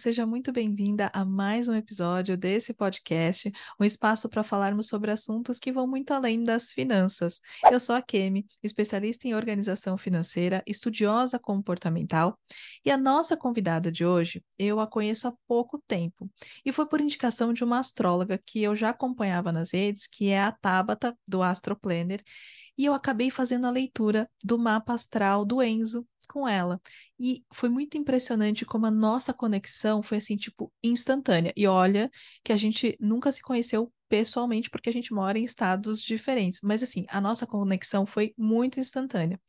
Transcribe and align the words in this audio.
seja 0.00 0.24
muito 0.24 0.50
bem-vinda 0.50 1.10
a 1.12 1.26
mais 1.26 1.68
um 1.68 1.74
episódio 1.74 2.34
desse 2.34 2.72
podcast, 2.72 3.52
um 3.78 3.84
espaço 3.84 4.30
para 4.30 4.42
falarmos 4.42 4.88
sobre 4.88 5.10
assuntos 5.10 5.58
que 5.58 5.70
vão 5.70 5.86
muito 5.86 6.14
além 6.14 6.42
das 6.42 6.72
finanças. 6.72 7.38
Eu 7.70 7.78
sou 7.78 7.94
a 7.94 8.00
Kemi, 8.00 8.46
especialista 8.62 9.28
em 9.28 9.34
organização 9.34 9.98
financeira, 9.98 10.62
estudiosa 10.66 11.38
comportamental, 11.38 12.38
e 12.82 12.90
a 12.90 12.96
nossa 12.96 13.36
convidada 13.36 13.92
de 13.92 14.06
hoje, 14.06 14.42
eu 14.58 14.80
a 14.80 14.86
conheço 14.86 15.28
há 15.28 15.34
pouco 15.46 15.78
tempo, 15.86 16.30
e 16.64 16.72
foi 16.72 16.86
por 16.86 16.98
indicação 16.98 17.52
de 17.52 17.62
uma 17.62 17.78
astróloga 17.78 18.40
que 18.42 18.62
eu 18.62 18.74
já 18.74 18.88
acompanhava 18.88 19.52
nas 19.52 19.74
redes, 19.74 20.06
que 20.06 20.30
é 20.30 20.40
a 20.40 20.50
Tabata, 20.50 21.14
do 21.28 21.42
Astro 21.42 21.78
Planner, 21.78 22.22
e 22.78 22.86
eu 22.86 22.94
acabei 22.94 23.30
fazendo 23.30 23.66
a 23.66 23.70
leitura 23.70 24.26
do 24.42 24.58
mapa 24.58 24.94
astral 24.94 25.44
do 25.44 25.62
Enzo 25.62 26.08
com 26.30 26.46
ela. 26.48 26.80
E 27.18 27.44
foi 27.52 27.68
muito 27.68 27.98
impressionante 27.98 28.64
como 28.64 28.86
a 28.86 28.90
nossa 28.90 29.34
conexão 29.34 30.02
foi 30.02 30.18
assim, 30.18 30.36
tipo, 30.36 30.72
instantânea. 30.82 31.52
E 31.56 31.66
olha 31.66 32.10
que 32.44 32.52
a 32.52 32.56
gente 32.56 32.96
nunca 33.00 33.32
se 33.32 33.42
conheceu 33.42 33.92
pessoalmente 34.08 34.70
porque 34.70 34.88
a 34.88 34.92
gente 34.92 35.12
mora 35.12 35.38
em 35.38 35.44
estados 35.44 36.02
diferentes, 36.02 36.60
mas 36.62 36.82
assim, 36.82 37.06
a 37.08 37.20
nossa 37.20 37.46
conexão 37.46 38.04
foi 38.04 38.34
muito 38.36 38.80
instantânea. 38.80 39.40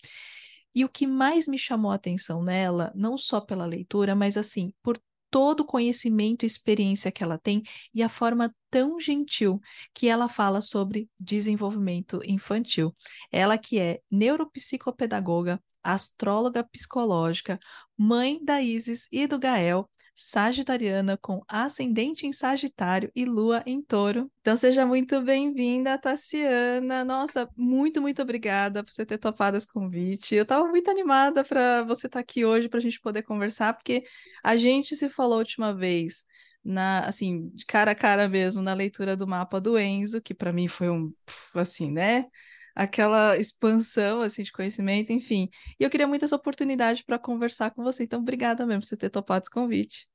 E 0.74 0.86
o 0.86 0.90
que 0.90 1.06
mais 1.06 1.48
me 1.48 1.58
chamou 1.58 1.92
a 1.92 1.96
atenção 1.96 2.44
nela, 2.44 2.92
não 2.96 3.18
só 3.18 3.42
pela 3.42 3.66
leitura, 3.66 4.16
mas 4.16 4.38
assim, 4.38 4.74
por 4.82 5.00
todo 5.32 5.62
o 5.62 5.66
conhecimento 5.66 6.44
e 6.44 6.46
experiência 6.46 7.12
que 7.12 7.24
ela 7.24 7.38
tem 7.38 7.64
e 7.94 8.04
a 8.04 8.10
forma 8.10 8.54
tão 8.70 9.00
gentil 9.00 9.60
que 9.94 10.08
ela 10.08 10.28
fala 10.28 10.62
sobre 10.62 11.10
desenvolvimento 11.20 12.20
infantil. 12.26 12.94
Ela 13.32 13.58
que 13.58 13.80
é 13.80 14.02
neuropsicopedagoga, 14.12 15.62
astróloga 15.84 16.64
psicológica, 16.64 17.60
mãe 17.98 18.44
da 18.44 18.62
Isis 18.62 19.08
e 19.12 19.28
do 19.28 19.40
Gael, 19.40 19.90
sagitariana 20.16 21.18
com 21.18 21.42
ascendente 21.48 22.28
em 22.28 22.34
Sagitário 22.34 23.12
e 23.16 23.26
lua 23.26 23.64
em 23.66 23.82
Touro. 23.82 24.32
Então 24.42 24.56
seja 24.56 24.86
muito 24.86 25.20
bem-vinda, 25.22 25.98
Tassiana. 25.98 27.04
Nossa, 27.04 27.50
muito, 27.58 28.02
muito 28.02 28.22
obrigada 28.22 28.84
por 28.84 28.92
você 28.92 29.06
ter 29.06 29.18
topado 29.18 29.58
esse 29.58 29.72
convite. 29.72 30.36
Eu 30.36 30.44
estava 30.44 30.68
muito 30.68 30.92
animada 30.92 31.44
para 31.44 31.84
você 31.84 32.08
estar 32.08 32.20
tá 32.20 32.22
aqui 32.22 32.46
hoje 32.46 32.70
para 32.70 32.80
a 32.80 32.82
gente 32.82 33.00
poder 33.02 33.24
conversar, 33.24 33.74
porque 33.74 34.04
a 34.44 34.56
gente 34.56 34.96
se 34.96 35.10
falou 35.10 35.36
a 35.36 35.40
última 35.40 35.74
vez 35.74 36.26
na 36.64 37.00
assim, 37.00 37.52
cara 37.68 37.92
a 37.92 37.96
cara 37.96 38.30
mesmo 38.30 38.62
na 38.62 38.74
leitura 38.74 39.16
do 39.16 39.28
mapa 39.28 39.60
do 39.60 39.78
Enzo, 39.80 40.22
que 40.22 40.34
para 40.34 40.54
mim 40.54 40.68
foi 40.68 40.90
um 40.90 41.12
assim, 41.56 41.92
né? 41.92 42.26
Aquela 42.76 43.38
expansão 43.38 44.22
assim 44.22 44.44
de 44.44 44.52
conhecimento, 44.52 45.12
enfim. 45.12 45.50
E 45.80 45.84
eu 45.84 45.90
queria 45.90 46.08
muito 46.08 46.26
essa 46.26 46.36
oportunidade 46.36 47.04
para 47.06 47.20
conversar 47.20 47.72
com 47.72 47.84
você. 47.84 48.04
Então, 48.04 48.20
obrigada 48.20 48.66
mesmo 48.66 48.82
por 48.82 48.88
você 48.88 48.98
ter 48.98 49.10
topado 49.10 49.44
esse 49.44 49.52
convite. 49.52 50.08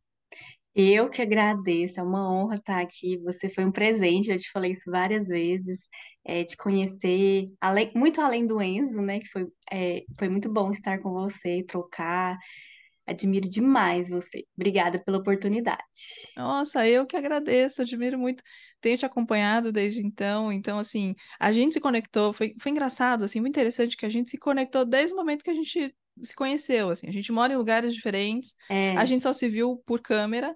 Eu 0.79 1.09
que 1.09 1.23
agradeço, 1.23 1.99
é 1.99 2.03
uma 2.03 2.31
honra 2.31 2.57
estar 2.57 2.81
aqui. 2.83 3.17
Você 3.25 3.49
foi 3.49 3.65
um 3.65 3.73
presente, 3.73 4.31
eu 4.31 4.37
te 4.37 4.51
falei 4.51 4.73
isso 4.73 4.91
várias 4.91 5.27
vezes, 5.29 5.89
é, 6.23 6.45
te 6.45 6.55
conhecer, 6.57 7.49
além, 7.61 7.91
muito 7.95 8.21
além 8.21 8.47
do 8.47 8.61
Enzo, 8.61 9.01
né? 9.01 9.19
Que 9.21 9.27
foi, 9.29 9.45
é, 9.73 10.03
foi 10.19 10.29
muito 10.29 10.53
bom 10.53 10.71
estar 10.71 10.99
com 11.01 11.13
você, 11.13 11.65
trocar. 11.67 12.37
Admiro 13.07 13.49
demais 13.49 14.11
você. 14.11 14.45
Obrigada 14.57 14.99
pela 14.99 15.19
oportunidade. 15.19 15.79
Nossa, 16.37 16.87
eu 16.87 17.07
que 17.07 17.17
agradeço, 17.17 17.83
admiro 17.83 18.19
muito. 18.19 18.43
Tenho 18.81 18.99
te 18.99 19.07
acompanhado 19.07 19.73
desde 19.73 20.05
então. 20.05 20.53
Então, 20.53 20.79
assim, 20.79 21.15
a 21.39 21.51
gente 21.51 21.75
se 21.75 21.81
conectou. 21.81 22.33
Foi, 22.33 22.55
foi 22.61 22.73
engraçado, 22.73 23.25
assim, 23.25 23.41
muito 23.41 23.55
interessante 23.55 23.97
que 23.97 24.05
a 24.05 24.11
gente 24.11 24.31
se 24.31 24.39
conectou 24.39 24.85
desde 24.85 25.15
o 25.15 25.17
momento 25.17 25.43
que 25.43 25.51
a 25.51 25.55
gente 25.55 25.95
se 26.21 26.35
conheceu. 26.35 26.91
Assim, 26.91 27.09
a 27.09 27.13
gente 27.13 27.33
mora 27.33 27.53
em 27.53 27.57
lugares 27.57 27.95
diferentes, 27.95 28.55
É, 28.69 28.97
a 28.97 29.05
gente 29.05 29.23
só 29.23 29.33
se 29.33 29.49
viu 29.49 29.83
por 29.87 30.01
câmera. 30.01 30.55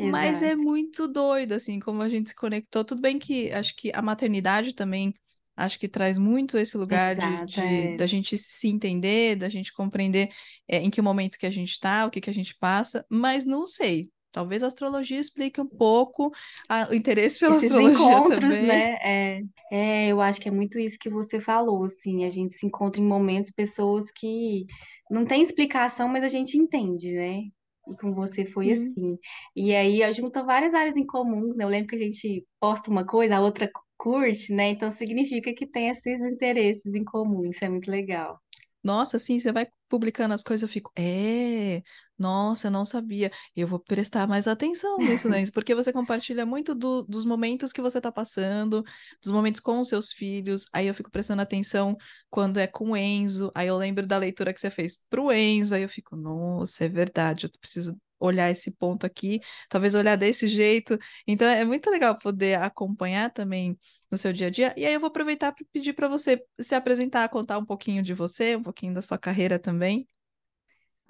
Mas 0.00 0.42
é 0.42 0.52
exato. 0.52 0.62
muito 0.62 1.08
doido, 1.08 1.52
assim, 1.52 1.80
como 1.80 2.02
a 2.02 2.08
gente 2.08 2.28
se 2.28 2.34
conectou. 2.34 2.84
Tudo 2.84 3.00
bem 3.00 3.18
que 3.18 3.50
acho 3.50 3.74
que 3.74 3.90
a 3.92 4.00
maternidade 4.00 4.72
também 4.72 5.12
Acho 5.58 5.78
que 5.78 5.88
traz 5.88 6.18
muito 6.18 6.56
esse 6.58 6.76
lugar 6.76 7.16
de, 7.16 7.40
Exato, 7.40 7.60
de 7.60 7.88
é. 7.90 7.96
da 7.96 8.06
gente 8.06 8.38
se 8.38 8.68
entender, 8.68 9.36
da 9.36 9.48
gente 9.48 9.72
compreender 9.72 10.30
é, 10.68 10.78
em 10.78 10.90
que 10.90 11.02
momento 11.02 11.38
que 11.38 11.46
a 11.46 11.50
gente 11.50 11.70
está, 11.72 12.06
o 12.06 12.10
que 12.10 12.20
que 12.20 12.30
a 12.30 12.34
gente 12.34 12.54
passa, 12.56 13.04
mas 13.10 13.44
não 13.44 13.66
sei. 13.66 14.10
Talvez 14.30 14.62
a 14.62 14.66
astrologia 14.68 15.18
explique 15.18 15.60
um 15.60 15.66
pouco 15.68 16.30
a- 16.68 16.88
o 16.90 16.94
interesse 16.94 17.38
pela 17.40 17.56
Esses 17.56 17.64
astrologia 17.64 18.20
encontros, 18.22 18.60
também. 18.60 18.60
né? 18.60 18.96
É, 19.02 19.40
é, 19.70 20.08
eu 20.08 20.20
acho 20.20 20.40
que 20.40 20.48
é 20.48 20.52
muito 20.52 20.78
isso 20.78 20.98
que 20.98 21.08
você 21.10 21.40
falou, 21.40 21.84
assim, 21.84 22.24
a 22.24 22.28
gente 22.28 22.54
se 22.54 22.66
encontra 22.66 23.00
em 23.00 23.04
momentos, 23.06 23.50
pessoas 23.50 24.10
que 24.10 24.66
não 25.10 25.24
tem 25.24 25.42
explicação, 25.42 26.08
mas 26.08 26.24
a 26.24 26.28
gente 26.28 26.58
entende, 26.58 27.12
né? 27.14 27.40
E 27.88 27.96
com 28.00 28.12
você 28.12 28.44
foi 28.44 28.70
Sim. 28.70 28.72
assim. 28.72 29.18
E 29.56 29.74
aí 29.74 30.02
a 30.02 30.12
junta 30.12 30.42
várias 30.44 30.74
áreas 30.74 30.96
em 30.96 31.06
comuns, 31.06 31.56
né? 31.56 31.64
Eu 31.64 31.68
lembro 31.68 31.88
que 31.88 31.94
a 31.96 31.98
gente 31.98 32.46
posta 32.60 32.90
uma 32.90 33.06
coisa, 33.06 33.36
a 33.36 33.40
outra 33.40 33.70
curte, 33.98 34.52
né? 34.54 34.70
Então 34.70 34.90
significa 34.90 35.54
que 35.54 35.66
tem 35.66 35.90
esses 35.90 36.20
interesses 36.22 36.94
em 36.94 37.04
comum, 37.04 37.42
isso 37.50 37.64
é 37.64 37.68
muito 37.70 37.90
legal. 37.90 38.34
Nossa, 38.82 39.16
assim, 39.16 39.38
você 39.38 39.52
vai 39.52 39.66
publicando 39.88 40.34
as 40.34 40.42
coisas, 40.44 40.62
eu 40.62 40.68
fico, 40.72 40.92
é, 40.96 41.82
nossa, 42.18 42.68
eu 42.68 42.70
não 42.70 42.84
sabia. 42.84 43.30
Eu 43.56 43.66
vou 43.66 43.78
prestar 43.80 44.26
mais 44.26 44.46
atenção 44.46 45.02
nisso, 45.02 45.28
né? 45.28 45.44
Porque 45.52 45.74
você 45.74 45.92
compartilha 45.92 46.46
muito 46.46 46.74
do- 46.74 47.02
dos 47.04 47.24
momentos 47.26 47.72
que 47.72 47.80
você 47.82 48.00
tá 48.00 48.10
passando, 48.12 48.82
dos 49.22 49.32
momentos 49.32 49.60
com 49.60 49.80
os 49.80 49.88
seus 49.88 50.12
filhos. 50.12 50.66
Aí 50.72 50.86
eu 50.86 50.94
fico 50.94 51.10
prestando 51.10 51.42
atenção 51.42 51.96
quando 52.30 52.58
é 52.58 52.66
com 52.66 52.90
o 52.92 52.96
Enzo. 52.96 53.50
Aí 53.54 53.66
eu 53.68 53.76
lembro 53.76 54.06
da 54.06 54.16
leitura 54.18 54.54
que 54.54 54.60
você 54.60 54.70
fez 54.70 54.96
pro 55.10 55.32
Enzo. 55.32 55.74
Aí 55.74 55.82
eu 55.82 55.88
fico, 55.88 56.16
nossa, 56.16 56.84
é 56.84 56.88
verdade, 56.88 57.46
eu 57.46 57.50
preciso 57.60 57.96
olhar 58.20 58.50
esse 58.50 58.72
ponto 58.72 59.04
aqui, 59.06 59.40
talvez 59.68 59.94
olhar 59.94 60.16
desse 60.16 60.48
jeito. 60.48 60.98
Então 61.26 61.46
é 61.48 61.64
muito 61.64 61.90
legal 61.90 62.16
poder 62.18 62.60
acompanhar 62.60 63.30
também 63.32 63.78
no 64.10 64.18
seu 64.18 64.32
dia 64.32 64.46
a 64.48 64.50
dia. 64.50 64.74
E 64.76 64.84
aí 64.86 64.94
eu 64.94 65.00
vou 65.00 65.08
aproveitar 65.08 65.52
para 65.52 65.64
pedir 65.72 65.92
para 65.94 66.08
você 66.08 66.42
se 66.60 66.74
apresentar, 66.74 67.28
contar 67.28 67.58
um 67.58 67.64
pouquinho 67.64 68.02
de 68.02 68.14
você, 68.14 68.56
um 68.56 68.62
pouquinho 68.62 68.94
da 68.94 69.02
sua 69.02 69.18
carreira 69.18 69.58
também. 69.58 70.06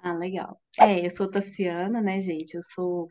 Ah, 0.01 0.13
legal. 0.13 0.59
É, 0.79 1.05
eu 1.05 1.09
sou 1.09 1.29
Tassiana, 1.29 2.01
né, 2.01 2.19
gente? 2.19 2.55
Eu 2.55 2.61
sou 2.63 3.09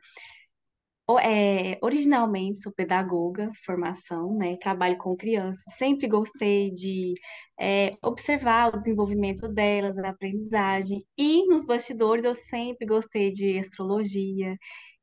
É, 1.21 1.79
originalmente 1.83 2.61
sou 2.61 2.73
pedagoga, 2.73 3.51
formação, 3.65 4.37
né? 4.37 4.57
Trabalho 4.59 4.99
com 4.99 5.15
crianças. 5.15 5.65
Sempre 5.77 6.07
gostei 6.07 6.71
de 6.71 7.15
é, 7.59 7.93
observar 8.05 8.75
o 8.75 8.79
desenvolvimento 8.79 9.49
delas, 9.49 9.97
a 9.99 10.11
aprendizagem. 10.11 11.03
E 11.17 11.47
nos 11.47 11.65
bastidores 11.65 12.25
eu 12.25 12.35
sempre 12.35 12.87
gostei 12.87 13.33
de 13.33 13.59
astrologia 13.59 14.57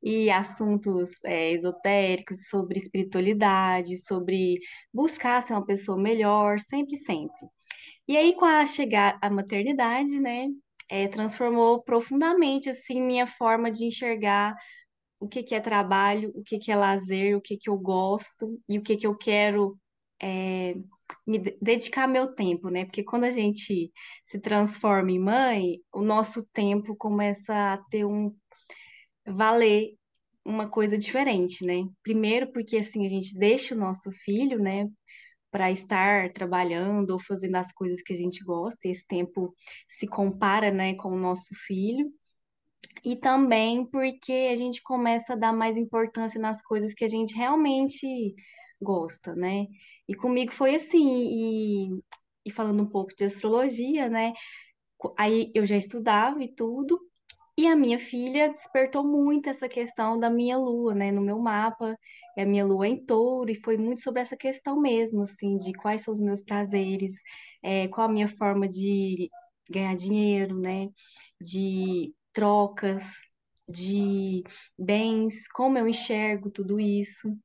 e 0.04 0.30
assuntos 0.30 1.12
é, 1.26 1.52
esotéricos, 1.52 2.50
sobre 2.50 2.78
espiritualidade, 2.80 3.98
sobre 3.98 4.60
buscar 4.94 5.42
ser 5.42 5.54
uma 5.54 5.66
pessoa 5.66 5.98
melhor, 5.98 6.60
sempre, 6.60 6.98
sempre. 6.98 7.48
E 8.08 8.16
aí, 8.18 8.36
com 8.36 8.46
a 8.46 8.66
chegada 8.68 9.18
à 9.22 9.30
maternidade, 9.30 10.20
né? 10.20 10.48
é, 10.90 11.08
transformou 11.08 11.82
profundamente 11.84 12.70
assim 12.70 13.02
minha 13.02 13.26
forma 13.28 13.72
de 13.72 13.86
enxergar 13.86 14.56
o 15.26 15.28
que 15.28 15.44
que 15.44 15.56
é 15.56 15.60
trabalho, 15.60 16.32
o 16.36 16.44
que 16.44 16.60
que 16.60 16.72
é 16.72 16.76
lazer, 16.76 17.36
o 17.36 17.42
que 17.42 17.58
que 17.58 17.70
eu 17.70 17.78
gosto 17.78 18.60
e 18.70 18.78
o 18.78 18.84
que 18.84 18.96
que 18.96 19.08
eu 19.08 19.18
quero 19.18 19.78
é, 20.22 20.76
me 21.26 21.40
de- 21.40 21.58
dedicar 21.62 22.08
meu 22.08 22.34
tempo, 22.34 22.70
né? 22.70 22.86
Porque 22.86 23.04
quando 23.04 23.24
a 23.26 23.32
gente 23.32 23.92
se 24.26 24.40
transforma 24.40 25.12
em 25.12 25.20
mãe, 25.20 25.80
o 25.94 26.02
nosso 26.02 26.46
tempo 26.54 26.96
começa 26.96 27.74
a 27.74 27.78
ter 27.90 28.06
um 28.06 28.36
valer 29.28 29.96
uma 30.46 30.70
coisa 30.70 30.98
diferente, 30.98 31.66
né? 31.66 31.84
Primeiro 32.04 32.52
porque 32.52 32.78
assim 32.78 33.04
a 33.04 33.10
gente 33.10 33.36
deixa 33.38 33.74
o 33.74 33.78
nosso 33.78 34.12
filho, 34.12 34.60
né, 34.60 34.88
para 35.52 35.72
estar 35.72 36.32
trabalhando 36.34 37.12
ou 37.12 37.20
fazendo 37.20 37.56
as 37.56 37.72
coisas 37.72 38.02
que 38.02 38.14
a 38.14 38.16
gente 38.16 38.44
gosta, 38.44 38.88
e 38.88 38.92
esse 38.92 39.08
tempo 39.08 39.56
se 39.90 40.06
compara, 40.08 40.72
né, 40.72 40.96
com 40.96 41.10
o 41.10 41.20
nosso 41.20 41.56
filho. 41.66 42.12
E 43.06 43.16
também 43.16 43.86
porque 43.86 44.50
a 44.52 44.56
gente 44.56 44.82
começa 44.82 45.34
a 45.34 45.36
dar 45.36 45.54
mais 45.54 45.78
importância 45.78 46.42
nas 46.42 46.62
coisas 46.64 46.94
que 46.94 47.06
a 47.06 47.08
gente 47.08 47.36
realmente 47.36 48.34
gosta, 48.82 49.36
né? 49.36 49.68
E 50.08 50.16
comigo 50.16 50.52
foi 50.52 50.76
assim, 50.76 51.08
e, 51.08 52.02
e 52.46 52.52
falando 52.52 52.82
um 52.84 52.90
pouco 52.90 53.16
de 53.16 53.26
astrologia, 53.26 54.10
né? 54.10 54.34
Aí 55.18 55.52
eu 55.54 55.66
já 55.66 55.78
estudava 55.78 56.44
e 56.44 56.54
tudo, 56.56 57.00
e 57.58 57.68
a 57.68 57.76
minha 57.76 58.00
filha 58.00 58.50
despertou 58.50 59.04
muito 59.04 59.50
essa 59.50 59.70
questão 59.70 60.20
da 60.20 60.30
minha 60.30 60.58
lua, 60.58 60.96
né? 60.96 61.12
No 61.12 61.22
meu 61.22 61.40
mapa, 61.40 61.98
e 62.38 62.42
a 62.42 62.46
minha 62.46 62.66
lua 62.66 62.88
é 62.88 62.90
em 62.90 63.06
touro, 63.06 63.52
e 63.52 63.56
foi 63.56 63.78
muito 63.78 64.02
sobre 64.02 64.22
essa 64.22 64.36
questão 64.38 64.80
mesmo, 64.82 65.24
assim, 65.24 65.58
de 65.58 65.74
quais 65.74 66.02
são 66.04 66.14
os 66.14 66.20
meus 66.20 66.42
prazeres, 66.44 67.14
é, 67.64 67.88
qual 67.88 68.10
a 68.10 68.12
minha 68.12 68.28
forma 68.28 68.68
de 68.68 69.30
ganhar 69.70 69.96
dinheiro, 69.96 70.60
né? 70.60 70.90
De 71.42 72.14
trocas, 72.36 73.04
de 73.68 74.44
bens, 74.78 75.48
como 75.50 75.78
eu 75.78 75.88
enxergo 75.88 76.52
tudo 76.52 76.80
isso. 76.80 77.36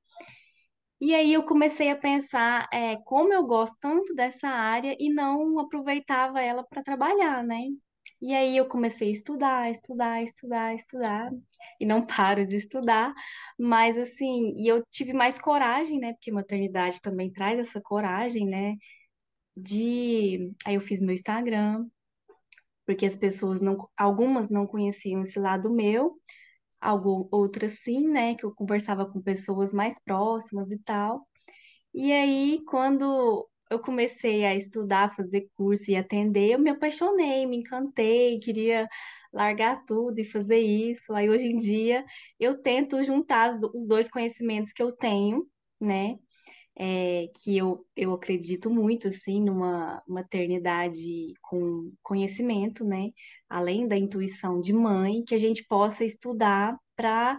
E 1.00 1.14
aí 1.14 1.32
eu 1.32 1.42
comecei 1.44 1.90
a 1.90 1.96
pensar, 1.96 2.68
é, 2.72 2.96
como 3.04 3.32
eu 3.32 3.46
gosto 3.46 3.76
tanto 3.80 4.14
dessa 4.14 4.48
área 4.48 4.94
e 5.00 5.08
não 5.12 5.58
aproveitava 5.58 6.40
ela 6.42 6.62
para 6.64 6.82
trabalhar, 6.82 7.42
né? 7.42 7.68
E 8.20 8.34
aí 8.34 8.56
eu 8.56 8.66
comecei 8.68 9.08
a 9.08 9.12
estudar, 9.12 9.70
estudar, 9.70 10.22
estudar, 10.22 10.74
estudar, 10.74 11.30
e 11.80 11.86
não 11.86 12.06
paro 12.06 12.44
de 12.46 12.56
estudar, 12.56 13.14
mas 13.58 13.96
assim, 13.98 14.52
e 14.56 14.68
eu 14.68 14.84
tive 14.90 15.12
mais 15.14 15.38
coragem, 15.40 15.98
né? 15.98 16.12
Porque 16.12 16.30
maternidade 16.30 17.00
também 17.00 17.32
traz 17.32 17.58
essa 17.58 17.80
coragem, 17.80 18.46
né? 18.46 18.76
De. 19.56 20.52
Aí 20.66 20.74
eu 20.76 20.80
fiz 20.80 21.02
meu 21.02 21.14
Instagram, 21.14 21.86
porque 22.90 23.06
as 23.06 23.14
pessoas 23.16 23.60
não, 23.60 23.88
algumas 23.96 24.50
não 24.50 24.66
conheciam 24.66 25.22
esse 25.22 25.38
lado 25.38 25.70
meu, 25.70 26.16
algo, 26.80 27.28
outras 27.32 27.80
sim, 27.84 28.08
né? 28.08 28.34
Que 28.36 28.44
eu 28.46 28.54
conversava 28.54 29.06
com 29.06 29.22
pessoas 29.22 29.74
mais 29.74 29.98
próximas 30.04 30.70
e 30.72 30.78
tal. 30.80 31.26
E 31.94 32.12
aí, 32.12 32.60
quando 32.66 33.48
eu 33.70 33.80
comecei 33.80 34.44
a 34.44 34.54
estudar, 34.54 35.14
fazer 35.16 35.48
curso 35.56 35.90
e 35.90 35.96
atender, 35.96 36.52
eu 36.52 36.58
me 36.58 36.70
apaixonei, 36.70 37.46
me 37.46 37.58
encantei, 37.58 38.38
queria 38.40 38.88
largar 39.32 39.84
tudo 39.84 40.18
e 40.20 40.24
fazer 40.24 40.58
isso. 40.58 41.12
Aí, 41.14 41.28
hoje 41.30 41.46
em 41.46 41.56
dia, 41.56 42.04
eu 42.38 42.60
tento 42.62 43.02
juntar 43.04 43.50
os 43.50 43.60
do- 43.60 43.72
os 43.74 43.86
dois 43.86 44.08
conhecimentos 44.10 44.72
que 44.72 44.82
eu 44.82 44.92
tenho, 44.92 45.46
né? 45.80 46.18
É, 46.82 47.28
que 47.36 47.58
eu, 47.58 47.86
eu 47.94 48.14
acredito 48.14 48.70
muito, 48.70 49.08
assim, 49.08 49.42
numa 49.42 50.02
maternidade 50.08 51.34
com 51.42 51.92
conhecimento, 52.02 52.86
né? 52.86 53.10
Além 53.50 53.86
da 53.86 53.98
intuição 53.98 54.60
de 54.60 54.72
mãe, 54.72 55.22
que 55.22 55.34
a 55.34 55.38
gente 55.38 55.62
possa 55.66 56.06
estudar 56.06 56.78
para 56.96 57.38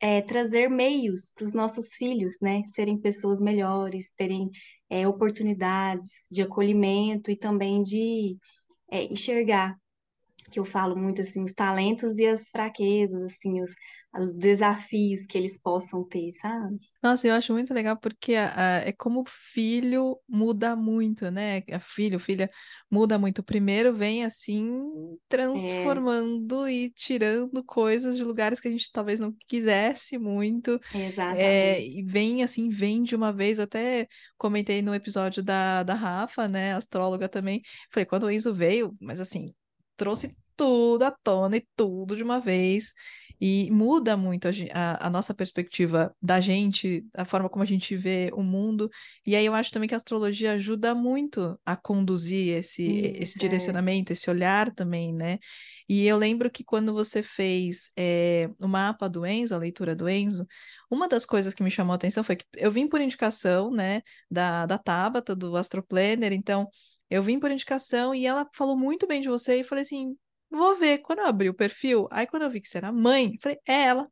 é, 0.00 0.22
trazer 0.22 0.68
meios 0.70 1.30
para 1.34 1.44
os 1.44 1.52
nossos 1.52 1.94
filhos, 1.94 2.36
né, 2.40 2.62
serem 2.66 2.98
pessoas 2.98 3.38
melhores, 3.40 4.10
terem 4.16 4.50
é, 4.88 5.06
oportunidades 5.06 6.26
de 6.30 6.42
acolhimento 6.42 7.30
e 7.30 7.36
também 7.36 7.82
de 7.82 8.38
é, 8.90 9.04
enxergar, 9.04 9.76
que 10.50 10.58
eu 10.58 10.64
falo 10.64 10.96
muito 10.96 11.22
assim, 11.22 11.42
os 11.42 11.52
talentos 11.52 12.18
e 12.18 12.26
as 12.26 12.48
fraquezas, 12.48 13.22
assim, 13.22 13.62
os, 13.62 13.72
os 14.14 14.34
desafios 14.34 15.26
que 15.26 15.38
eles 15.38 15.58
possam 15.60 16.04
ter, 16.04 16.32
sabe? 16.34 16.78
Nossa, 17.02 17.26
eu 17.26 17.32
acho 17.34 17.52
muito 17.54 17.72
legal 17.72 17.96
porque 17.98 18.34
a- 18.34 18.78
a- 18.80 18.80
é 18.86 18.92
como 18.92 19.22
o 19.22 19.24
filho 19.26 20.20
muda 20.28 20.76
muito, 20.76 21.30
né? 21.30 21.62
A 21.72 21.78
filho, 21.80 22.20
filha 22.20 22.50
muda 22.90 23.18
muito. 23.18 23.42
Primeiro 23.42 23.94
vem 23.94 24.22
assim, 24.22 25.16
É, 25.54 26.00
transformando 26.00 26.68
e 26.68 26.90
tirando 26.90 27.64
coisas 27.64 28.16
de 28.18 28.24
lugares 28.24 28.60
que 28.60 28.68
a 28.68 28.70
gente 28.70 28.90
talvez 28.92 29.18
não 29.18 29.34
quisesse 29.48 30.18
muito. 30.18 30.78
É, 31.30 31.82
exatamente. 31.82 31.86
e 31.86 32.02
vem 32.02 32.42
assim, 32.42 32.68
vem 32.68 33.02
de 33.02 33.16
uma 33.16 33.32
vez. 33.32 33.58
Eu 33.58 33.64
até 33.64 34.06
comentei 34.36 34.82
no 34.82 34.94
episódio 34.94 35.42
da, 35.42 35.82
da 35.82 35.94
Rafa, 35.94 36.48
né? 36.48 36.74
Astróloga 36.74 37.28
também. 37.30 37.62
Falei, 37.90 38.04
quando 38.06 38.24
o 38.24 38.30
Enzo 38.30 38.54
veio, 38.54 38.94
mas 39.00 39.20
assim, 39.20 39.54
trouxe 39.96 40.36
tudo 40.56 41.02
à 41.04 41.10
tona 41.10 41.56
e 41.56 41.66
tudo 41.76 42.14
de 42.16 42.22
uma 42.22 42.40
vez. 42.40 42.92
E 43.40 43.70
muda 43.70 44.16
muito 44.16 44.46
a, 44.48 44.50
a- 44.74 45.06
a 45.06 45.10
nossa 45.10 45.32
perspectiva 45.34 46.14
da 46.20 46.40
gente, 46.40 47.04
a 47.14 47.24
forma 47.24 47.48
como 47.48 47.62
a 47.62 47.66
gente 47.66 47.96
vê 47.96 48.30
o 48.34 48.42
mundo. 48.42 48.90
E 49.26 49.34
aí 49.36 49.46
eu 49.46 49.54
acho 49.54 49.70
também 49.70 49.88
que 49.88 49.94
a 49.94 49.96
astrologia 49.96 50.52
ajuda 50.52 50.94
muito 50.94 51.58
a 51.64 51.76
conduzir 51.76 52.56
esse, 52.56 53.12
esse 53.18 53.38
Isso, 53.38 53.40
é, 53.42 53.46
direcionamento, 53.46 54.12
esse 54.12 54.28
olhar 54.30 54.72
também, 54.74 55.12
né? 55.14 55.38
E 55.88 56.06
eu 56.06 56.16
lembro 56.16 56.50
que 56.50 56.62
quando 56.64 56.92
você 56.92 57.22
fez 57.22 57.90
eh, 57.96 58.48
o 58.60 58.68
mapa 58.68 59.08
do 59.08 59.26
Enzo, 59.26 59.54
a 59.54 59.58
leitura 59.58 59.94
do 59.96 60.08
Enzo, 60.08 60.46
uma 60.90 61.08
das 61.08 61.24
coisas 61.26 61.54
que 61.54 61.62
me 61.62 61.70
chamou 61.70 61.92
a 61.92 61.96
atenção 61.96 62.22
foi 62.24 62.36
que 62.36 62.44
eu 62.56 62.70
vim 62.70 62.88
por 62.88 63.00
indicação, 63.00 63.70
né, 63.70 64.02
da, 64.30 64.66
da 64.66 64.78
Tabata, 64.78 65.34
do 65.34 65.56
Astro 65.56 65.82
Planner, 65.82 66.32
então 66.32 66.68
eu 67.08 67.22
vim 67.22 67.38
por 67.40 67.50
indicação 67.50 68.14
e 68.14 68.26
ela 68.26 68.48
falou 68.54 68.76
muito 68.78 69.06
bem 69.06 69.20
de 69.20 69.28
você 69.28 69.60
e 69.60 69.64
falei 69.64 69.82
assim. 69.82 70.16
Vou 70.50 70.76
ver. 70.76 70.98
Quando 70.98 71.20
eu 71.20 71.26
abri 71.26 71.48
o 71.48 71.54
perfil, 71.54 72.08
aí 72.10 72.26
quando 72.26 72.42
eu 72.44 72.50
vi 72.50 72.60
que 72.60 72.68
você 72.68 72.78
era 72.78 72.92
mãe, 72.92 73.38
falei, 73.40 73.58
é 73.66 73.84
ela. 73.84 74.10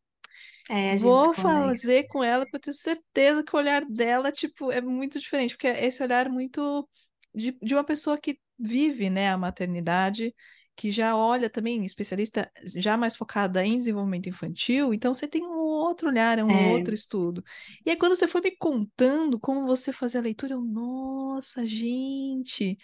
é, 0.69 0.97
Vou 1.01 1.35
fazer 1.35 2.05
com 2.09 2.25
ela, 2.25 2.45
porque 2.47 2.57
eu 2.57 2.61
tenho 2.61 2.75
certeza 2.77 3.45
que 3.45 3.55
o 3.55 3.59
olhar 3.59 3.85
dela, 3.87 4.33
tipo, 4.33 4.73
é 4.73 4.81
muito 4.81 5.19
diferente, 5.21 5.55
porque 5.55 5.67
é 5.69 5.85
esse 5.87 6.03
olhar 6.03 6.31
muito 6.31 6.89
de, 7.35 7.53
de 7.63 7.75
uma 7.75 7.85
pessoa 7.85 8.19
que 8.19 8.41
vive, 8.59 9.11
né, 9.11 9.31
a 9.31 9.37
maternidade, 9.39 10.35
que 10.75 10.91
já 10.91 11.17
olha 11.17 11.51
também, 11.51 11.85
especialista 11.85 12.51
já 12.65 12.97
mais 12.97 13.17
focada 13.17 13.65
em 13.65 13.79
desenvolvimento 13.79 14.29
infantil, 14.29 14.95
então 14.95 15.13
você 15.13 15.29
tem 15.29 15.45
um 15.45 15.59
outro 15.59 16.09
olhar, 16.09 16.39
é 16.39 16.45
um 16.45 16.51
É, 16.51 16.55
outro 16.63 16.95
estudo. 16.95 17.45
E 17.85 17.91
aí, 17.91 17.97
quando 17.97 18.17
você 18.17 18.29
foi 18.29 18.41
me 18.41 18.57
contando 18.57 19.39
como 19.41 19.67
você 19.67 19.93
fazia 19.93 20.21
a 20.21 20.23
leitura, 20.23 20.55
eu, 20.55 20.63
nossa, 20.63 21.67
gente, 21.67 22.79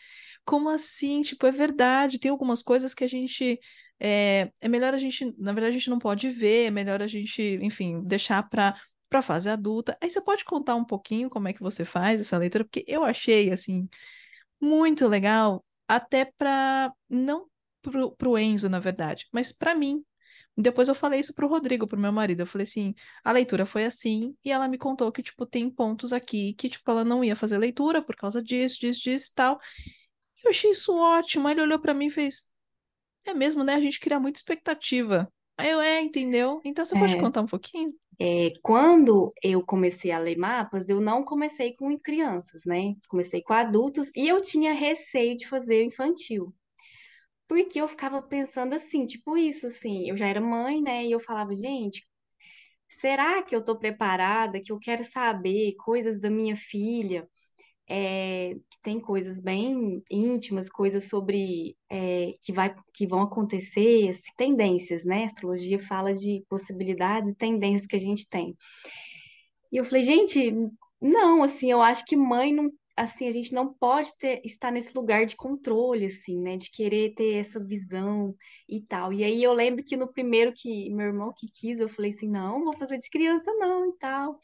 como 0.45 0.69
assim? 0.69 1.23
Tipo, 1.23 1.47
é 1.47 1.51
verdade, 1.51 2.19
tem 2.19 2.31
algumas 2.31 2.63
coisas 2.63 2.95
que 2.95 3.05
a 3.05 3.09
gente 3.09 3.59
é, 4.01 4.51
é 4.61 4.69
melhor 4.69 4.95
a 4.95 4.99
gente, 4.99 5.35
na 5.39 5.53
verdade, 5.53 5.77
a 5.77 5.79
gente 5.79 5.91
não 5.91 5.99
pode 5.99 6.29
ver, 6.31 6.67
é 6.67 6.71
melhor 6.71 7.03
a 7.03 7.07
gente, 7.07 7.59
enfim, 7.63 8.03
deixar 8.05 8.43
para 8.49 8.75
para 9.09 9.23
fase 9.23 9.49
adulta. 9.49 9.97
Aí 10.01 10.11
você 10.11 10.21
pode 10.21 10.45
contar 10.45 10.75
um 10.75 10.85
pouquinho 10.85 11.31
como 11.31 11.47
é 11.47 11.53
que 11.53 11.63
você 11.63 11.85
faz 11.85 12.21
essa 12.21 12.37
leitura, 12.37 12.65
porque 12.65 12.85
eu 12.89 13.05
achei 13.05 13.53
assim 13.53 13.89
muito 14.61 15.07
legal, 15.09 15.65
até 15.89 16.25
para 16.39 16.93
não 17.09 17.47
pro, 17.83 18.13
pro 18.17 18.39
Enzo, 18.39 18.69
na 18.69 18.81
verdade, 18.81 19.27
mas 19.33 19.53
para 19.53 19.75
mim. 19.75 20.05
Depois 20.57 20.89
eu 20.89 20.95
falei 20.95 21.21
isso 21.21 21.35
pro 21.35 21.49
Rodrigo, 21.49 21.87
pro 21.87 21.99
meu 21.99 22.13
marido. 22.13 22.41
Eu 22.41 22.47
falei 22.47 22.63
assim, 22.63 22.95
a 23.25 23.33
leitura 23.33 23.67
foi 23.67 23.85
assim, 23.85 24.37
e 24.45 24.53
ela 24.53 24.69
me 24.69 24.79
contou 24.79 25.11
que, 25.11 25.23
tipo, 25.23 25.45
tem 25.45 25.69
pontos 25.69 26.13
aqui 26.13 26.55
que, 26.55 26.69
tipo, 26.69 26.89
ela 26.91 27.05
não 27.05 27.25
ia 27.25 27.35
fazer 27.35 27.59
leitura 27.59 28.01
por 28.03 28.15
causa 28.15 28.41
disso, 28.43 28.81
disso, 28.81 29.03
disso 29.03 29.31
e 29.33 29.35
tal. 29.35 29.61
Eu 30.45 30.51
achei 30.51 30.71
isso 30.71 30.95
ótimo. 30.95 31.49
Aí 31.49 31.55
ele 31.55 31.63
olhou 31.63 31.79
para 31.79 31.95
mim 31.95 32.07
e 32.07 32.11
fez, 32.11 32.49
é 33.25 33.35
mesmo, 33.35 33.65
né? 33.65 33.75
A 33.75 33.81
gente 33.81 33.99
cria 33.99 34.21
muita 34.21 34.39
expectativa. 34.39 35.33
Aí 35.57 35.71
eu, 35.71 35.81
é, 35.81 36.01
entendeu? 36.01 36.61
Então 36.65 36.85
você 36.85 36.99
pode 36.99 37.15
é, 37.15 37.21
contar 37.21 37.41
um 37.41 37.47
pouquinho? 37.47 37.95
é, 38.19 38.51
quando 38.63 39.31
eu 39.43 39.65
comecei 39.65 40.11
a 40.11 40.19
ler 40.19 40.37
mapas, 40.37 40.89
eu 40.89 41.01
não 41.01 41.25
comecei 41.25 41.75
com 41.75 41.99
crianças, 41.99 42.63
né? 42.65 42.95
Comecei 43.09 43.43
com 43.43 43.53
adultos 43.53 44.11
e 44.15 44.29
eu 44.29 44.41
tinha 44.41 44.73
receio 44.73 45.37
de 45.37 45.47
fazer 45.49 45.83
o 45.83 45.87
infantil. 45.87 46.55
Porque 47.49 47.81
eu 47.81 47.89
ficava 47.89 48.23
pensando 48.23 48.75
assim, 48.75 49.07
tipo 49.07 49.37
isso, 49.37 49.67
assim, 49.67 50.09
eu 50.09 50.17
já 50.17 50.27
era 50.27 50.41
mãe, 50.41 50.81
né? 50.83 51.05
E 51.05 51.13
eu 51.13 51.21
falava, 51.21 51.55
gente, 51.55 52.07
será 52.89 53.43
que 53.43 53.55
eu 53.55 53.65
tô 53.65 53.79
preparada? 53.79 54.61
Que 54.61 54.73
eu 54.73 54.79
quero 54.79 55.05
saber 55.05 55.75
coisas 55.77 56.21
da 56.21 56.31
minha 56.31 56.57
filha? 56.57 57.29
É, 57.89 58.57
tem 58.83 58.99
coisas 58.99 59.41
bem 59.41 60.03
íntimas, 60.11 60.71
coisas 60.71 61.05
sobre 61.05 61.77
é, 61.91 62.33
que 62.43 62.53
vai, 62.53 62.75
que 62.95 63.07
vão 63.07 63.23
acontecer, 63.23 64.11
assim, 64.11 64.31
tendências, 64.37 65.05
né? 65.05 65.25
A 65.25 65.27
astrologia 65.27 65.79
fala 65.79 66.15
de 66.15 66.45
possibilidades 66.49 67.33
e 67.33 67.37
tendências 67.37 67.87
que 67.87 67.97
a 67.97 68.01
gente 68.01 68.29
tem. 68.29 68.57
E 69.73 69.77
eu 69.77 69.85
falei, 69.85 70.03
gente, 70.03 70.53
não, 71.01 71.43
assim, 71.43 71.71
eu 71.71 71.83
acho 71.83 72.05
que 72.07 72.17
mãe 72.17 72.53
não, 72.55 72.71
assim, 72.97 73.27
a 73.29 73.33
gente 73.33 73.53
não 73.53 73.73
pode 73.73 74.17
ter, 74.19 74.41
estar 74.45 74.71
nesse 74.71 74.97
lugar 74.97 75.27
de 75.27 75.37
controle, 75.37 76.07
assim, 76.07 76.41
né, 76.41 76.57
de 76.57 76.71
querer 76.71 77.15
ter 77.15 77.35
essa 77.35 77.63
visão 77.63 78.35
e 78.69 78.81
tal. 78.81 79.13
E 79.13 79.25
aí 79.25 79.43
eu 79.43 79.53
lembro 79.53 79.85
que 79.85 79.97
no 79.97 80.13
primeiro 80.13 80.53
que 80.55 80.91
meu 80.91 81.07
irmão 81.07 81.33
que 81.37 81.47
quis, 81.47 81.79
eu 81.79 81.89
falei 81.89 82.11
assim, 82.13 82.29
não, 82.29 82.65
vou 82.65 82.77
fazer 82.77 82.99
de 82.99 83.11
criança 83.11 83.53
não 83.55 83.89
e 83.91 83.93
tal. 83.99 84.39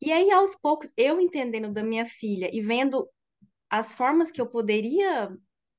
E 0.00 0.12
aí 0.12 0.30
aos 0.30 0.56
poucos, 0.56 0.92
eu 0.96 1.20
entendendo 1.20 1.72
da 1.72 1.82
minha 1.82 2.06
filha 2.06 2.50
e 2.52 2.60
vendo 2.62 3.08
as 3.68 3.94
formas 3.94 4.30
que 4.30 4.40
eu 4.40 4.46
poderia 4.46 5.30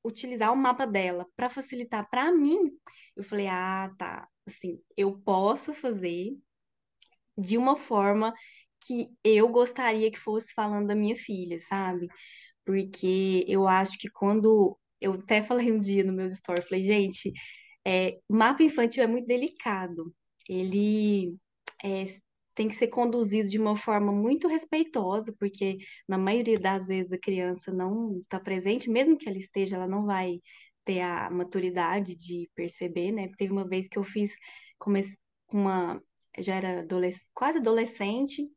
utilizar 0.03 0.51
o 0.51 0.57
mapa 0.57 0.85
dela 0.85 1.27
para 1.35 1.49
facilitar 1.49 2.09
para 2.09 2.31
mim, 2.31 2.71
eu 3.15 3.23
falei, 3.23 3.47
ah, 3.47 3.91
tá, 3.97 4.27
assim, 4.47 4.79
eu 4.97 5.17
posso 5.19 5.73
fazer 5.73 6.35
de 7.37 7.57
uma 7.57 7.75
forma 7.75 8.33
que 8.85 9.09
eu 9.23 9.47
gostaria 9.49 10.11
que 10.11 10.19
fosse 10.19 10.53
falando 10.53 10.87
da 10.87 10.95
minha 10.95 11.15
filha, 11.15 11.59
sabe? 11.59 12.07
Porque 12.65 13.45
eu 13.47 13.67
acho 13.67 13.97
que 13.97 14.09
quando. 14.09 14.77
Eu 14.99 15.13
até 15.13 15.41
falei 15.41 15.71
um 15.71 15.79
dia 15.79 16.03
no 16.03 16.13
meus 16.13 16.33
stories, 16.37 16.67
falei, 16.67 16.83
gente, 16.83 17.33
é, 17.85 18.19
mapa 18.29 18.63
infantil 18.63 19.03
é 19.03 19.07
muito 19.07 19.27
delicado. 19.27 20.13
Ele 20.47 21.35
é, 21.83 22.03
tem 22.53 22.67
que 22.67 22.75
ser 22.75 22.87
conduzido 22.87 23.47
de 23.49 23.59
uma 23.59 23.75
forma 23.75 24.11
muito 24.11 24.47
respeitosa, 24.47 25.33
porque 25.39 25.77
na 26.07 26.17
maioria 26.17 26.59
das 26.59 26.87
vezes 26.87 27.13
a 27.13 27.19
criança 27.19 27.71
não 27.71 28.19
está 28.19 28.39
presente, 28.39 28.89
mesmo 28.89 29.17
que 29.17 29.27
ela 29.29 29.37
esteja, 29.37 29.75
ela 29.77 29.87
não 29.87 30.05
vai 30.05 30.39
ter 30.85 31.01
a 31.01 31.29
maturidade 31.29 32.15
de 32.15 32.49
perceber, 32.55 33.11
né? 33.11 33.29
Teve 33.37 33.53
uma 33.53 33.67
vez 33.67 33.87
que 33.87 33.97
eu 33.97 34.03
fiz, 34.03 34.31
com 34.77 34.91
uma, 35.53 36.01
já 36.39 36.55
era 36.55 36.79
adolesc 36.79 37.21
quase 37.33 37.59
adolescente, 37.59 38.49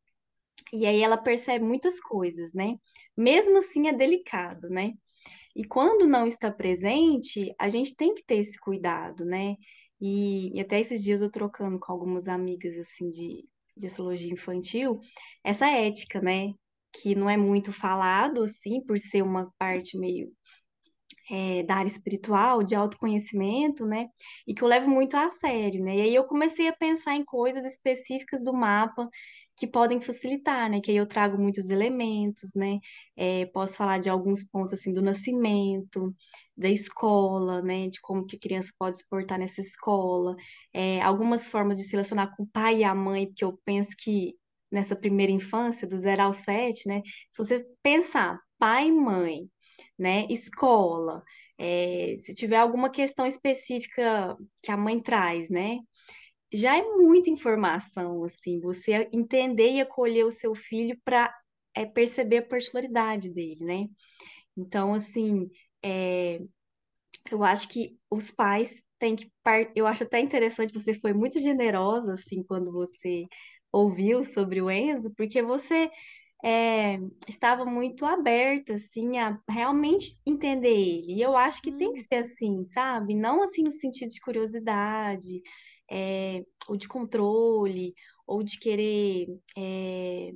e 0.73 0.87
aí 0.87 1.03
ela 1.03 1.17
percebe 1.17 1.65
muitas 1.65 2.01
coisas, 2.01 2.53
né? 2.53 2.77
Mesmo 3.17 3.59
assim 3.59 3.89
é 3.89 3.93
delicado, 3.93 4.69
né? 4.69 4.93
E 5.55 5.65
quando 5.65 6.07
não 6.07 6.27
está 6.27 6.51
presente, 6.51 7.55
a 7.59 7.69
gente 7.69 7.95
tem 7.95 8.15
que 8.15 8.25
ter 8.25 8.39
esse 8.39 8.59
cuidado, 8.59 9.25
né? 9.25 9.57
E, 10.01 10.57
e 10.57 10.61
até 10.61 10.81
esses 10.81 11.03
dias 11.03 11.23
eu 11.23 11.31
trocando 11.31 11.79
com 11.79 11.93
algumas 11.93 12.29
amigas 12.29 12.77
assim 12.79 13.09
de, 13.11 13.45
de 13.77 13.87
astrologia 13.87 14.33
infantil, 14.33 15.01
essa 15.43 15.67
ética, 15.69 16.21
né? 16.21 16.53
Que 16.93 17.15
não 17.15 17.29
é 17.29 17.37
muito 17.37 17.73
falado 17.73 18.43
assim, 18.45 18.81
por 18.85 18.99
ser 18.99 19.23
uma 19.23 19.53
parte 19.59 19.99
meio 19.99 20.33
é, 21.31 21.63
da 21.63 21.77
área 21.77 21.89
espiritual, 21.89 22.63
de 22.63 22.75
autoconhecimento, 22.75 23.87
né? 23.87 24.09
E 24.47 24.55
que 24.55 24.63
eu 24.63 24.69
levo 24.69 24.89
muito 24.89 25.17
a 25.17 25.29
sério, 25.31 25.83
né? 25.83 25.97
E 25.97 26.01
aí 26.03 26.15
eu 26.15 26.25
comecei 26.25 26.69
a 26.69 26.73
pensar 26.77 27.15
em 27.17 27.25
coisas 27.25 27.65
específicas 27.65 28.43
do 28.43 28.53
mapa 28.53 29.09
que 29.57 29.67
podem 29.67 30.01
facilitar, 30.01 30.69
né? 30.71 30.81
Que 30.81 30.91
aí 30.91 30.97
eu 30.97 31.07
trago 31.07 31.39
muitos 31.41 31.71
elementos, 31.71 32.55
né? 32.55 32.79
É, 33.17 33.47
posso 33.47 33.77
falar 33.77 33.99
de 33.99 34.11
alguns 34.11 34.45
pontos, 34.45 34.75
assim, 34.75 34.93
do 34.93 35.03
nascimento, 35.03 36.15
da 36.57 36.69
escola, 36.69 37.63
né? 37.63 37.89
De 37.89 38.01
como 38.01 38.27
que 38.27 38.37
a 38.37 38.41
criança 38.41 38.73
pode 38.79 38.99
se 38.99 39.09
portar 39.09 39.39
nessa 39.39 39.61
escola, 39.61 40.35
é, 40.73 41.01
algumas 41.03 41.49
formas 41.49 41.77
de 41.77 41.85
se 41.85 41.93
relacionar 41.93 42.35
com 42.37 42.43
o 42.45 42.47
pai 42.47 42.79
e 42.79 42.85
a 42.85 42.95
mãe, 42.95 43.27
porque 43.27 43.45
eu 43.45 43.59
penso 43.65 43.91
que 43.99 44.35
nessa 44.71 44.97
primeira 44.97 45.33
infância, 45.33 45.87
do 45.87 45.97
zero 45.99 46.23
ao 46.23 46.33
sete, 46.33 46.89
né? 46.89 47.01
Se 47.31 47.43
você 47.43 47.65
pensar 47.83 48.39
pai 48.59 48.89
e 48.89 48.93
mãe, 48.93 49.49
né? 49.99 50.27
Escola, 50.31 51.23
é, 51.59 52.15
se 52.19 52.35
tiver 52.35 52.57
alguma 52.57 52.91
questão 52.91 53.27
específica 53.27 54.37
que 54.63 54.71
a 54.71 54.77
mãe 54.77 55.01
traz, 55.01 55.49
né? 55.51 55.79
Já 56.53 56.77
é 56.79 56.83
muita 56.83 57.31
informação, 57.31 58.25
assim, 58.25 58.61
você 58.61 59.09
entender 59.13 59.73
e 59.73 59.81
acolher 59.81 60.25
o 60.25 60.31
seu 60.31 60.55
filho 60.55 60.99
para 61.05 61.35
é, 61.75 61.85
perceber 61.85 62.39
a 62.39 62.47
personalidade 62.47 63.31
dele, 63.33 63.65
né? 63.65 63.87
Então, 64.57 64.95
assim, 64.95 65.51
é, 65.83 66.41
eu 67.31 67.43
acho 67.45 67.69
que 67.69 67.99
os 68.11 68.31
pais 68.31 68.83
têm 68.99 69.17
que. 69.17 69.31
Par... 69.43 69.71
Eu 69.75 69.87
acho 69.87 70.05
até 70.05 70.21
interessante, 70.21 70.73
você 70.73 70.95
foi 70.95 71.13
muito 71.13 71.41
generosa, 71.41 72.15
assim, 72.15 72.43
quando 72.43 72.73
você 72.73 73.27
ouviu 73.73 74.25
sobre 74.25 74.63
o 74.63 74.71
Enzo, 74.71 75.13
porque 75.17 75.43
você 75.43 75.91
é, 76.45 76.99
estava 77.29 77.65
muito 77.67 78.07
aberta, 78.07 78.75
assim, 78.75 79.19
a 79.19 79.41
realmente 79.49 80.19
entender 80.27 80.71
ele. 80.71 81.15
E 81.17 81.23
eu 81.23 81.37
acho 81.37 81.63
que 81.63 81.73
tem 81.73 81.93
que 81.93 82.01
Hum, 82.01 82.05
ser 82.05 82.17
assim, 82.17 82.65
sabe? 82.67 83.15
Não 83.15 83.43
assim 83.43 83.63
no 83.65 83.73
sentido 83.73 84.11
de 84.11 84.21
curiosidade, 84.21 85.43
é, 85.91 86.45
ou 86.69 86.77
de 86.77 86.89
controle, 86.89 87.95
ou 88.27 88.43
de 88.45 88.59
querer 88.59 89.29
é, 89.59 90.33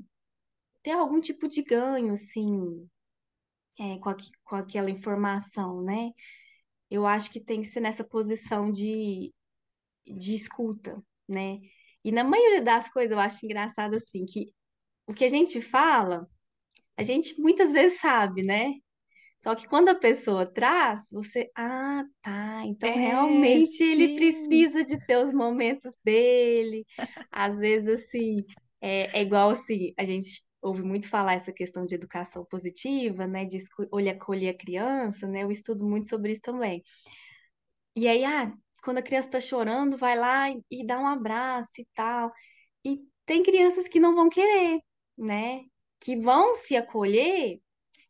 ter 0.83 0.93
algum 0.93 1.21
tipo 1.21 1.49
de 1.49 1.63
ganho, 1.63 2.13
assim, 2.13 2.89
é, 3.79 3.99
com, 3.99 4.09
aqu- 4.11 4.31
com 4.45 4.57
aquela 4.57 4.91
informação, 4.91 5.83
né? 5.83 6.11
Eu 6.91 7.07
acho 7.07 7.31
que 7.33 7.41
tem 7.41 7.63
que 7.63 7.69
ser 7.69 7.81
nessa 7.81 8.05
posição 8.05 8.71
de, 8.73 9.33
de 10.07 10.35
escuta, 10.35 11.03
né? 11.29 11.61
E 12.05 12.13
na 12.13 12.25
maioria 12.25 12.63
das 12.63 12.91
coisas 12.91 13.13
eu 13.13 13.21
acho 13.21 13.45
engraçado, 13.47 13.97
assim, 13.97 14.27
que 14.27 14.47
o 15.09 15.15
que 15.15 15.25
a 15.25 15.29
gente 15.29 15.61
fala. 15.61 16.29
A 16.97 17.03
gente 17.03 17.41
muitas 17.41 17.73
vezes 17.73 18.01
sabe, 18.01 18.43
né? 18.43 18.75
Só 19.41 19.55
que 19.55 19.67
quando 19.69 19.89
a 19.89 19.95
pessoa 19.95 20.45
traz, 20.47 21.09
você, 21.13 21.51
ah, 21.57 22.05
tá, 22.21 22.63
então 22.67 22.91
é, 22.91 22.95
realmente 22.95 23.83
ele 23.83 24.09
sim. 24.09 24.17
precisa 24.17 24.85
de 24.85 24.99
ter 25.07 25.17
os 25.17 25.33
momentos 25.33 25.93
dele. 26.05 26.85
Às 27.31 27.59
vezes, 27.59 27.89
assim, 27.89 28.45
é, 28.81 29.19
é 29.19 29.23
igual 29.23 29.51
assim, 29.51 29.95
a 29.97 30.05
gente 30.05 30.43
ouve 30.61 30.83
muito 30.83 31.09
falar 31.09 31.35
essa 31.35 31.53
questão 31.53 31.87
de 31.87 31.95
educação 31.95 32.45
positiva, 32.45 33.27
né? 33.27 33.45
De 33.45 33.59
olhar, 33.93 34.15
acolher 34.15 34.51
a 34.51 34.59
criança, 34.59 35.27
né? 35.29 35.45
Eu 35.45 35.51
estudo 35.51 35.87
muito 35.87 36.09
sobre 36.09 36.33
isso 36.33 36.43
também. 36.43 36.83
E 37.97 38.09
aí, 38.09 38.25
ah, 38.25 38.53
quando 38.83 38.99
a 38.99 39.03
criança 39.03 39.31
tá 39.31 39.41
chorando, 39.41 39.97
vai 39.97 40.17
lá 40.19 40.51
e, 40.51 40.61
e 40.71 40.87
dá 40.87 40.99
um 41.01 41.07
abraço 41.07 41.81
e 41.81 41.87
tal. 41.95 42.33
E 42.85 43.01
tem 43.25 43.43
crianças 43.43 43.89
que 43.89 44.01
não 44.01 44.15
vão 44.15 44.29
querer, 44.29 44.81
né? 45.19 45.63
Que 46.01 46.17
vão 46.17 46.55
se 46.55 46.77
acolher 46.77 47.61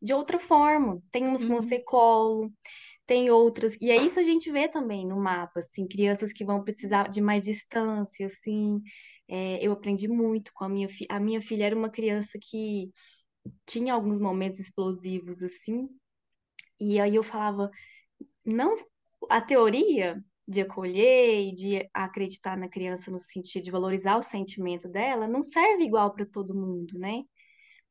de 0.03 0.15
outra 0.15 0.39
forma. 0.39 1.03
Tem 1.11 1.27
umas 1.27 1.45
que 1.45 1.53
vão 1.53 1.61
Uhum. 1.61 1.63
ser 1.63 1.81
colo, 1.85 2.53
tem 3.07 3.31
outras. 3.31 3.77
E 3.81 3.91
é 3.91 3.99
isso 3.99 4.21
a 4.21 4.25
gente 4.25 4.51
vê 4.53 4.69
também 4.69 5.07
no 5.07 5.17
mapa, 5.21 5.61
assim, 5.61 5.87
crianças 5.87 6.33
que 6.33 6.45
vão 6.45 6.65
precisar 6.65 7.11
de 7.11 7.21
mais 7.21 7.43
distância, 7.45 8.27
assim. 8.27 8.83
É, 9.29 9.65
eu 9.67 9.73
aprendi 9.73 10.09
muito 10.09 10.53
com 10.55 10.65
a 10.65 10.69
minha 10.69 10.89
filha. 10.89 11.09
A 11.11 11.21
minha 11.21 11.41
filha 11.43 11.65
era 11.67 11.77
uma 11.77 11.91
criança 11.91 12.39
que 12.41 12.93
tinha 13.67 13.95
alguns 13.95 14.19
momentos 14.19 14.61
explosivos, 14.61 15.43
assim. 15.43 15.89
E 16.81 17.01
aí 17.01 17.15
eu 17.17 17.23
falava, 17.23 17.71
não, 18.45 18.77
a 19.31 19.41
teoria 19.41 20.23
de 20.49 20.63
acolher 20.63 21.49
e 21.51 21.55
de 21.55 21.91
acreditar 21.95 22.57
na 22.57 22.69
criança 22.69 23.11
no 23.11 23.21
sentido 23.21 23.65
de 23.65 23.71
valorizar 23.73 24.17
o 24.19 24.23
sentimento 24.23 24.89
dela 24.89 25.29
não 25.29 25.43
serve 25.43 25.85
igual 25.85 26.13
para 26.15 26.27
todo 26.27 26.55
mundo, 26.57 26.99
né? 26.99 27.23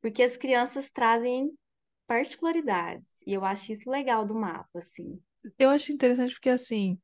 Porque 0.02 0.24
as 0.24 0.38
crianças 0.38 0.90
trazem 0.92 1.52
particularidades. 2.08 3.10
E 3.28 3.34
eu 3.34 3.46
acho 3.46 3.72
isso 3.74 3.90
legal 3.90 4.26
do 4.26 4.36
mapa, 4.36 4.80
assim. 4.80 5.22
Eu 5.58 5.70
acho 5.70 5.92
interessante 5.92 6.34
porque, 6.34 6.50
assim, 6.50 7.00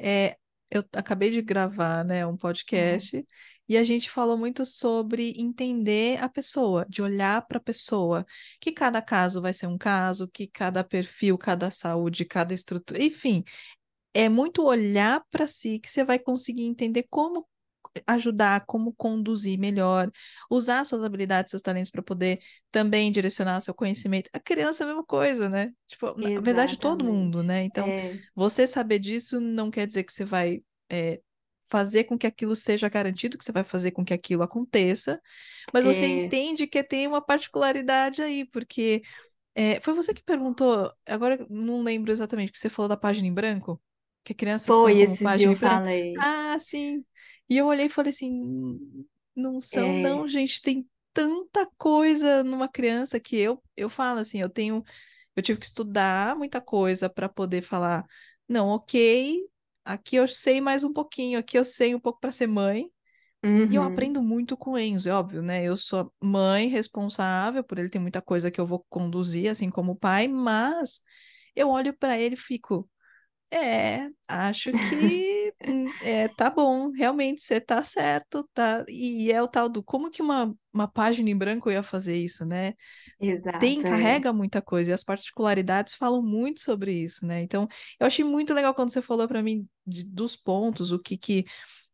é, 0.00 0.36
eu 0.70 0.84
acabei 0.94 1.30
de 1.30 1.42
gravar, 1.42 2.04
né, 2.04 2.26
um 2.26 2.36
Uhum. 2.72 3.12
podcast 3.16 3.26
e 3.68 3.76
a 3.78 3.84
gente 3.84 4.10
falou 4.10 4.38
muito 4.38 4.66
sobre 4.66 5.34
entender 5.38 6.22
a 6.22 6.28
pessoa, 6.28 6.86
de 6.88 7.02
olhar 7.02 7.46
para 7.46 7.58
a 7.58 7.62
pessoa, 7.62 8.26
que 8.60 8.72
cada 8.72 9.02
caso 9.02 9.42
vai 9.42 9.54
ser 9.54 9.66
um 9.68 9.78
caso, 9.78 10.28
que 10.28 10.46
cada 10.48 10.84
perfil, 10.84 11.38
cada 11.38 11.70
saúde, 11.70 12.24
cada 12.26 12.54
estrutura, 12.54 13.02
enfim, 13.02 13.44
é 14.14 14.28
muito 14.28 14.62
olhar 14.64 15.22
para 15.30 15.46
si 15.46 15.78
que 15.78 15.90
você 15.90 16.04
vai 16.04 16.18
conseguir 16.18 16.64
entender 16.64 17.06
como 17.10 17.46
ajudar, 18.06 18.64
como 18.66 18.92
conduzir 18.94 19.58
melhor, 19.58 20.10
usar 20.50 20.84
suas 20.84 21.04
habilidades, 21.04 21.50
seus 21.50 21.62
talentos 21.62 21.90
para 21.90 22.02
poder 22.02 22.40
também 22.70 23.12
direcionar 23.12 23.60
seu 23.60 23.74
conhecimento. 23.74 24.30
A 24.32 24.40
criança 24.40 24.82
é 24.82 24.86
a 24.86 24.88
mesma 24.88 25.04
coisa, 25.04 25.48
né? 25.48 25.72
Tipo, 25.86 26.14
na 26.18 26.30
verdade, 26.40 26.78
todo 26.78 27.04
mundo, 27.04 27.42
Exatamente. 27.42 27.42
né? 27.42 27.64
Então, 27.64 27.94
É, 27.94 28.14
você 28.34 28.66
saber 28.66 28.98
disso 28.98 29.40
não 29.40 29.70
quer 29.70 29.86
dizer 29.86 30.04
que 30.04 30.12
você 30.12 30.24
vai 30.24 30.62
é, 30.90 31.20
fazer 31.66 32.04
com 32.04 32.16
que 32.18 32.26
aquilo 32.26 32.56
seja 32.56 32.88
garantido, 32.88 33.36
que 33.36 33.44
você 33.44 33.52
vai 33.52 33.64
fazer 33.64 33.90
com 33.92 34.04
que 34.04 34.14
aquilo 34.14 34.42
aconteça, 34.42 35.20
mas 35.72 35.84
você 35.84 36.06
é, 36.06 36.08
entende 36.08 36.66
que 36.66 36.82
tem 36.82 37.06
uma 37.06 37.20
particularidade 37.22 38.22
aí, 38.22 38.44
porque 38.46 39.02
é, 39.54 39.80
foi 39.80 39.94
você 39.94 40.14
que 40.14 40.22
perguntou, 40.24 40.92
agora 41.06 41.46
não 41.50 41.82
lembro 41.82 42.12
exatamente, 42.12 42.52
que 42.52 42.58
você 42.58 42.70
falou 42.70 42.88
da 42.88 42.96
página 42.96 43.28
em 43.28 43.34
branco? 43.34 43.80
Que 44.24 44.34
crianças 44.34 44.76
são 44.80 44.80
foi 44.80 45.00
como 45.18 45.18
esses 45.18 45.34
dias 45.34 45.50
eu 45.50 45.54
falei. 45.54 46.24
Ah, 46.24 46.58
sim. 46.60 47.04
E 47.48 47.56
eu 47.58 47.66
olhei 47.66 47.86
e 47.86 47.88
falei 47.88 48.10
assim, 48.10 48.30
"Hum, 48.42 49.06
não 49.36 49.60
são 49.60 49.94
não, 49.94 50.26
É, 50.26 50.28
gente, 50.28 50.60
tem 50.62 50.88
tanta 51.12 51.66
coisa 51.78 52.42
numa 52.44 52.68
criança 52.68 53.20
que 53.20 53.36
eu, 53.36 53.62
eu 53.76 53.90
falo 53.90 54.20
assim, 54.20 54.40
eu 54.40 54.48
tenho, 54.50 54.82
eu 55.36 55.42
tive 55.42 55.58
que 55.60 55.66
estudar 55.66 56.36
muita 56.36 56.60
coisa 56.60 57.10
para 57.10 57.28
poder 57.28 57.62
falar, 57.62 58.04
não, 58.48 58.68
ok, 58.68 59.40
aqui 59.84 60.16
eu 60.16 60.28
sei 60.28 60.60
mais 60.60 60.84
um 60.84 60.92
pouquinho, 60.92 61.38
aqui 61.40 61.58
eu 61.58 61.64
sei 61.64 61.94
um 61.94 62.00
pouco 62.00 62.20
para 62.20 62.32
ser 62.32 62.46
mãe, 62.48 62.90
e 63.68 63.74
eu 63.76 63.82
uhum, 63.82 63.82
aprendo 63.82 64.22
muito 64.22 64.56
com 64.56 64.72
o 64.72 64.78
Enzo, 64.78 65.08
é 65.08 65.14
óbvio, 65.14 65.42
né? 65.42 65.64
Eu 65.64 65.76
sou 65.76 66.12
mãe 66.22 66.68
responsável, 66.68 67.64
por 67.64 67.78
ele 67.78 67.88
tem 67.88 68.00
muita 68.00 68.20
coisa 68.20 68.50
que 68.50 68.60
eu 68.60 68.66
vou 68.66 68.84
conduzir, 68.90 69.50
assim 69.50 69.70
como 69.70 69.96
pai, 69.96 70.28
mas 70.28 71.00
eu 71.56 71.68
olho 71.70 71.94
para 71.96 72.18
ele 72.18 72.34
e 72.34 72.38
fico, 72.38 72.88
é, 73.52 74.10
acho 74.28 74.72
que 74.78 75.52
hum, 75.62 75.94
é, 76.00 76.28
tá 76.28 76.48
bom, 76.50 76.90
realmente 76.90 77.42
você 77.42 77.60
tá 77.60 77.84
certo, 77.84 78.48
tá? 78.54 78.84
E 78.88 79.30
é 79.32 79.42
o 79.42 79.48
tal 79.48 79.68
do 79.68 79.82
como 79.82 80.10
que 80.10 80.22
uma, 80.22 80.54
uma 80.72 80.88
página 80.88 81.30
em 81.30 81.36
branco 81.36 81.70
ia 81.70 81.82
fazer 81.82 82.16
isso, 82.16 82.44
né? 82.46 82.74
Tem, 83.58 83.82
exato, 83.82 83.86
é. 83.86 83.92
carrega 83.92 84.32
muita 84.32 84.60
coisa, 84.62 84.90
e 84.90 84.94
as 84.94 85.04
particularidades 85.04 85.94
falam 85.94 86.22
muito 86.22 86.60
sobre 86.60 86.92
isso, 86.92 87.26
né? 87.26 87.42
Então, 87.42 87.68
eu 88.00 88.06
achei 88.06 88.24
muito 88.24 88.52
legal 88.54 88.74
quando 88.74 88.90
você 88.92 89.02
falou 89.02 89.28
para 89.28 89.42
mim 89.42 89.68
de- 89.86 90.04
dos 90.04 90.36
pontos, 90.36 90.92
o 90.92 90.98
que 90.98 91.16
que 91.16 91.44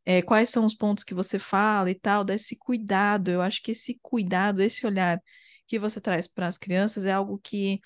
é, 0.05 0.23
quais 0.23 0.51
são 0.51 0.65
os 0.67 0.75
pontos 0.75 1.05
que 1.05 1.15
você 1.15 1.39
fala 1.39 1.91
e 1.91 1.95
tal, 1.95 2.25
desse 2.25 2.57
cuidado. 2.59 3.31
Eu 3.31 3.43
acho 3.43 3.63
que 3.63 3.73
esse 3.73 3.99
cuidado, 4.03 4.63
esse 4.63 4.87
olhar 4.87 5.21
que 5.67 5.79
você 5.79 6.01
traz 6.01 6.27
para 6.27 6.47
as 6.47 6.57
crianças 6.59 7.05
é 7.05 7.13
algo 7.13 7.39
que 7.43 7.81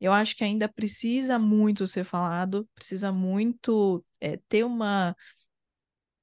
eu 0.00 0.12
acho 0.12 0.36
que 0.36 0.44
ainda 0.44 0.68
precisa 0.68 1.38
muito 1.38 1.86
ser 1.86 2.04
falado, 2.04 2.68
precisa 2.74 3.12
muito 3.12 4.04
é, 4.20 4.38
ter 4.48 4.64
uma 4.64 5.16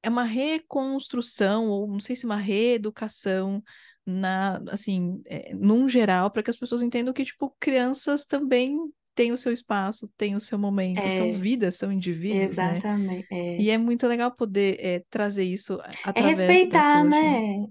é 0.01 0.09
uma 0.09 0.23
reconstrução 0.23 1.67
ou 1.69 1.87
não 1.87 1.99
sei 1.99 2.15
se 2.15 2.25
uma 2.25 2.35
reeducação 2.37 3.63
na 4.05 4.57
assim, 4.69 5.21
é, 5.25 5.53
num 5.53 5.87
geral, 5.87 6.29
para 6.31 6.43
que 6.43 6.49
as 6.49 6.57
pessoas 6.57 6.81
entendam 6.83 7.13
que 7.13 7.23
tipo 7.25 7.55
crianças 7.59 8.25
também 8.25 8.77
têm 9.15 9.31
o 9.31 9.37
seu 9.37 9.53
espaço, 9.53 10.11
têm 10.17 10.35
o 10.35 10.41
seu 10.41 10.57
momento, 10.59 11.09
são 11.09 11.31
É, 11.31 11.33
vidas, 11.33 11.77
são 11.77 11.91
indivíduos, 11.91 12.59
né? 12.59 12.83
exatamente. 12.83 13.27
É, 13.33 13.57
E 13.57 13.69
é 13.71 13.77
muito 13.77 14.07
legal 14.07 14.35
poder 14.35 14.77
é, 14.79 15.03
trazer 15.09 15.45
isso 15.45 15.79
é 15.83 15.97
através 16.03 16.63
da 16.65 16.81
respeitar, 16.81 16.83
sua 16.83 17.07
ajuda. 17.09 17.43
né? 17.43 17.67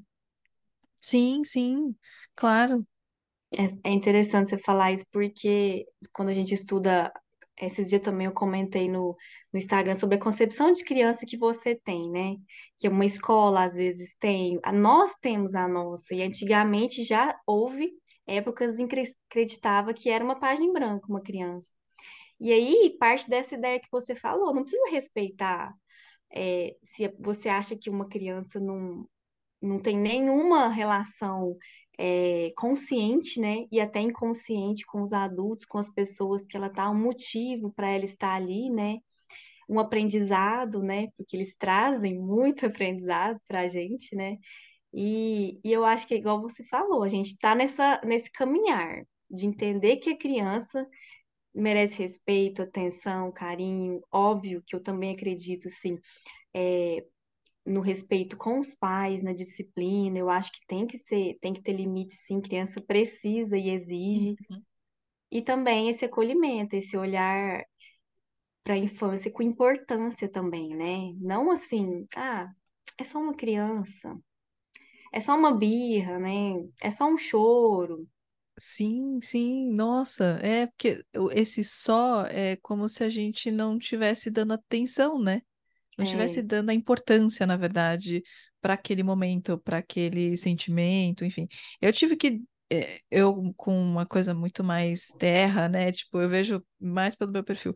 Sim, 1.00 1.44
sim, 1.44 1.94
claro. 2.35 2.87
É, 3.59 3.90
é 3.90 3.92
interessante 3.92 4.49
você 4.49 4.59
falar 4.59 4.92
isso 4.92 5.06
porque 5.12 5.87
quando 6.12 6.30
a 6.30 6.32
gente 6.32 6.54
estuda, 6.54 7.12
esses 7.61 7.88
dias 7.88 8.00
também 8.00 8.26
eu 8.26 8.32
comentei 8.32 8.88
no, 8.88 9.14
no 9.52 9.59
Instagram 9.59 9.94
sobre 9.94 10.16
a 10.16 10.21
concepção 10.21 10.73
de 10.73 10.85
criança 10.85 11.26
que 11.26 11.37
você 11.37 11.75
tem, 11.75 12.11
né? 12.11 12.37
Que 12.78 12.88
uma 12.88 13.04
escola 13.04 13.62
às 13.64 13.75
vezes 13.75 14.16
tem, 14.18 14.59
a- 14.62 14.73
nós 14.73 15.14
temos 15.21 15.54
a 15.54 15.68
nossa, 15.68 16.14
e 16.14 16.23
antigamente 16.23 17.04
já 17.04 17.37
houve 17.47 17.92
épocas 18.26 18.78
em 18.78 18.87
que 18.87 19.02
acreditava 19.30 19.92
que 19.94 20.09
era 20.11 20.25
uma 20.25 20.38
página 20.38 20.66
em 20.66 20.73
branco 20.73 21.06
uma 21.09 21.21
criança. 21.23 21.68
E 22.40 22.52
aí, 22.52 22.97
parte 22.99 23.28
dessa 23.28 23.54
ideia 23.54 23.80
que 23.80 23.88
você 23.90 24.14
falou, 24.14 24.54
não 24.54 24.62
precisa 24.62 24.90
respeitar 24.90 25.73
é, 26.35 26.76
se 26.82 27.09
você 27.21 27.49
acha 27.49 27.76
que 27.76 27.90
uma 27.90 28.09
criança 28.09 28.61
não, 28.61 29.06
não 29.62 29.80
tem 29.80 29.99
nenhuma 29.99 30.68
relação 30.68 31.56
é, 32.04 32.52
consciente, 32.56 33.38
né, 33.40 33.66
e 33.71 33.80
até 33.80 34.00
inconsciente 34.00 34.85
com 34.85 35.02
os 35.02 35.12
adultos, 35.12 35.64
com 35.64 35.78
as 35.78 35.88
pessoas 35.88 36.44
que 36.44 36.56
ela 36.56 36.68
tá, 36.68 36.90
um 36.90 37.00
motivo 37.00 37.73
para 37.73 37.90
ela 37.90 38.04
estar 38.04 38.35
ali, 38.35 38.68
né, 38.71 38.99
um 39.68 39.78
aprendizado, 39.78 40.82
né, 40.82 41.09
porque 41.16 41.37
eles 41.37 41.54
trazem 41.56 42.18
muito 42.18 42.66
aprendizado 42.66 43.38
para 43.47 43.61
a 43.62 43.68
gente, 43.68 44.16
né, 44.16 44.37
e, 44.92 45.61
e 45.64 45.73
eu 45.73 45.85
acho 45.85 46.06
que 46.09 46.14
é 46.14 46.16
igual 46.16 46.42
você 46.42 46.64
falou, 46.64 47.04
a 47.04 47.09
gente 47.09 47.28
está 47.28 47.54
nessa, 47.54 48.00
nesse 48.04 48.32
caminhar 48.32 49.04
de 49.30 49.47
entender 49.47 49.99
que 49.99 50.11
a 50.11 50.18
criança 50.18 50.85
merece 51.54 51.99
respeito, 51.99 52.62
atenção, 52.62 53.30
carinho, 53.30 54.00
óbvio 54.11 54.62
que 54.66 54.75
eu 54.75 54.82
também 54.82 55.12
acredito, 55.14 55.71
sim, 55.71 55.99
é, 56.52 57.04
no 57.64 57.81
respeito 57.81 58.37
com 58.37 58.59
os 58.59 58.75
pais, 58.75 59.23
na 59.23 59.33
disciplina, 59.33 60.19
eu 60.19 60.28
acho 60.28 60.52
que 60.52 60.66
tem 60.66 60.87
que 60.87 60.99
ser, 60.99 61.38
tem 61.40 61.52
que 61.52 61.62
ter 61.62 61.73
limite, 61.73 62.14
sim, 62.14 62.40
criança 62.40 62.81
precisa 62.81 63.57
e 63.57 63.71
exige. 63.71 64.37
Uhum. 64.50 64.62
E 65.31 65.40
também 65.40 65.88
esse 65.88 66.04
acolhimento, 66.04 66.75
esse 66.75 66.97
olhar 66.97 67.64
para 68.62 68.75
a 68.75 68.78
infância 68.78 69.31
com 69.31 69.42
importância 69.42 70.28
também, 70.28 70.76
né? 70.76 71.14
Não 71.21 71.50
assim, 71.50 72.07
ah, 72.16 72.50
é 72.99 73.04
só 73.04 73.19
uma 73.19 73.35
criança, 73.35 74.16
é 75.12 75.21
só 75.21 75.37
uma 75.37 75.54
birra, 75.54 76.19
né? 76.19 76.54
É 76.81 76.90
só 76.90 77.07
um 77.07 77.16
choro. 77.16 78.07
Sim, 78.59 79.19
sim, 79.23 79.73
nossa, 79.73 80.38
é 80.42 80.66
porque 80.66 81.04
esse 81.33 81.64
só 81.64 82.26
é 82.26 82.57
como 82.57 82.88
se 82.88 83.02
a 83.02 83.09
gente 83.09 83.50
não 83.50 83.78
tivesse 83.78 84.31
dando 84.31 84.52
atenção, 84.52 85.19
né? 85.19 85.42
Não 85.99 86.05
tivesse 86.05 86.41
É, 86.41 86.43
dando 86.43 86.71
a 86.71 86.75
importância, 86.75 87.47
na 87.47 87.57
verdade, 87.57 88.23
para 88.61 88.75
aquele 88.75 89.03
momento, 89.03 89.59
para 89.59 89.79
aquele 89.79 90.37
sentimento, 90.37 91.25
enfim. 91.25 91.49
Eu 91.81 91.93
tive 91.93 92.17
que, 92.17 92.43
é, 92.71 93.01
eu 93.11 93.53
com 93.57 93.75
uma 93.77 94.07
coisa 94.07 94.35
muito 94.35 94.65
mais 94.65 95.13
terra, 95.19 95.69
né? 95.69 95.93
Tipo, 95.93 96.21
eu 96.21 96.29
vejo 96.29 96.65
mais 96.81 97.15
pelo 97.15 97.33
meu 97.33 97.45
perfil, 97.45 97.75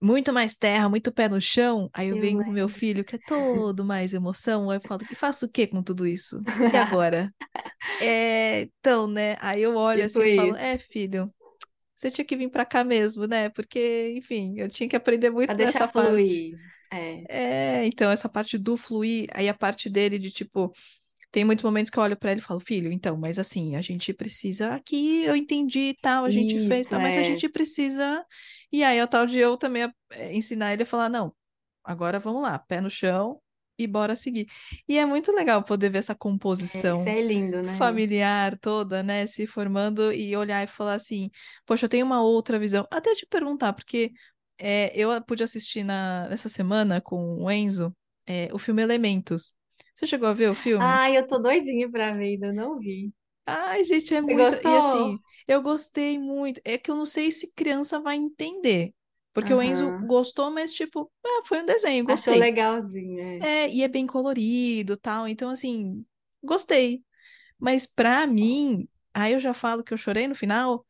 muito 0.00 0.32
mais 0.32 0.54
terra, 0.54 0.88
muito 0.88 1.12
pé 1.12 1.28
no 1.28 1.40
chão. 1.40 1.88
Aí 1.92 2.08
eu 2.08 2.16
eu 2.16 2.18
venho 2.18 2.44
com 2.44 2.50
meu 2.52 2.68
filho, 2.68 3.04
que 3.04 3.14
é 3.16 3.18
todo 3.24 3.84
mais 3.84 4.14
emoção. 4.14 4.70
Aí 4.70 4.78
eu 4.78 4.80
falo, 4.82 5.02
e 5.10 5.14
faço 5.14 5.46
o 5.46 5.50
quê 5.52 5.66
com 5.66 5.82
tudo 5.82 6.06
isso? 6.06 6.38
E 6.72 6.76
agora? 6.76 7.32
É, 7.98 8.62
então, 8.62 9.06
né? 9.06 9.36
Aí 9.40 9.62
eu 9.62 9.76
olho 9.76 10.02
Tipo 10.02 10.04
assim 10.04 10.26
e 10.26 10.30
falo, 10.30 10.54
é, 10.56 10.76
filho, 10.78 11.32
você 11.94 12.10
tinha 12.10 12.24
que 12.24 12.36
vir 12.36 12.50
pra 12.50 12.64
cá 12.66 12.84
mesmo, 12.84 13.26
né? 13.26 13.48
Porque, 13.50 14.14
enfim, 14.16 14.54
eu 14.58 14.68
tinha 14.68 14.88
que 14.88 14.96
aprender 14.96 15.30
muito 15.30 15.56
deixar 15.56 15.60
nessa 15.60 15.88
parte. 15.88 16.46
fluir. 16.48 16.58
É. 16.92 17.28
É, 17.28 17.86
então, 17.86 18.10
essa 18.10 18.28
parte 18.28 18.58
do 18.58 18.76
fluir, 18.76 19.28
aí 19.32 19.48
a 19.48 19.54
parte 19.54 19.88
dele 19.88 20.18
de 20.18 20.30
tipo, 20.30 20.74
tem 21.32 21.44
muitos 21.44 21.64
momentos 21.64 21.90
que 21.90 21.98
eu 21.98 22.02
olho 22.02 22.16
pra 22.16 22.32
ele 22.32 22.40
e 22.40 22.44
falo, 22.44 22.60
filho, 22.60 22.92
então, 22.92 23.16
mas 23.16 23.38
assim, 23.38 23.76
a 23.76 23.80
gente 23.82 24.12
precisa 24.14 24.74
aqui, 24.74 25.24
eu 25.24 25.36
entendi 25.36 25.90
e 25.90 25.94
tal, 26.00 26.24
a 26.24 26.30
gente 26.30 26.60
fez, 26.60 26.86
Isso, 26.86 26.88
tal, 26.88 27.00
mas 27.00 27.16
a 27.16 27.22
é. 27.22 27.24
gente 27.24 27.48
precisa. 27.48 28.24
E 28.72 28.82
aí 28.84 28.98
é 28.98 29.04
o 29.04 29.08
tal 29.08 29.26
de 29.26 29.38
eu 29.38 29.56
também 29.56 29.90
é, 30.12 30.34
ensinar 30.34 30.72
ele 30.74 30.82
a 30.84 30.86
falar, 30.86 31.08
não, 31.10 31.34
agora 31.84 32.18
vamos 32.20 32.42
lá, 32.42 32.58
pé 32.58 32.80
no 32.80 32.90
chão 32.90 33.40
e 33.78 33.86
bora 33.86 34.16
seguir. 34.16 34.48
E 34.88 34.98
é 34.98 35.06
muito 35.06 35.32
legal 35.32 35.62
poder 35.64 35.90
ver 35.90 35.98
essa 35.98 36.14
É, 36.74 36.88
composição 36.94 37.16
é 37.18 37.20
lindo, 37.22 37.62
né? 37.62 37.76
familiar 37.76 38.58
toda, 38.58 39.02
né, 39.02 39.26
se 39.26 39.46
formando 39.46 40.12
e 40.12 40.36
olhar 40.36 40.62
e 40.62 40.66
falar 40.66 40.94
assim, 40.94 41.30
poxa, 41.66 41.86
eu 41.86 41.88
tenho 41.88 42.04
uma 42.06 42.22
outra 42.22 42.58
visão. 42.58 42.86
Até 42.90 43.14
te 43.14 43.26
perguntar, 43.26 43.72
porque 43.72 44.12
é, 44.58 44.92
eu 44.98 45.10
pude 45.24 45.42
assistir 45.42 45.82
na, 45.84 46.28
nessa 46.28 46.48
semana 46.48 47.00
com 47.00 47.36
o 47.42 47.50
Enzo 47.50 47.94
é, 48.26 48.48
o 48.52 48.58
filme 48.58 48.82
Elementos. 48.82 49.56
Você 49.94 50.06
chegou 50.06 50.28
a 50.28 50.34
ver 50.34 50.50
o 50.50 50.54
filme? 50.54 51.00
Ai, 51.00 51.16
eu 51.16 51.26
tô 51.26 51.38
doidinha 51.38 51.90
pra 51.90 52.12
ver, 52.12 52.24
ainda 52.34 52.52
não 52.52 52.78
vi. 52.78 53.12
Ai, 53.46 53.84
gente, 53.84 54.14
é 54.14 54.20
Você 54.20 54.34
muito. 54.34 54.54
E 54.62 54.74
gostou? 54.74 54.76
assim, 54.76 55.20
eu 55.48 55.62
gostei 55.62 56.18
muito. 56.18 56.60
É 56.64 56.78
que 56.78 56.90
eu 56.90 56.96
não 56.96 57.06
sei 57.06 57.30
se 57.32 57.52
criança 57.52 58.00
vai 58.00 58.16
entender. 58.16 58.94
Porque 59.32 59.52
o 59.52 59.62
Enzo 59.62 59.92
gostou, 59.98 60.50
mas 60.50 60.72
tipo, 60.72 61.10
ah, 61.24 61.42
foi 61.46 61.62
um 61.62 61.64
desenho, 61.66 62.04
Achou 62.06 62.34
gostei. 62.34 62.36
legalzinho, 62.36 63.18
é. 63.20 63.46
É, 63.46 63.68
e 63.70 63.82
é 63.82 63.88
bem 63.88 64.06
colorido, 64.06 64.96
tal. 64.96 65.28
Então, 65.28 65.50
assim, 65.50 66.04
gostei. 66.42 67.04
Mas 67.58 67.86
pra 67.86 68.26
mim, 68.26 68.88
aí 69.14 69.32
eu 69.34 69.40
já 69.40 69.54
falo 69.54 69.84
que 69.84 69.94
eu 69.94 69.98
chorei 69.98 70.28
no 70.28 70.34
final, 70.36 70.86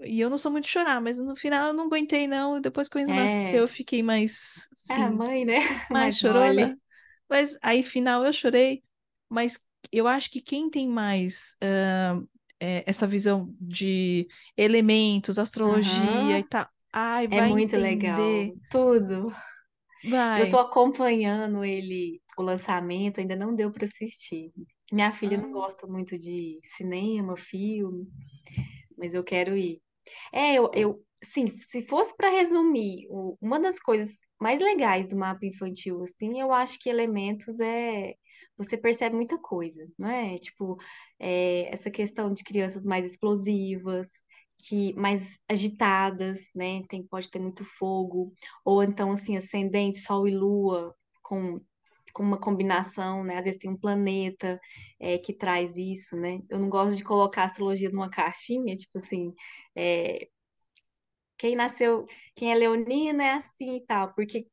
e 0.00 0.20
eu 0.20 0.30
não 0.30 0.38
sou 0.38 0.50
muito 0.52 0.68
chorar, 0.68 1.00
mas 1.00 1.18
no 1.18 1.36
final 1.36 1.68
eu 1.68 1.72
não 1.74 1.86
aguentei, 1.86 2.26
não. 2.28 2.60
Depois 2.60 2.88
que 2.88 2.96
o 2.96 3.00
Enzo 3.00 3.14
nasceu, 3.14 3.60
É, 3.60 3.64
eu 3.64 3.68
fiquei 3.68 4.02
mais, 4.02 4.68
é 4.88 4.94
a 5.02 5.10
sim, 5.10 5.10
mãe, 5.10 5.44
né? 5.44 5.58
mais 5.90 6.16
Mais 6.16 6.16
chorona. 6.16 6.74
mole. 6.74 6.80
Mas 7.28 7.58
aí, 7.62 7.82
final, 7.82 8.24
eu 8.26 8.32
chorei. 8.32 8.84
Mas 9.30 9.64
eu 9.92 10.06
acho 10.08 10.30
que 10.30 10.40
quem 10.40 10.70
tem 10.70 10.88
mais 10.88 11.56
ah, 11.62 12.20
é, 12.60 12.84
essa 12.88 13.06
visão 13.06 13.54
de 13.60 14.28
elementos, 14.56 15.38
astrologia 15.38 16.38
e 16.38 16.44
Aham. 16.44 16.48
tal, 16.48 16.68
ai, 16.92 17.28
É 17.30 17.40
vai 17.40 17.50
muito 17.50 17.76
legal. 17.76 18.46
entender. 18.46 18.54
Tudo. 18.70 19.26
Eu 20.34 20.48
tô 20.48 20.58
Vai. 20.58 20.58
acompanhando 20.58 21.64
ele, 21.64 22.20
o 22.38 22.42
lançamento, 22.42 23.20
ainda 23.20 23.34
não 23.36 23.54
deu 23.54 23.70
pra 23.72 23.86
assistir. 23.86 24.52
Minha 24.92 25.10
filha 25.12 25.36
não 25.38 25.50
Ah, 25.50 25.52
gosta 25.52 25.86
muito 25.86 26.16
de 26.18 26.58
cinema, 26.64 27.36
filme, 27.36 28.06
mas 28.98 29.14
eu 29.14 29.24
quero 29.24 29.56
ir. 29.56 29.82
É, 30.32 30.54
eu, 30.54 30.70
eu 30.74 31.04
sim, 31.22 31.46
se 31.48 31.82
fosse 31.82 32.16
para 32.16 32.30
resumir, 32.30 33.06
uma 33.40 33.58
das 33.60 33.78
coisas 33.78 34.14
mais 34.40 34.60
legais 34.60 35.08
do 35.08 35.16
mapa 35.16 35.46
infantil, 35.46 36.02
assim, 36.02 36.40
eu 36.40 36.52
acho 36.52 36.78
que 36.78 36.88
elementos 36.90 37.58
é 37.60 38.14
você 38.56 38.76
percebe 38.76 39.16
muita 39.16 39.38
coisa, 39.38 39.84
não 39.98 40.08
é? 40.08 40.38
Tipo, 40.38 40.78
é, 41.18 41.72
essa 41.72 41.90
questão 41.90 42.32
de 42.32 42.42
crianças 42.44 42.84
mais 42.84 43.04
explosivas, 43.10 44.08
que 44.58 44.94
mais 44.94 45.38
agitadas, 45.48 46.40
né? 46.54 46.82
Tem, 46.88 47.02
pode 47.06 47.30
ter 47.30 47.38
muito 47.38 47.64
fogo, 47.64 48.32
ou 48.64 48.82
então 48.82 49.10
assim, 49.12 49.36
ascendente, 49.36 49.98
sol 49.98 50.26
e 50.26 50.34
lua 50.34 50.94
com 51.22 51.60
com 52.16 52.22
uma 52.22 52.40
combinação, 52.40 53.22
né? 53.22 53.36
Às 53.36 53.44
vezes 53.44 53.60
tem 53.60 53.70
um 53.70 53.76
planeta 53.76 54.58
é, 54.98 55.18
que 55.18 55.34
traz 55.34 55.76
isso, 55.76 56.16
né? 56.16 56.40
Eu 56.48 56.58
não 56.58 56.70
gosto 56.70 56.96
de 56.96 57.04
colocar 57.04 57.42
a 57.42 57.44
astrologia 57.44 57.90
numa 57.90 58.08
caixinha, 58.08 58.74
tipo 58.74 58.96
assim, 58.96 59.34
é, 59.76 60.26
quem 61.36 61.54
nasceu, 61.54 62.06
quem 62.34 62.50
é 62.50 62.54
leonina 62.54 63.22
é 63.22 63.32
assim 63.32 63.76
e 63.76 63.84
tal, 63.84 64.14
porque 64.14 64.46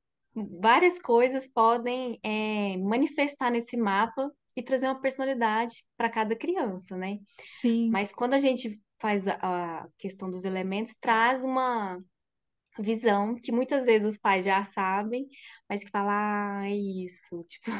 várias 0.59 0.99
coisas 0.99 1.47
podem 1.47 2.19
é, 2.21 2.75
manifestar 2.77 3.49
nesse 3.49 3.77
mapa 3.77 4.29
e 4.57 4.61
trazer 4.61 4.87
uma 4.87 4.99
personalidade 4.99 5.85
para 5.95 6.09
cada 6.09 6.35
criança, 6.35 6.97
né? 6.97 7.17
sim. 7.45 7.89
Mas 7.89 8.11
quando 8.11 8.33
a 8.33 8.39
gente 8.39 8.77
faz 8.99 9.25
a, 9.25 9.37
a 9.41 9.87
questão 9.97 10.29
dos 10.29 10.43
elementos, 10.43 10.95
traz 10.99 11.45
uma 11.45 11.97
visão 12.79 13.35
que 13.35 13.51
muitas 13.51 13.85
vezes 13.85 14.13
os 14.13 14.17
pais 14.19 14.45
já 14.45 14.63
sabem, 14.65 15.27
mas 15.69 15.83
que 15.83 15.89
fala, 15.91 16.61
ah, 16.61 16.67
é 16.67 16.75
isso, 16.75 17.43
tipo, 17.49 17.71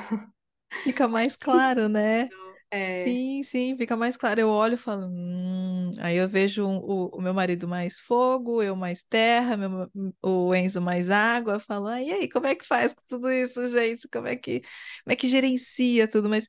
Fica 0.83 1.07
mais 1.07 1.35
claro, 1.35 1.87
né? 1.89 2.29
É, 2.71 3.15
Sim, 3.15 3.43
sim, 3.43 3.77
fica 3.77 3.95
mais 3.95 4.17
claro. 4.17 4.39
Eu 4.41 4.49
olho 4.49 4.73
e 4.75 4.77
falo, 4.77 5.07
hum... 5.07 5.91
aí 5.99 6.17
eu 6.17 6.27
vejo 6.27 6.65
o, 6.65 7.07
o 7.09 7.21
meu 7.21 7.33
marido 7.33 7.67
mais 7.67 7.99
fogo, 7.99 8.61
eu 8.63 8.75
mais 8.75 9.03
terra, 9.03 9.55
meu- 9.55 9.89
o 10.21 10.53
Enzo 10.55 10.81
mais 10.81 11.09
água. 11.09 11.53
Eu 11.53 11.59
falo, 11.59 11.87
ah, 11.87 12.01
e 12.01 12.11
aí, 12.11 12.29
como 12.29 12.47
é 12.47 12.55
que 12.55 12.65
faz 12.65 12.93
com 12.93 13.03
tudo 13.07 13.31
isso, 13.31 13.65
gente? 13.67 14.07
Como 14.09 14.27
é 14.27 14.35
que, 14.35 14.61
como 15.03 15.13
é 15.13 15.15
que 15.15 15.27
gerencia 15.27 16.07
tudo? 16.07 16.29
Mas 16.29 16.47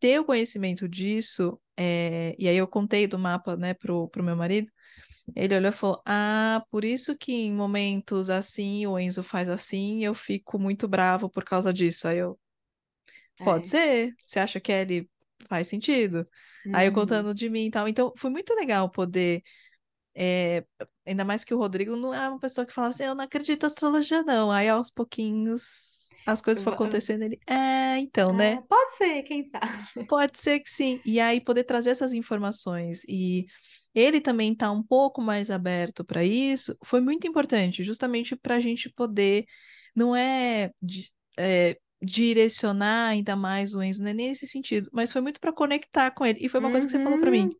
ter 0.00 0.20
o 0.20 0.24
conhecimento 0.24 0.88
disso, 0.88 1.60
é, 1.76 2.34
e 2.38 2.48
aí 2.48 2.56
eu 2.56 2.68
contei 2.68 3.06
do 3.08 3.18
mapa, 3.18 3.56
né, 3.56 3.74
pro, 3.74 4.08
pro 4.10 4.22
meu 4.24 4.36
marido. 4.36 4.70
Ele 5.34 5.56
olhou 5.56 5.70
e 5.70 5.72
falou: 5.72 6.02
Ah, 6.06 6.64
por 6.70 6.84
isso 6.84 7.16
que 7.16 7.32
em 7.32 7.52
momentos 7.54 8.30
assim 8.30 8.86
o 8.86 8.98
Enzo 8.98 9.22
faz 9.22 9.48
assim, 9.48 10.04
eu 10.04 10.14
fico 10.14 10.58
muito 10.58 10.88
bravo 10.88 11.28
por 11.30 11.44
causa 11.44 11.72
disso. 11.72 12.08
Aí 12.08 12.18
eu, 12.18 12.38
Pode 13.42 13.66
é. 13.66 13.68
ser. 13.68 14.14
Você 14.26 14.40
acha 14.40 14.60
que 14.60 14.72
ele 14.72 15.10
faz 15.48 15.68
sentido? 15.68 16.26
Aí 16.72 16.86
eu 16.86 16.92
Uhum. 16.92 16.94
contando 16.94 17.34
de 17.34 17.48
mim 17.48 17.66
e 17.66 17.70
tal. 17.70 17.88
Então, 17.88 18.12
foi 18.16 18.30
muito 18.30 18.54
legal 18.54 18.90
poder. 18.90 19.42
é, 20.16 20.64
ainda 21.06 21.24
mais 21.24 21.44
que 21.44 21.54
o 21.54 21.58
Rodrigo 21.58 21.96
não 21.96 22.14
é 22.14 22.28
uma 22.28 22.40
pessoa 22.40 22.66
que 22.66 22.72
fala 22.74 22.88
assim, 22.88 23.04
eu 23.04 23.14
não 23.14 23.24
acredito 23.24 23.64
em 23.64 23.66
astrologia, 23.66 24.22
não. 24.24 24.50
Aí 24.52 24.68
aos 24.68 24.90
pouquinhos 24.90 26.08
as 26.26 26.42
coisas 26.42 26.62
foram 26.62 26.74
acontecendo. 26.76 27.22
Ele, 27.24 27.40
é, 27.46 27.98
então, 28.00 28.32
né? 28.34 28.60
ah, 28.60 28.62
pode 28.68 28.96
ser, 28.96 29.22
quem 29.24 29.44
sabe? 29.44 29.84
Pode 30.08 30.38
ser 30.38 30.60
que 30.60 30.70
sim. 30.70 31.00
E 31.04 31.20
aí 31.20 31.40
poder 31.40 31.64
trazer 31.64 31.90
essas 31.90 32.12
informações 32.12 33.02
e 33.08 33.46
ele 33.94 34.20
também 34.20 34.54
tá 34.54 34.70
um 34.70 34.82
pouco 34.82 35.20
mais 35.22 35.50
aberto 35.50 36.04
para 36.04 36.24
isso, 36.24 36.76
foi 36.84 37.00
muito 37.00 37.26
importante, 37.26 37.82
justamente 37.82 38.36
para 38.36 38.56
a 38.56 38.60
gente 38.60 38.90
poder, 38.90 39.44
não 39.94 40.14
é, 40.14 40.70
é, 41.38 41.78
direcionar 42.02 43.08
ainda 43.08 43.34
mais 43.36 43.74
o 43.74 43.82
Enzo, 43.82 44.02
não 44.02 44.10
é 44.10 44.14
nesse 44.14 44.46
sentido, 44.46 44.88
mas 44.92 45.12
foi 45.12 45.20
muito 45.20 45.40
para 45.40 45.52
conectar 45.52 46.10
com 46.12 46.24
ele. 46.24 46.38
E 46.40 46.48
foi 46.48 46.60
uma 46.60 46.70
coisa 46.70 46.86
que 46.86 46.90
você 46.92 47.00
falou 47.00 47.18
para 47.18 47.30
mim. 47.30 47.46
Uhum. 47.46 47.56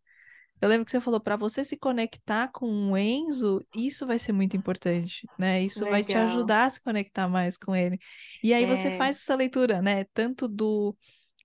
Eu 0.60 0.68
lembro 0.68 0.84
que 0.84 0.90
você 0.90 1.00
falou, 1.00 1.20
para 1.20 1.36
você 1.36 1.64
se 1.64 1.76
conectar 1.76 2.48
com 2.48 2.90
o 2.90 2.98
Enzo, 2.98 3.64
isso 3.76 4.06
vai 4.06 4.18
ser 4.18 4.32
muito 4.32 4.56
importante, 4.56 5.28
né? 5.38 5.62
Isso 5.62 5.86
vai 5.86 6.02
te 6.02 6.08
Legal. 6.08 6.24
ajudar 6.24 6.64
a 6.64 6.70
se 6.70 6.82
conectar 6.82 7.28
mais 7.28 7.56
com 7.56 7.76
ele. 7.76 7.96
E 8.42 8.52
aí 8.52 8.66
você 8.66 8.88
É, 8.88 8.98
faz 8.98 9.18
essa 9.18 9.36
leitura, 9.36 9.80
né? 9.80 10.04
Tanto 10.12 10.48
do, 10.48 10.96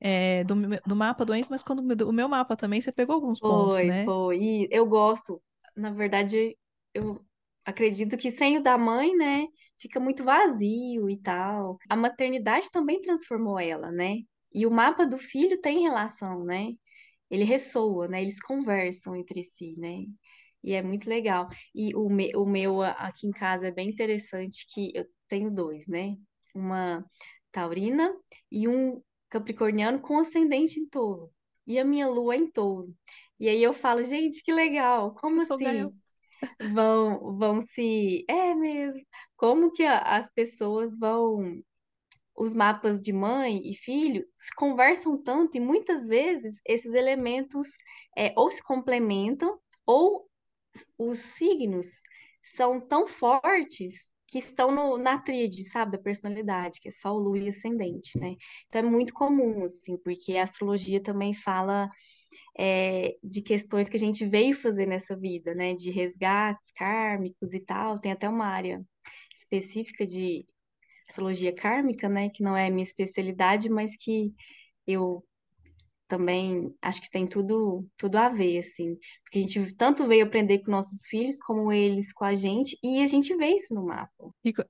é, 0.06 0.44
do, 0.44 0.54
do 0.86 0.96
mapa 0.98 1.24
do 1.24 1.34
Enzo, 1.34 1.50
mas 1.50 1.64
quando 1.64 1.80
o 1.80 2.12
meu 2.12 2.28
mapa 2.28 2.58
também, 2.58 2.82
você 2.82 2.92
pegou 2.92 3.16
alguns 3.16 3.40
pontos, 3.40 3.78
foi, 3.78 3.88
né? 3.88 4.04
foi. 4.04 4.38
E 4.38 4.68
eu 4.70 4.86
gosto, 4.86 5.42
na 5.78 5.92
verdade, 5.92 6.58
eu 6.94 7.26
acredito 7.64 8.18
que 8.18 8.30
sem 8.30 8.58
o 8.58 8.62
da 8.62 8.78
mãe, 8.78 9.16
né, 9.16 9.48
fica 9.80 10.02
muito 10.02 10.22
vazio 10.22 11.10
e 11.10 11.18
tal. 11.22 11.78
A 11.90 11.96
maternidade 11.96 12.70
também 12.70 13.00
transformou 13.00 13.58
ela, 13.58 13.92
né? 13.92 14.18
E 14.54 14.68
o 14.68 14.72
mapa 14.72 15.06
do 15.06 15.18
filho 15.18 15.60
tem 15.62 15.84
relação, 15.84 16.44
né? 16.44 16.74
Ele 17.32 17.46
ressoa, 17.46 18.10
né? 18.10 18.22
Eles 18.22 18.42
conversam 18.42 19.16
entre 19.16 19.42
si, 19.42 19.74
né? 19.78 20.04
E 20.62 20.74
é 20.74 20.82
muito 20.82 21.10
legal. 21.10 21.48
E 21.74 21.96
o, 21.96 22.10
me, 22.10 22.30
o 22.36 22.46
meu 22.46 22.82
aqui 22.82 23.26
em 23.26 23.32
casa 23.32 23.68
é 23.68 23.72
bem 23.72 23.90
interessante 23.90 24.66
que 24.74 24.92
eu 24.94 25.06
tenho 25.30 25.50
dois, 25.50 25.88
né? 25.88 26.16
Uma 26.54 27.06
taurina 27.54 28.14
e 28.52 28.68
um 28.68 29.02
capricorniano 29.34 30.00
com 30.00 30.20
ascendente 30.20 30.80
em 30.80 30.88
touro. 30.88 31.32
E 31.66 31.80
a 31.80 31.84
minha 31.84 32.08
lua 32.08 32.36
é 32.36 32.38
em 32.38 32.52
touro. 32.52 32.96
E 33.40 33.50
aí 33.50 33.64
eu 33.64 33.74
falo, 33.74 34.04
gente, 34.04 34.44
que 34.44 34.54
legal. 34.54 35.08
Eu 35.08 35.14
Como 35.16 35.44
sou 35.44 35.56
assim? 35.56 35.90
Vão, 36.74 37.38
vão 37.38 37.62
se... 37.62 38.26
É 38.28 38.54
mesmo. 38.54 39.02
Como 39.38 39.72
que 39.72 39.84
as 39.84 40.30
pessoas 40.30 41.00
vão 41.00 41.64
os 42.36 42.54
mapas 42.54 43.00
de 43.02 43.14
mãe 43.14 43.62
e 43.70 43.74
filho 43.74 44.26
se 44.36 44.54
conversam 44.56 45.18
tanto 45.22 45.56
e 45.56 45.60
muitas 45.60 46.08
vezes 46.08 46.60
esses 46.68 46.94
elementos 46.94 47.68
é, 48.18 48.34
ou 48.36 48.52
se 48.52 48.62
complementam 48.62 49.58
ou 49.86 50.28
os 50.98 51.20
signos 51.20 52.02
são 52.42 52.80
tão 52.80 53.08
fortes 53.08 54.12
que 54.34 54.40
estão 54.40 54.72
no- 54.72 54.98
na 54.98 55.20
tríade, 55.20 55.64
sabe, 55.64 55.92
da 55.92 56.00
personalidade, 56.00 56.80
que 56.82 56.88
é 56.88 56.92
Sol, 56.92 57.20
Lua 57.20 57.38
e 57.38 57.50
Ascendente, 57.50 58.18
né? 58.18 58.36
Então 58.68 58.82
é 58.82 58.84
muito 58.84 59.14
comum, 59.14 59.64
assim, 59.64 59.96
porque 60.04 60.36
a 60.36 60.42
astrologia 60.44 61.00
também 61.02 61.36
fala 61.36 61.88
é, 62.60 63.16
de 63.24 63.42
questões 63.44 63.90
que 63.90 63.98
a 63.98 64.00
gente 64.00 64.26
veio 64.26 64.56
fazer 64.56 64.88
nessa 64.88 65.16
vida, 65.18 65.56
né? 65.56 65.76
De 65.76 65.92
resgates 65.92 66.72
kármicos 66.74 67.54
e 67.54 67.60
tal. 67.60 68.00
Tem 68.00 68.12
até 68.12 68.28
uma 68.30 68.46
área 68.48 68.84
específica 69.36 70.06
de 70.06 70.48
astrologia 71.10 71.54
kármica, 71.54 72.10
né, 72.10 72.30
que 72.30 72.44
não 72.44 72.58
é 72.58 72.70
minha 72.72 72.84
especialidade, 72.84 73.70
mas 73.70 73.96
que 73.98 74.34
eu 74.88 75.24
também 76.14 76.72
acho 76.80 77.02
que 77.02 77.10
tem 77.10 77.26
tudo 77.26 77.88
tudo 77.98 78.18
a 78.18 78.30
ver, 78.30 78.60
assim, 78.60 78.96
porque 79.24 79.40
a 79.40 79.42
gente 79.42 79.74
tanto 79.74 80.06
veio 80.06 80.26
aprender 80.26 80.60
com 80.60 80.70
nossos 80.70 81.08
filhos, 81.08 81.40
como 81.40 81.72
eles 81.72 82.14
com 82.14 82.24
a 82.24 82.36
gente, 82.36 82.78
e 82.84 83.02
a 83.02 83.08
gente 83.08 83.36
vê 83.36 83.56
isso 83.56 83.74
no 83.74 83.84
mapa. 83.84 84.12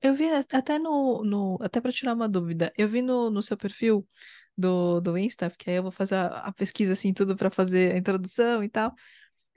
Eu 0.00 0.14
vi 0.14 0.24
até 0.30 0.78
no, 0.78 1.22
no 1.22 1.58
até 1.60 1.82
para 1.82 1.92
tirar 1.92 2.14
uma 2.14 2.26
dúvida, 2.26 2.72
eu 2.78 2.88
vi 2.88 3.02
no, 3.02 3.28
no 3.28 3.42
seu 3.42 3.58
perfil 3.58 4.08
do, 4.56 5.00
do 5.02 5.18
Insta, 5.18 5.50
porque 5.50 5.68
aí 5.68 5.76
eu 5.76 5.82
vou 5.82 5.92
fazer 5.92 6.14
a, 6.14 6.26
a 6.46 6.52
pesquisa 6.52 6.94
assim, 6.94 7.12
tudo 7.12 7.36
para 7.36 7.50
fazer 7.50 7.92
a 7.92 7.98
introdução 7.98 8.64
e 8.64 8.70
tal. 8.70 8.94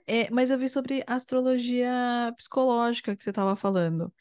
É, 0.06 0.30
mas 0.30 0.50
eu 0.50 0.58
vi 0.58 0.68
sobre 0.68 1.02
astrologia 1.06 1.90
psicológica 2.36 3.16
que 3.16 3.22
você 3.22 3.30
estava 3.30 3.56
falando. 3.56 4.12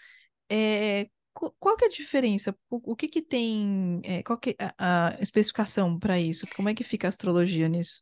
É, 0.50 1.10
qual 1.60 1.78
que 1.78 1.86
é 1.86 1.88
a 1.88 1.92
diferença? 1.92 2.56
O, 2.70 2.94
o 2.94 2.96
que 2.96 3.08
que 3.08 3.22
tem, 3.22 4.02
é, 4.04 4.24
qual 4.24 4.38
que 4.38 4.56
é 4.60 4.74
a, 4.78 5.10
a 5.10 5.22
especificação 5.22 5.98
para 6.00 6.20
isso? 6.20 6.48
Como 6.56 6.70
é 6.70 6.74
que 6.74 6.84
fica 6.84 7.08
a 7.08 7.10
astrologia 7.10 7.68
nisso? 7.68 8.02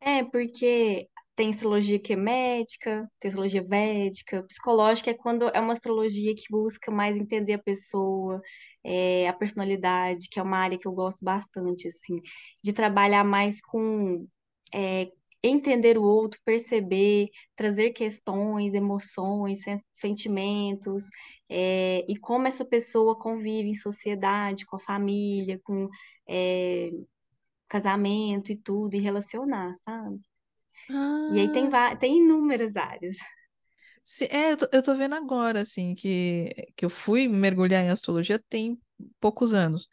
É, 0.00 0.22
porque 0.24 1.08
tem 1.34 1.50
astrologia 1.50 1.98
que 1.98 2.12
é 2.12 2.16
médica, 2.16 3.10
tem 3.18 3.28
astrologia 3.28 3.64
védica, 3.64 4.42
psicológica 4.44 5.10
é 5.10 5.14
quando 5.14 5.48
é 5.48 5.60
uma 5.60 5.72
astrologia 5.72 6.34
que 6.34 6.44
busca 6.50 6.90
mais 6.90 7.16
entender 7.16 7.54
a 7.54 7.58
pessoa, 7.58 8.40
é, 8.84 9.26
a 9.28 9.32
personalidade, 9.32 10.28
que 10.30 10.38
é 10.38 10.42
uma 10.42 10.58
área 10.58 10.78
que 10.78 10.86
eu 10.86 10.92
gosto 10.92 11.24
bastante, 11.24 11.88
assim, 11.88 12.20
de 12.62 12.72
trabalhar 12.72 13.24
mais 13.24 13.60
com 13.60 14.26
é, 14.74 15.08
entender 15.42 15.98
o 15.98 16.02
outro, 16.04 16.40
perceber, 16.44 17.28
trazer 17.56 17.90
questões, 17.92 18.74
emoções, 18.74 19.62
sen- 19.62 19.80
sentimentos, 19.92 21.04
é, 21.48 22.04
e 22.08 22.16
como 22.18 22.46
essa 22.48 22.64
pessoa 22.64 23.18
convive 23.18 23.68
em 23.70 23.74
sociedade, 23.74 24.64
com 24.66 24.76
a 24.76 24.80
família, 24.80 25.60
com 25.64 25.88
é, 26.28 26.90
casamento 27.68 28.52
e 28.52 28.56
tudo, 28.56 28.94
e 28.96 29.00
relacionar, 29.00 29.74
sabe? 29.84 30.20
E 31.28 31.38
aí 31.40 31.48
tem, 31.50 31.68
Ah, 31.70 31.96
tem 31.98 32.18
inúmeras 32.18 32.76
áreas. 32.76 33.16
se, 34.04 34.26
é, 34.26 34.52
eu 34.52 34.56
tô, 34.56 34.68
eu 34.72 34.82
tô 34.82 34.94
vendo 34.94 35.14
agora, 35.14 35.60
assim, 35.60 35.94
que, 35.94 36.52
que 36.76 36.84
eu 36.84 36.90
fui 36.90 37.28
mergulhar 37.28 37.84
em 37.84 37.88
astrologia 37.90 38.38
tem 38.48 38.80
poucos 39.20 39.54
anos. 39.54 39.88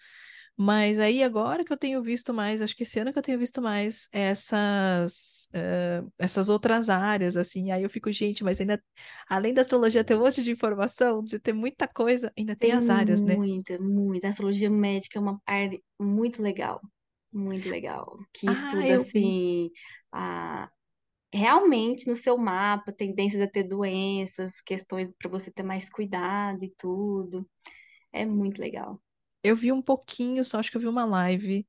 Mas 0.61 0.99
aí 0.99 1.23
agora 1.23 1.63
que 1.63 1.71
eu 1.71 1.77
tenho 1.77 2.01
visto 2.03 2.33
mais, 2.33 2.61
acho 2.61 2.75
que 2.75 2.83
esse 2.83 2.99
ano 2.99 3.13
que 3.13 3.19
eu 3.19 3.23
tenho 3.23 3.39
visto 3.39 3.61
mais 3.61 4.09
essas, 4.11 5.47
eh, 5.53 6.03
essas 6.19 6.49
outras 6.49 6.89
áreas, 6.89 7.37
assim, 7.37 7.71
aí 7.71 7.83
eu 7.83 7.89
fico, 7.89 8.11
gente, 8.11 8.43
mas 8.43 8.59
ainda, 8.59 8.83
além 9.29 9.53
da 9.53 9.61
astrologia 9.61 10.03
ter 10.03 10.15
um 10.15 10.19
monte 10.21 10.43
de 10.43 10.51
informação, 10.51 11.23
de 11.23 11.39
ter 11.39 11.53
muita 11.53 11.87
coisa, 11.87 12.31
ainda 12.37 12.55
tem 12.57 12.71
Tem 12.71 12.73
as 12.73 12.89
áreas, 12.89 13.23
né? 13.23 13.39
muita, 13.41 13.79
muita. 13.79 14.27
A 14.27 14.29
astrologia 14.31 14.69
médica 14.69 15.17
é 15.17 15.21
uma 15.21 15.41
área 15.45 15.79
muito 15.99 16.41
legal, 16.41 16.79
muito 17.31 17.69
legal. 17.69 18.17
Que 18.33 18.47
Ah, 18.47 18.51
estuda, 18.51 18.95
assim, 18.95 19.69
a, 20.11 20.69
realmente 21.33 22.07
no 22.07 22.15
seu 22.15 22.37
mapa, 22.37 22.93
tendências 22.93 23.41
a 23.41 23.47
ter 23.49 23.63
doenças, 23.63 24.61
questões 24.61 25.11
para 25.19 25.29
você 25.31 25.51
ter 25.51 25.63
mais 25.63 25.89
cuidado 25.89 26.63
e 26.63 26.73
tudo. 26.77 27.49
É 28.13 28.25
muito 28.25 28.59
legal. 28.61 29.01
Eu 29.43 29.55
vi 29.55 29.71
um 29.71 29.81
pouquinho, 29.81 30.43
só 30.45 30.59
acho 30.59 30.71
que 30.71 30.77
eu 30.77 30.81
vi 30.81 30.87
uma 30.87 31.05
live 31.05 31.65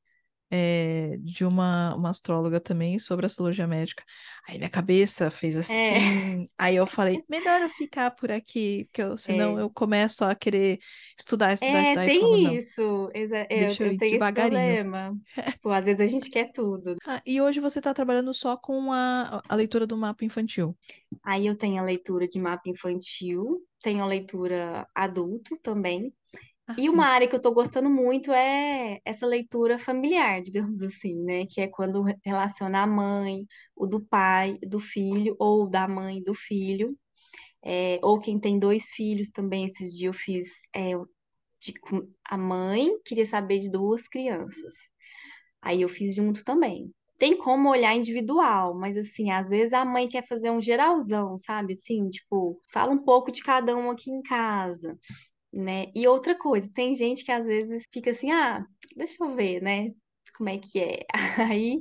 é, 0.50 1.16
de 1.18 1.44
uma, 1.44 1.94
uma 1.96 2.10
astróloga 2.10 2.60
também 2.60 2.98
sobre 3.00 3.26
astrologia 3.26 3.66
médica. 3.68 4.04
Aí 4.48 4.58
minha 4.58 4.70
cabeça 4.70 5.30
fez 5.30 5.56
É, 5.68 5.98
assim. 5.98 6.50
Aí 6.58 6.76
eu 6.76 6.86
falei, 6.86 7.24
melhor 7.28 7.60
eu 7.62 7.70
ficar 7.70 8.10
por 8.12 8.32
aqui, 8.32 8.86
porque 8.86 9.02
eu- 9.02 9.18
senão 9.18 9.58
é. 9.58 9.60
eu 9.60 9.70
começo 9.70 10.24
a 10.24 10.34
querer 10.34 10.80
estudar, 11.18 11.52
estudar, 11.54 11.82
É, 11.82 11.82
estudar 11.82 12.06
e 12.06 12.10
falo, 12.10 12.38
tem 12.38 12.38
não, 12.38 12.58
isso. 12.58 13.10
Exa- 13.14 13.46
Eu, 13.50 13.76
deixa 13.76 13.84
eu 13.84 13.94
eu 13.94 13.96
tenho 13.96 14.16
esse 14.16 14.32
devagarinho. 14.32 14.78
problema. 14.88 15.16
Tipo, 15.44 15.70
às 15.70 15.86
vezes 15.86 16.00
a 16.00 16.06
gente 16.06 16.30
quer 16.30 16.52
tudo. 16.52 16.96
Ah, 17.04 17.22
e 17.26 17.40
hoje 17.40 17.60
você 17.60 17.78
está 17.80 17.92
trabalhando 17.94 18.32
só 18.34 18.56
com 18.56 18.92
a, 18.92 19.42
a 19.48 19.54
leitura 19.54 19.86
do 19.86 19.96
mapa 19.96 20.24
infantil. 20.24 20.76
Aí 21.22 21.46
eu 21.46 21.56
tenho 21.56 21.80
a 21.80 21.84
leitura 21.84 22.26
de 22.28 22.38
mapa 22.38 22.68
infantil, 22.68 23.58
tenho 23.82 24.02
a 24.02 24.06
leitura 24.06 24.86
adulto 24.94 25.56
também. 25.58 26.12
Ah, 26.72 26.76
E 26.76 26.88
uma 26.88 27.04
sim. 27.04 27.06
área 27.06 27.28
que 27.28 27.36
eu 27.36 27.40
tô 27.40 27.52
gostando 27.52 27.90
muito 27.90 28.32
é 28.32 29.00
essa 29.04 29.26
leitura 29.26 29.78
familiar, 29.78 30.40
digamos 30.42 30.80
assim, 30.82 31.14
né? 31.24 31.44
Que 31.50 31.62
é 31.62 31.68
quando 31.68 32.02
relaciona 32.24 32.82
a 32.82 32.86
mãe, 32.86 33.46
o 33.76 33.86
do 33.86 34.00
pai, 34.04 34.58
do 34.66 34.80
filho, 34.80 35.36
ou 35.38 35.68
da 35.68 35.86
mãe 35.88 36.20
do 36.22 36.34
filho. 36.34 36.96
É, 37.64 37.98
ou 38.02 38.18
quem 38.20 38.38
tem 38.40 38.58
dois 38.58 38.86
filhos 38.90 39.30
também, 39.30 39.66
esses 39.66 39.96
dias 39.96 40.14
eu 40.14 40.14
fiz 40.14 40.48
é, 40.74 40.92
de, 41.60 41.74
a 42.28 42.38
mãe 42.38 42.90
queria 43.06 43.26
saber 43.26 43.58
de 43.60 43.70
duas 43.70 44.08
crianças. 44.08 44.74
Aí 45.62 45.82
eu 45.82 45.88
fiz 45.88 46.14
junto 46.14 46.44
também. 46.44 46.92
Tem 47.18 47.36
como 47.36 47.68
olhar 47.68 47.94
individual, 47.94 48.74
mas 48.78 48.96
assim, 48.96 49.30
às 49.30 49.50
vezes 49.50 49.74
a 49.74 49.84
mãe 49.84 50.08
quer 50.08 50.26
fazer 50.26 50.50
um 50.50 50.60
geralzão, 50.60 51.36
sabe? 51.38 51.74
Assim, 51.74 52.08
tipo, 52.08 52.58
fala 52.72 52.92
um 52.92 53.04
pouco 53.04 53.30
de 53.30 53.42
cada 53.42 53.76
um 53.76 53.90
aqui 53.90 54.10
em 54.10 54.22
casa, 54.22 54.98
né? 55.52 55.86
E 55.94 56.06
outra 56.08 56.36
coisa, 56.36 56.70
tem 56.72 56.94
gente 56.94 57.24
que 57.24 57.32
às 57.32 57.46
vezes 57.46 57.84
fica 57.92 58.10
assim, 58.10 58.30
ah, 58.30 58.64
deixa 58.96 59.22
eu 59.24 59.34
ver, 59.34 59.62
né? 59.62 59.90
Como 60.36 60.48
é 60.48 60.58
que 60.58 60.80
é? 60.80 61.06
Aí 61.52 61.80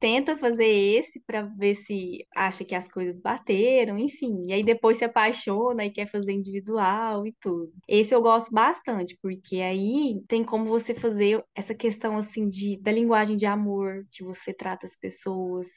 tenta 0.00 0.36
fazer 0.36 0.66
esse 0.66 1.20
para 1.26 1.42
ver 1.42 1.74
se 1.74 2.26
acha 2.34 2.64
que 2.64 2.74
as 2.74 2.88
coisas 2.88 3.20
bateram, 3.20 3.98
enfim. 3.98 4.42
E 4.46 4.52
aí 4.52 4.62
depois 4.64 4.98
se 4.98 5.04
apaixona 5.04 5.84
e 5.84 5.90
quer 5.90 6.06
fazer 6.08 6.32
individual 6.32 7.26
e 7.26 7.34
tudo. 7.40 7.72
Esse 7.88 8.14
eu 8.14 8.22
gosto 8.22 8.50
bastante, 8.52 9.18
porque 9.22 9.56
aí 9.60 10.20
tem 10.28 10.44
como 10.44 10.64
você 10.66 10.94
fazer 10.94 11.44
essa 11.54 11.74
questão 11.74 12.16
assim 12.16 12.48
de 12.48 12.78
da 12.80 12.92
linguagem 12.92 13.36
de 13.36 13.46
amor 13.46 14.04
que 14.12 14.22
você 14.24 14.52
trata 14.54 14.86
as 14.86 14.96
pessoas. 14.96 15.68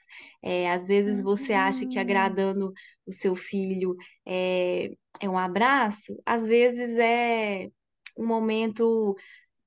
É, 0.42 0.72
às 0.72 0.86
vezes 0.88 1.22
você 1.22 1.54
acha 1.54 1.86
que 1.88 1.98
Hum, 1.98 2.00
agradando 2.00 2.72
o 3.06 3.12
seu 3.12 3.36
filho 3.36 3.96
é, 4.26 4.92
é 5.22 5.30
um 5.30 5.38
abraço, 5.38 6.16
às 6.26 6.48
vezes 6.48 6.98
é 7.00 7.70
um 8.18 8.26
momento 8.28 9.16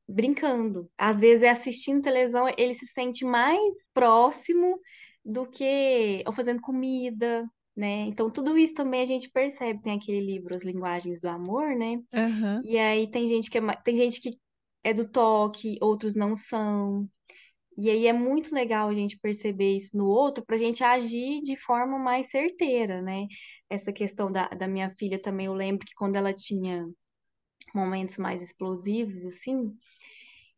brincando. 0.08 0.90
Às 0.98 1.18
vezes 1.18 1.42
é 1.42 1.50
assistindo 1.50 2.02
televisão, 2.02 2.46
ele 2.56 2.74
se 2.74 2.86
sente 2.86 3.24
mais 3.24 3.62
próximo 3.92 4.78
do 5.24 5.46
que 5.46 6.22
ou 6.26 6.32
fazendo 6.32 6.60
comida, 6.60 7.48
né? 7.76 8.02
Então 8.06 8.30
tudo 8.30 8.56
isso 8.58 8.74
também 8.74 9.02
a 9.02 9.06
gente 9.06 9.30
percebe. 9.30 9.82
Tem 9.82 9.94
aquele 9.96 10.20
livro 10.20 10.54
As 10.54 10.62
Linguagens 10.64 11.20
do 11.20 11.28
Amor, 11.28 11.74
né? 11.76 12.00
aham. 12.12 12.62
E 12.64 12.78
aí 12.78 13.10
tem 13.10 13.28
gente 13.28 13.50
que 13.50 13.58
é, 13.58 13.62
tem 13.84 13.96
gente 13.96 14.20
que 14.20 14.30
é 14.82 14.92
do 14.92 15.08
toque, 15.08 15.78
outros 15.80 16.14
não 16.14 16.36
são. 16.36 17.08
E 17.76 17.90
aí 17.90 18.06
é 18.06 18.12
muito 18.12 18.54
legal 18.54 18.88
a 18.88 18.94
gente 18.94 19.18
perceber 19.18 19.76
isso 19.76 19.96
no 19.96 20.06
outro 20.06 20.44
para 20.44 20.54
a 20.56 20.58
gente 20.58 20.84
agir 20.84 21.40
de 21.42 21.56
forma 21.56 21.98
mais 21.98 22.28
certeira, 22.30 23.02
né? 23.02 23.26
Essa 23.68 23.92
questão 23.92 24.30
da, 24.30 24.48
da 24.48 24.68
minha 24.68 24.90
filha 24.96 25.20
também, 25.20 25.46
eu 25.46 25.54
lembro 25.54 25.84
que 25.86 25.94
quando 25.94 26.16
ela 26.16 26.32
tinha 26.32 26.86
momentos 27.74 28.18
mais 28.18 28.42
explosivos, 28.42 29.24
assim, 29.26 29.76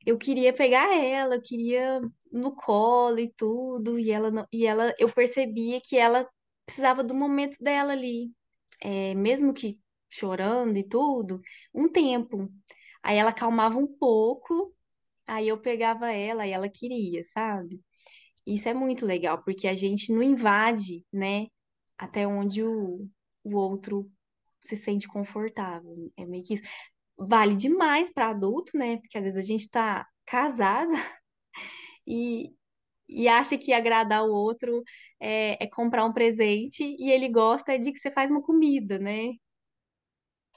eu 0.05 0.18
queria 0.18 0.52
pegar 0.52 0.94
ela, 0.96 1.37
eu 1.37 1.42
queria 1.42 2.00
no 2.33 2.55
colo 2.55 3.18
e 3.18 3.33
tudo, 3.35 3.98
e 3.98 4.11
ela, 4.11 4.31
não- 4.31 4.46
e 4.52 4.66
ela, 4.66 4.94
eu 4.98 5.11
percebia 5.12 5.81
que 5.83 5.96
ela 5.96 6.29
precisava 6.66 7.02
do 7.05 7.14
momento 7.14 7.57
dela 7.61 7.92
ali, 7.92 8.31
é, 8.81 9.14
mesmo 9.14 9.52
que 9.55 9.79
chorando 10.11 10.76
e 10.79 10.85
tudo, 10.88 11.40
um 11.74 11.88
tempo. 11.90 12.48
Aí 13.02 13.16
ela 13.18 13.31
acalmava 13.31 13.79
um 13.79 13.87
pouco, 13.87 14.74
aí 15.26 15.48
eu 15.48 15.59
pegava 15.61 16.12
ela 16.12 16.46
e 16.46 16.50
ela 16.52 16.68
queria, 16.68 17.22
sabe? 17.24 17.81
Isso 18.46 18.68
é 18.68 18.74
muito 18.74 19.05
legal, 19.07 19.42
porque 19.44 19.66
a 19.68 19.74
gente 19.74 20.12
não 20.12 20.22
invade, 20.22 21.05
né, 21.12 21.46
até 21.98 22.26
onde 22.26 22.62
o, 22.62 23.09
o 23.44 23.57
outro 23.57 24.11
se 24.61 24.76
sente 24.76 25.09
confortável. 25.09 25.92
É 26.16 26.24
meio 26.26 26.44
que 26.44 26.55
isso. 26.55 26.64
Vale 27.18 27.57
demais 27.57 28.11
para 28.12 28.31
adulto, 28.31 28.76
né? 28.76 28.96
Porque 28.98 29.18
às 29.18 29.24
vezes 29.24 29.38
a 29.38 29.46
gente 29.46 29.70
tá 29.70 30.07
casada 30.26 30.92
e, 32.07 32.52
e 33.09 33.29
acha 33.29 33.59
que 33.59 33.72
agradar 33.72 34.24
o 34.24 34.33
outro 34.33 34.83
é, 35.20 35.64
é 35.64 35.68
comprar 35.68 36.05
um 36.07 36.12
presente 36.12 36.85
e 36.85 37.11
ele 37.11 37.29
gosta 37.31 37.79
de 37.79 37.92
que 37.92 37.98
você 37.98 38.11
faz 38.12 38.31
uma 38.31 38.42
comida, 38.42 38.98
né? 38.98 39.33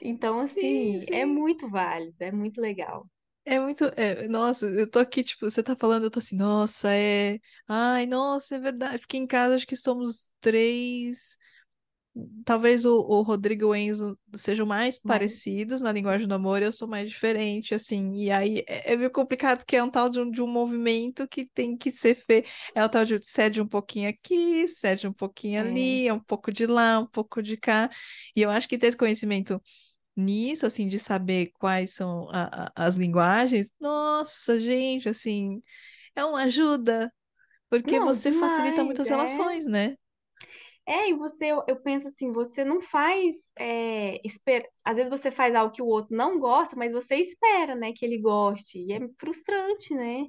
Então, 0.01 0.39
Sim, 0.39 0.39
assim, 0.41 1.05
é 1.11 1.25
sim. 1.25 1.25
muito 1.25 1.69
válido, 1.69 2.15
é 2.21 2.31
muito 2.31 2.59
legal. 2.61 3.09
É 3.45 3.59
muito. 3.59 3.85
é, 3.97 4.27
nossa, 4.27 4.67
eu 4.67 4.89
tô 4.89 4.99
aqui, 4.99 5.23
tipo, 5.23 5.49
você 5.49 5.63
tá 5.63 5.75
falando, 5.75 6.03
eu 6.03 6.11
tô 6.11 6.19
assim, 6.19 6.35
nossa, 6.35 6.93
é. 6.93 7.39
Ai, 7.67 8.05
nossa, 8.05 8.55
é 8.55 8.59
verdade. 8.59 8.99
Porque 8.99 9.17
em 9.17 9.25
casa 9.25 9.55
acho 9.55 9.65
que 9.67 9.75
somos 9.75 10.31
três. 10.39 11.37
Talvez 12.45 12.85
o, 12.85 12.99
o 12.99 13.21
Rodrigo 13.21 13.63
e 13.63 13.65
o 13.65 13.75
Enzo 13.75 14.17
sejam 14.33 14.65
mais 14.65 14.99
Mas, 15.03 15.17
parecidos 15.17 15.81
na 15.81 15.91
linguagem 15.91 16.27
do 16.27 16.33
amor, 16.33 16.61
eu 16.61 16.71
sou 16.71 16.87
mais 16.87 17.09
diferente, 17.09 17.73
assim. 17.75 18.13
E 18.15 18.31
aí 18.31 18.63
é, 18.67 18.93
é 18.93 18.97
meio 18.97 19.11
complicado, 19.11 19.63
que 19.65 19.75
é 19.75 19.83
um 19.83 19.89
tal 19.89 20.09
de 20.09 20.19
um, 20.19 20.29
de 20.31 20.41
um 20.41 20.47
movimento 20.47 21.27
que 21.27 21.45
tem 21.45 21.77
que 21.77 21.91
ser 21.91 22.15
feito. 22.15 22.49
É 22.73 22.83
o 22.83 22.89
tal 22.89 23.05
de 23.05 23.19
cede 23.25 23.61
um 23.61 23.67
pouquinho 23.67 24.09
aqui, 24.09 24.67
cede 24.67 25.07
um 25.07 25.13
pouquinho 25.13 25.59
é, 25.59 25.61
ali, 25.61 26.07
é 26.07 26.13
um 26.13 26.19
pouco 26.19 26.51
de 26.51 26.65
lá, 26.65 26.99
um 26.99 27.07
pouco 27.07 27.41
de 27.41 27.57
cá. 27.57 27.89
E 28.35 28.41
eu 28.41 28.49
acho 28.49 28.67
que 28.67 28.77
ter 28.77 28.87
esse 28.87 28.97
conhecimento 28.97 29.61
nisso, 30.15 30.65
assim, 30.65 30.87
de 30.87 30.99
saber 30.99 31.51
quais 31.59 31.93
são 31.93 32.29
a- 32.31 32.65
a- 32.65 32.71
as 32.75 32.95
linguagens, 32.95 33.71
nossa, 33.79 34.59
gente, 34.59 35.07
assim, 35.07 35.61
é 36.15 36.25
uma 36.25 36.43
ajuda, 36.43 37.11
porque 37.69 37.99
não, 37.99 38.07
você 38.07 38.31
facilita 38.31 38.81
demais, 38.81 38.87
muitas 38.87 39.07
é. 39.07 39.11
relações, 39.11 39.65
né? 39.65 39.95
É, 40.89 41.07
e 41.07 41.13
você, 41.13 41.45
eu, 41.45 41.63
eu 41.67 41.75
penso 41.79 42.07
assim, 42.07 42.31
você 42.31 42.65
não 42.65 42.81
faz, 42.81 43.35
é, 43.59 44.19
às 44.83 44.97
vezes 44.97 45.07
você 45.07 45.29
faz 45.29 45.53
algo 45.53 45.71
que 45.71 45.83
o 45.83 45.85
outro 45.85 46.17
não 46.17 46.39
gosta, 46.39 46.75
mas 46.75 46.91
você 46.91 47.15
espera, 47.17 47.75
né, 47.75 47.93
que 47.93 48.03
ele 48.03 48.17
goste, 48.17 48.79
e 48.79 48.91
é 48.93 48.99
frustrante, 49.19 49.93
né? 49.93 50.25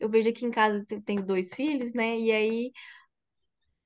Eu 0.00 0.08
vejo 0.08 0.28
aqui 0.28 0.44
em 0.44 0.50
casa, 0.50 0.84
eu 0.90 1.00
tenho 1.02 1.24
dois 1.24 1.54
filhos, 1.54 1.94
né, 1.94 2.18
e 2.18 2.32
aí 2.32 2.72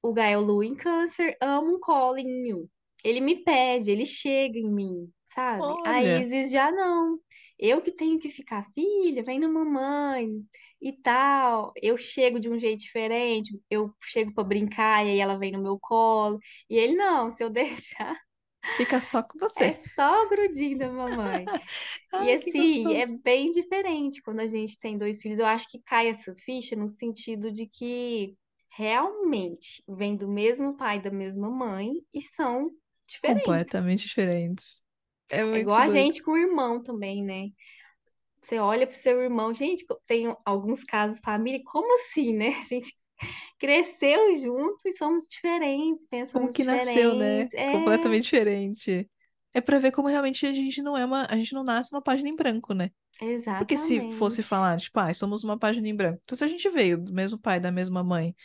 o 0.01 0.11
Gael 0.15 0.41
Lu 0.41 0.63
em 0.63 0.75
câncer 0.75 1.37
ama 1.39 1.69
um 1.69 1.79
colinho. 1.79 2.67
Ele 3.05 3.21
me 3.21 3.45
pede, 3.45 3.91
ele 3.91 4.07
chega 4.07 4.59
em 4.59 4.73
mim, 4.73 5.13
sabe? 5.35 5.67
A 5.85 6.01
Olha, 6.01 6.03
Isis 6.03 6.51
já 6.51 6.73
não. 6.73 7.21
Eu 7.59 7.83
que 7.83 7.93
tenho 7.93 8.19
que 8.19 8.31
ficar, 8.31 8.65
filha, 8.73 9.23
vem 9.23 9.39
na 9.39 9.49
mamãe 9.49 10.43
e 10.81 10.93
tal. 10.93 11.73
Eu 11.83 11.97
chego 11.99 12.39
de 12.41 12.49
um 12.51 12.59
jeito 12.59 12.81
diferente, 12.81 13.59
eu 13.71 13.95
chego 14.03 14.33
pra 14.35 14.45
brincar 14.45 15.05
e 15.07 15.11
aí 15.11 15.19
ela 15.21 15.39
vem 15.39 15.53
no 15.53 15.62
meu 15.62 15.79
colo. 15.81 16.39
E 16.71 16.77
ele 16.77 16.95
não, 16.97 17.31
se 17.31 17.43
eu 17.45 17.51
deixar, 17.51 18.17
fica 18.77 19.01
só 19.01 19.23
com 19.23 19.39
é 19.57 19.73
você. 19.73 19.79
só 19.95 20.29
grudinho 20.29 20.79
da 20.79 20.91
mamãe. 20.93 21.51
E 22.19 22.31
Ai, 22.31 22.39
que 22.39 22.49
assim, 22.51 22.93
é 22.95 23.07
bem 23.07 23.51
diferente 23.51 24.23
quando 24.23 24.41
a 24.41 24.47
gente 24.47 24.79
tem 24.81 24.99
dois 24.99 25.21
filhos. 25.23 25.39
Eu 25.39 25.47
acho 25.47 25.69
que 25.71 25.83
cai 25.83 26.09
essa 26.09 26.35
ficha 26.37 26.77
no 26.77 26.89
sentido 26.89 27.53
de 27.53 27.67
que 27.69 28.37
realmente 28.71 29.83
vem 29.89 30.17
do 30.17 30.29
mesmo 30.29 30.77
pai, 30.77 31.01
da 31.03 31.11
mesma 31.11 31.51
mãe 31.51 31.93
e 32.15 32.23
são 32.23 32.71
diferentes. 33.09 33.77
Completamente 33.83 34.07
diferentes. 34.09 34.83
É 35.31 35.45
É 35.53 35.59
igual 35.59 35.79
muito 35.79 35.81
a 35.81 35.89
doido. 35.89 35.89
gente 35.89 36.23
com 36.23 36.33
o 36.33 36.37
irmão 36.37 36.83
também, 36.83 37.23
né? 37.25 37.49
Você 38.42 38.59
olha 38.59 38.87
pro 38.87 38.96
seu 38.96 39.20
irmão, 39.20 39.53
gente, 39.53 39.85
tem 40.07 40.35
alguns 40.44 40.85
casos 40.85 41.18
família, 41.20 41.61
como 41.64 41.92
assim, 42.01 42.33
né? 42.33 42.49
A 42.61 42.62
gente 42.62 42.94
cresceu 43.59 44.35
junto 44.35 44.79
e 44.87 44.92
somos 44.92 45.27
diferentes, 45.29 46.07
Como 46.33 46.49
pensamos 46.49 46.53
que 46.53 46.64
nasceu, 46.64 47.14
né? 47.14 47.49
diferentes. 47.49 47.55
É, 47.55 47.66
Completamente 47.70 48.25
diferente. 48.25 49.11
É 49.55 49.61
pra 49.61 49.79
ver 49.79 49.90
como 49.92 50.09
realmente 50.09 50.46
a 50.46 50.53
gente 50.53 50.83
não 50.83 50.96
é 50.96 51.05
uma, 51.05 51.27
a 51.27 51.37
gente 51.37 51.55
não 51.55 51.64
nasce 51.64 51.94
uma 51.94 52.03
página 52.03 52.29
em 52.29 52.37
branco, 52.37 52.75
né? 52.75 52.90
Porque 53.57 53.77
se 53.77 54.09
fosse 54.11 54.42
exatamente. 54.42 54.44
falar, 54.44 54.79
tipo, 54.79 54.99
ah, 55.01 55.12
somos 55.14 55.44
uma 55.44 55.59
página 55.59 55.88
em 55.88 55.96
branco. 55.96 56.20
Então, 56.25 56.37
se 56.37 56.44
a 56.44 56.49
gente 56.49 56.68
veio 56.70 56.99
do 57.03 57.12
mesmo 57.12 57.38
pai, 57.40 57.61
da 57.61 57.72
mesma 57.72 58.05
mãe, 58.05 58.37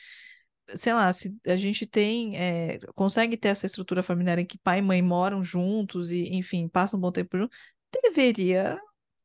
sei 0.75 0.93
lá, 0.93 1.12
se 1.13 1.39
a 1.47 1.56
gente 1.58 1.86
tem, 1.88 2.38
é, 2.38 2.80
consegue 2.95 3.38
ter 3.38 3.49
essa 3.49 3.65
estrutura 3.65 4.04
familiar 4.04 4.39
em 4.39 4.45
que 4.45 4.58
pai 4.60 4.80
e 4.80 4.82
mãe 4.82 5.01
moram 5.01 5.43
juntos 5.43 6.12
e, 6.12 6.30
enfim, 6.36 6.67
passam 6.69 6.99
um 6.99 7.01
bom 7.01 7.12
tempo 7.12 7.38
juntos, 7.38 7.58
deveria 8.04 8.80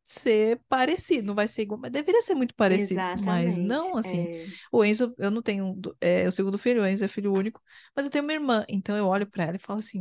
ser 0.07 0.61
parecido, 0.69 1.27
não 1.29 1.35
vai 1.35 1.49
ser 1.49 1.63
igual, 1.63 1.81
mas 1.81 1.91
deveria 1.93 2.23
ser 2.23 2.35
muito 2.35 2.55
parecido. 2.55 3.09
Mas 3.15 3.59
Exatamente. 3.59 3.61
não, 3.61 3.97
assim, 3.99 4.31
É. 4.35 4.47
o 4.73 4.85
Enzo, 4.85 5.15
eu 5.19 5.31
não 5.31 5.43
tenho, 5.43 5.81
é, 6.01 6.29
o 6.29 6.33
segundo 6.33 6.59
filho, 6.59 6.83
o 6.83 6.87
Enzo 6.87 7.05
é 7.05 7.09
filho 7.09 7.33
único, 7.35 7.61
mas 7.95 8.07
eu 8.07 8.13
tenho 8.13 8.25
uma 8.25 8.33
irmã, 8.33 8.65
então 8.69 8.97
eu 8.97 9.07
olho 9.07 9.27
pra 9.27 9.45
ela 9.45 9.57
e 9.57 9.59
falo 9.59 9.81
assim, 9.81 10.01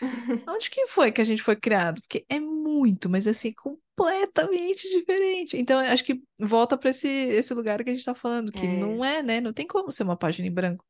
onde 0.48 0.70
que 0.70 0.86
foi 0.88 1.12
que 1.12 1.20
a 1.20 1.24
gente 1.24 1.42
foi 1.42 1.56
criado? 1.56 2.00
Porque 2.02 2.24
é 2.28 2.40
muito, 2.40 3.08
mas 3.08 3.26
assim, 3.28 3.52
completamente 3.52 4.88
diferente. 4.90 5.56
Então, 5.56 5.82
eu 5.84 5.92
acho 5.92 6.04
que 6.04 6.22
volta 6.40 6.76
pra 6.78 6.90
esse, 6.90 7.08
esse 7.08 7.54
lugar 7.54 7.82
que 7.84 7.90
a 7.90 7.94
gente 7.94 8.04
tá 8.04 8.14
falando, 8.14 8.52
que 8.52 8.66
É. 8.66 8.68
não 8.68 9.04
é, 9.04 9.22
né? 9.22 9.40
Não 9.40 9.52
tem 9.52 9.66
como 9.66 9.92
ser 9.92 10.02
uma 10.04 10.16
página 10.16 10.46
em 10.48 10.52
branco. 10.52 10.84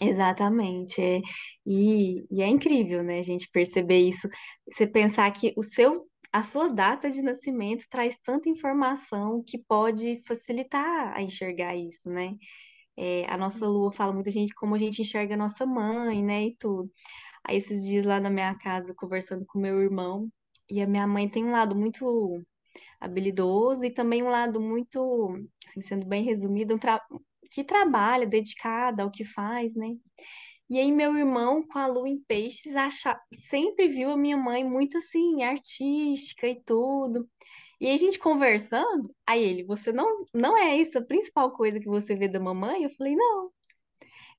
Exatamente. 0.00 1.00
É. 1.02 1.20
E, 1.66 2.24
e 2.30 2.42
é 2.42 2.46
incrível, 2.48 3.02
né, 3.02 3.18
a 3.20 3.22
gente 3.22 3.48
perceber 3.50 3.98
isso. 3.98 4.28
Você 4.70 4.86
pensar 4.86 5.30
que 5.32 5.52
o 5.56 5.62
seu, 5.62 6.06
a 6.32 6.42
sua 6.42 6.68
data 6.68 7.10
de 7.10 7.22
nascimento 7.22 7.86
traz 7.90 8.16
tanta 8.22 8.48
informação 8.48 9.42
que 9.46 9.58
pode 9.58 10.22
facilitar 10.26 11.14
a 11.16 11.22
enxergar 11.22 11.76
isso, 11.76 12.08
né? 12.10 12.36
É, 12.96 13.26
a 13.32 13.36
nossa 13.38 13.66
lua 13.66 13.92
fala 13.92 14.12
muita 14.12 14.30
gente 14.30 14.54
como 14.54 14.74
a 14.74 14.78
gente 14.78 15.02
enxerga 15.02 15.34
a 15.34 15.38
nossa 15.38 15.66
mãe, 15.66 16.22
né, 16.24 16.46
e 16.48 16.56
tudo. 16.56 16.90
Aí 17.44 17.56
esses 17.58 17.84
dias 17.84 18.04
lá 18.06 18.20
na 18.20 18.30
minha 18.30 18.54
casa, 18.58 18.94
conversando 18.96 19.46
com 19.46 19.58
meu 19.60 19.80
irmão, 19.82 20.28
e 20.70 20.82
a 20.82 20.86
minha 20.86 21.06
mãe 21.06 21.28
tem 21.28 21.44
um 21.44 21.52
lado 21.52 21.76
muito 21.76 22.42
habilidoso 23.00 23.84
e 23.84 23.90
também 23.92 24.22
um 24.22 24.28
lado 24.28 24.60
muito, 24.60 25.34
assim, 25.68 25.80
sendo 25.82 26.06
bem 26.06 26.24
resumido, 26.24 26.74
um 26.74 26.78
tra 26.78 27.00
que 27.52 27.64
trabalha, 27.64 28.26
dedicada 28.26 29.02
ao 29.02 29.10
que 29.10 29.24
faz, 29.24 29.74
né? 29.74 29.88
E 30.70 30.78
aí, 30.78 30.92
meu 30.92 31.16
irmão, 31.16 31.62
com 31.66 31.78
a 31.78 31.86
lua 31.86 32.08
em 32.08 32.18
peixes, 32.22 32.74
acha... 32.76 33.20
sempre 33.34 33.88
viu 33.88 34.10
a 34.12 34.16
minha 34.16 34.36
mãe 34.36 34.64
muito 34.64 34.98
assim, 34.98 35.42
artística 35.42 36.46
e 36.48 36.62
tudo. 36.62 37.28
E 37.80 37.88
a 37.90 37.96
gente 37.96 38.18
conversando, 38.18 39.14
aí 39.26 39.42
ele, 39.42 39.64
você 39.64 39.92
não, 39.92 40.26
não 40.34 40.56
é 40.56 40.76
isso 40.76 40.98
a 40.98 41.02
principal 41.04 41.52
coisa 41.52 41.80
que 41.80 41.88
você 41.88 42.14
vê 42.14 42.28
da 42.28 42.38
mamãe? 42.40 42.84
Eu 42.84 42.90
falei, 42.90 43.16
não. 43.16 43.50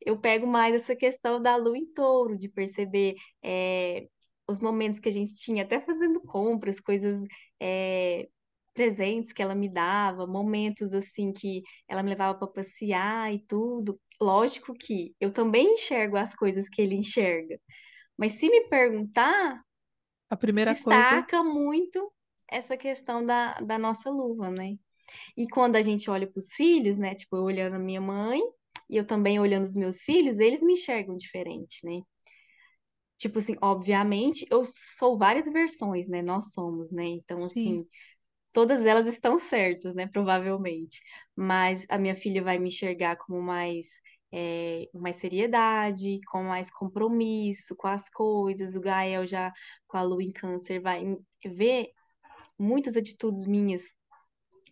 Eu 0.06 0.20
pego 0.20 0.48
mais 0.48 0.76
essa 0.76 0.96
questão 0.96 1.42
da 1.42 1.56
lua 1.56 1.78
em 1.78 1.86
touro, 1.94 2.38
de 2.38 2.50
perceber 2.50 3.16
é, 3.44 4.08
os 4.48 4.60
momentos 4.60 5.00
que 5.00 5.10
a 5.10 5.12
gente 5.12 5.36
tinha, 5.36 5.64
até 5.64 5.80
fazendo 5.82 6.22
compras, 6.22 6.80
coisas, 6.80 7.24
é, 7.60 8.28
presentes 8.74 9.34
que 9.34 9.42
ela 9.42 9.56
me 9.56 9.70
dava, 9.70 10.26
momentos 10.28 10.94
assim 10.94 11.32
que 11.34 11.62
ela 11.88 12.04
me 12.04 12.10
levava 12.10 12.38
para 12.38 12.48
passear 12.48 13.34
e 13.34 13.40
tudo. 13.40 14.00
Lógico 14.22 14.74
que 14.76 15.16
eu 15.20 15.32
também 15.34 15.74
enxergo 15.76 16.18
as 16.18 16.36
coisas 16.36 16.70
que 16.70 16.82
ele 16.82 16.96
enxerga, 16.96 17.60
mas 18.18 18.34
se 18.34 18.50
me 18.50 18.68
perguntar, 18.70 19.62
A 20.32 20.36
primeira 20.36 20.74
coisa, 20.76 21.24
destaca 21.24 21.44
muito 21.44 22.12
essa 22.50 22.76
questão 22.78 23.26
da, 23.26 23.56
da 23.62 23.78
nossa 23.80 24.10
luva, 24.10 24.50
né? 24.50 24.76
E 25.38 25.48
quando 25.50 25.76
a 25.78 25.82
gente 25.84 26.10
olha 26.10 26.28
para 26.28 26.40
os 26.40 26.54
filhos, 26.54 26.98
né? 27.00 27.16
Tipo, 27.16 27.38
eu 27.38 27.44
olhando 27.44 27.76
a 27.76 27.80
minha 27.80 28.02
mãe 28.02 28.42
e 28.90 28.98
eu 28.98 29.06
também 29.06 29.40
olhando 29.40 29.66
os 29.66 29.76
meus 29.76 30.02
filhos, 30.04 30.40
eles 30.40 30.62
me 30.64 30.74
enxergam 30.74 31.18
diferente, 31.18 31.86
né? 31.86 32.02
Tipo 33.18 33.38
assim, 33.40 33.56
obviamente, 33.62 34.46
eu 34.50 34.64
sou 34.66 35.18
várias 35.18 35.46
versões, 35.46 36.08
né? 36.10 36.22
Nós 36.24 36.54
somos, 36.54 36.92
né? 36.92 37.06
Então, 37.06 37.44
sim, 37.44 37.46
assim, 37.46 37.86
todas 38.54 38.86
elas 38.86 39.08
estão 39.08 39.40
certas, 39.40 39.96
né? 39.96 40.08
Provavelmente. 40.08 41.02
Mas 41.36 41.86
a 41.90 41.98
minha 41.98 42.16
filha 42.16 42.44
vai 42.44 42.60
me 42.60 42.70
enxergar 42.70 43.18
como 43.18 43.42
mais, 43.42 43.88
é, 44.32 44.90
mais 44.94 45.18
seriedade, 45.18 46.20
com 46.28 46.44
mais 46.44 46.72
compromisso 46.72 47.76
com 47.76 47.88
as 47.88 48.10
coisas. 48.10 48.76
O 48.76 48.82
Gael 48.82 49.26
já 49.26 49.52
com 49.88 49.98
a 49.98 50.02
lua 50.04 50.24
em 50.24 50.32
câncer 50.32 50.80
vai 50.80 51.04
ver 51.46 51.92
muitas 52.58 52.96
atitudes 52.96 53.46
minhas 53.46 53.84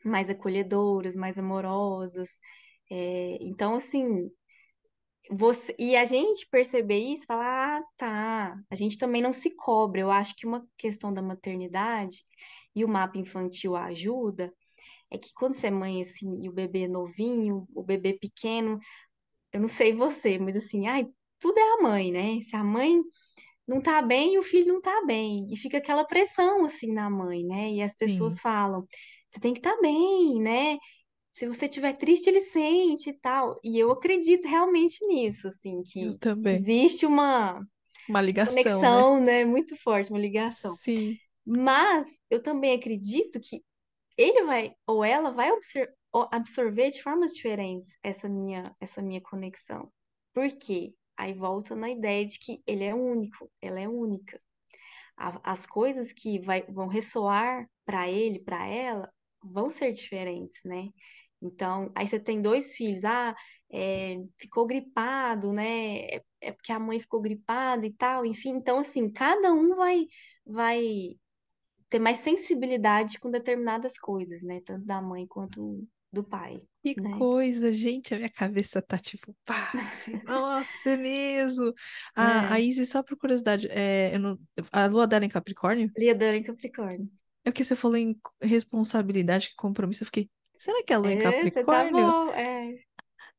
mais 0.03 0.29
acolhedoras, 0.29 1.15
mais 1.15 1.37
amorosas. 1.37 2.29
É, 2.89 3.37
então, 3.41 3.75
assim, 3.75 4.29
você 5.29 5.75
e 5.77 5.95
a 5.95 6.05
gente 6.05 6.47
perceber 6.49 6.99
isso, 6.99 7.25
falar, 7.25 7.79
ah, 7.79 7.83
tá. 7.97 8.57
A 8.69 8.75
gente 8.75 8.97
também 8.97 9.21
não 9.21 9.33
se 9.33 9.55
cobra. 9.55 10.01
Eu 10.01 10.11
acho 10.11 10.35
que 10.35 10.47
uma 10.47 10.65
questão 10.77 11.13
da 11.13 11.21
maternidade 11.21 12.25
e 12.75 12.83
o 12.83 12.87
mapa 12.87 13.17
infantil 13.17 13.75
ajuda 13.75 14.53
é 15.11 15.17
que 15.17 15.33
quando 15.33 15.53
você 15.53 15.67
é 15.67 15.71
mãe 15.71 16.01
assim 16.01 16.43
e 16.43 16.49
o 16.49 16.53
bebê 16.53 16.83
é 16.83 16.87
novinho, 16.87 17.67
o 17.75 17.83
bebê 17.83 18.13
pequeno, 18.13 18.79
eu 19.53 19.59
não 19.61 19.67
sei 19.67 19.93
você, 19.93 20.37
mas 20.39 20.55
assim, 20.55 20.87
ai, 20.87 21.07
tudo 21.39 21.57
é 21.59 21.73
a 21.79 21.81
mãe, 21.83 22.11
né? 22.11 22.41
Se 22.43 22.55
a 22.55 22.63
mãe 22.63 23.01
não 23.67 23.81
tá 23.81 24.01
bem, 24.01 24.37
o 24.39 24.43
filho 24.43 24.73
não 24.73 24.81
tá 24.81 25.05
bem. 25.05 25.47
E 25.53 25.57
fica 25.57 25.77
aquela 25.79 26.05
pressão 26.05 26.65
assim 26.65 26.93
na 26.93 27.09
mãe, 27.09 27.45
né? 27.45 27.71
E 27.73 27.81
as 27.81 27.95
pessoas 27.95 28.35
Sim, 28.35 28.41
falam, 28.41 28.87
você 29.29 29.39
tem 29.39 29.53
que 29.53 29.59
estar 29.59 29.77
bem, 29.81 30.41
né? 30.41 30.77
Se 31.33 31.47
você 31.47 31.65
estiver 31.67 31.93
triste, 31.97 32.27
ele 32.29 32.41
sente 32.41 33.09
e 33.11 33.13
tal. 33.19 33.59
E 33.63 33.79
eu 33.79 33.91
acredito 33.91 34.47
realmente 34.47 35.05
nisso, 35.07 35.47
assim, 35.49 35.83
que 35.83 36.19
existe 36.49 37.05
uma 37.05 37.61
Uma 38.07 38.21
ligação, 38.21 38.85
né? 38.89 39.05
conexão, 39.05 39.19
né, 39.21 39.45
muito 39.45 39.75
forte, 39.77 40.09
uma 40.11 40.19
ligação. 40.19 40.77
Sim, 40.83 41.19
Mas 41.45 42.07
eu 42.29 42.41
também 42.43 42.75
acredito 42.77 43.39
que 43.41 43.63
ele 44.17 44.43
vai 44.45 44.73
ou 44.87 45.03
ela 45.05 45.31
vai 45.31 45.51
obser- 45.51 45.93
o- 45.93 45.98
absorver 46.31 46.91
de 46.91 47.01
formas 47.03 47.33
diferentes 47.33 47.97
essa 48.03 48.27
minha 48.27 48.75
essa 48.79 49.01
minha 49.01 49.21
conexão. 49.21 49.91
Por 50.33 50.49
quê? 50.57 50.93
Aí 51.17 51.33
volta 51.33 51.75
na 51.75 51.89
ideia 51.89 52.25
de 52.25 52.39
que 52.39 52.61
ele 52.65 52.83
é 52.83 52.93
único, 52.95 53.51
ela 53.61 53.79
é 53.79 53.87
única. 53.87 54.39
As 55.17 55.65
coisas 55.65 56.13
que 56.13 56.39
vai- 56.39 56.63
vão 56.69 56.87
ressoar 56.87 57.69
para 57.85 58.09
ele, 58.09 58.39
para 58.39 58.65
ela, 58.67 59.11
vão 59.43 59.69
ser 59.69 59.91
diferentes, 59.91 60.59
né? 60.63 60.89
Então, 61.41 61.91
aí 61.95 62.07
você 62.07 62.19
tem 62.19 62.41
dois 62.41 62.73
filhos, 62.75 63.03
ah, 63.05 63.35
é, 63.71 64.15
ficou 64.37 64.65
gripado, 64.65 65.51
né? 65.53 65.99
É, 66.15 66.23
é 66.41 66.51
porque 66.51 66.71
a 66.71 66.79
mãe 66.79 66.99
ficou 66.99 67.21
gripada 67.21 67.85
e 67.85 67.93
tal, 67.93 68.25
enfim. 68.25 68.51
Então, 68.51 68.79
assim, 68.79 69.11
cada 69.11 69.53
um 69.53 69.75
vai, 69.75 70.05
vai 70.45 70.81
ter 71.89 71.99
mais 71.99 72.19
sensibilidade 72.19 73.19
com 73.19 73.31
determinadas 73.31 73.97
coisas, 73.99 74.43
né? 74.43 74.61
Tanto 74.65 74.85
da 74.85 75.01
mãe 75.01 75.27
quanto 75.27 75.87
do 76.11 76.23
pai, 76.23 76.67
que 76.83 76.95
né? 76.95 77.17
coisa, 77.17 77.71
gente. 77.71 78.13
A 78.13 78.17
minha 78.17 78.29
cabeça 78.29 78.81
tá 78.81 78.97
tipo, 78.97 79.35
pá, 79.45 79.75
assim, 79.93 80.19
nossa, 80.25 80.91
é 80.91 80.97
mesmo. 80.97 81.73
A, 82.15 82.53
a 82.55 82.59
É, 82.59 82.61
Isis, 82.61 82.89
só 82.89 83.03
por 83.03 83.17
curiosidade, 83.17 83.67
é, 83.69 84.15
eu 84.15 84.19
não- 84.19 84.39
a 84.71 84.85
lua 84.87 85.07
dela 85.07 85.25
é 85.25 85.27
em 85.27 85.29
Capricórnio? 85.29 85.93
Liadora 85.95 86.35
em 86.35 86.41
Capricórnio. 86.43 87.09
É 87.45 87.51
porque 87.51 87.63
você 87.65 87.75
falou 87.75 87.97
em 87.97 88.19
responsabilidade, 88.41 89.53
compromisso. 89.55 90.03
Eu 90.03 90.05
fiquei, 90.05 90.29
será 90.57 90.83
que 90.83 90.93
é 90.93 90.95
a 90.95 90.99
lua 90.99 91.11
em 91.13 91.17
É, 91.17 91.51
tá 91.65 91.83
Capricórnio? 91.85 91.85
bom, 91.85 92.31
é. 92.33 92.83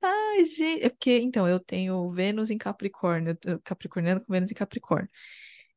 Ai, 0.02 0.44
gente. 0.44 0.84
É 0.84 0.88
porque, 0.88 1.18
então, 1.20 1.48
eu 1.48 1.60
tenho 1.60 2.10
Vênus 2.10 2.50
em 2.50 2.58
Capricórnio, 2.58 3.36
capricorniano 3.64 4.20
com 4.24 4.32
Vênus 4.32 4.50
em 4.50 4.54
Capricórnio. 4.54 5.08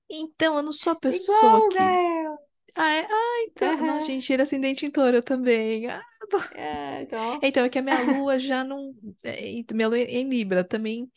Então, 0.10 0.56
eu 0.58 0.64
não 0.64 0.72
sou 0.72 0.94
a 0.94 0.96
pessoa 0.96 1.62
Igual, 1.62 1.70
que. 1.70 2.00
Gael! 2.00 2.38
Ah, 2.76 2.90
é... 2.92 3.06
ah 3.10 3.44
então. 3.48 3.82
Não, 3.82 4.00
Aham. 4.00 4.02
gente, 4.02 4.32
ele 4.34 4.42
é 4.42 4.44
ascendente 4.44 4.86
em 4.86 4.92
touro 4.92 5.22
também. 5.22 5.88
Ah, 5.88 6.04
É, 6.54 7.02
então. 7.02 7.42
Então, 7.42 7.66
é 7.66 7.70
que 7.70 7.80
a 7.80 7.82
minha 7.82 8.00
lua 8.00 8.40
já 8.40 8.64
não. 8.64 8.94
é, 9.24 9.42
minha 9.74 9.88
lua 9.88 9.98
em 10.00 10.28
Libra 10.30 10.64
também. 10.64 11.10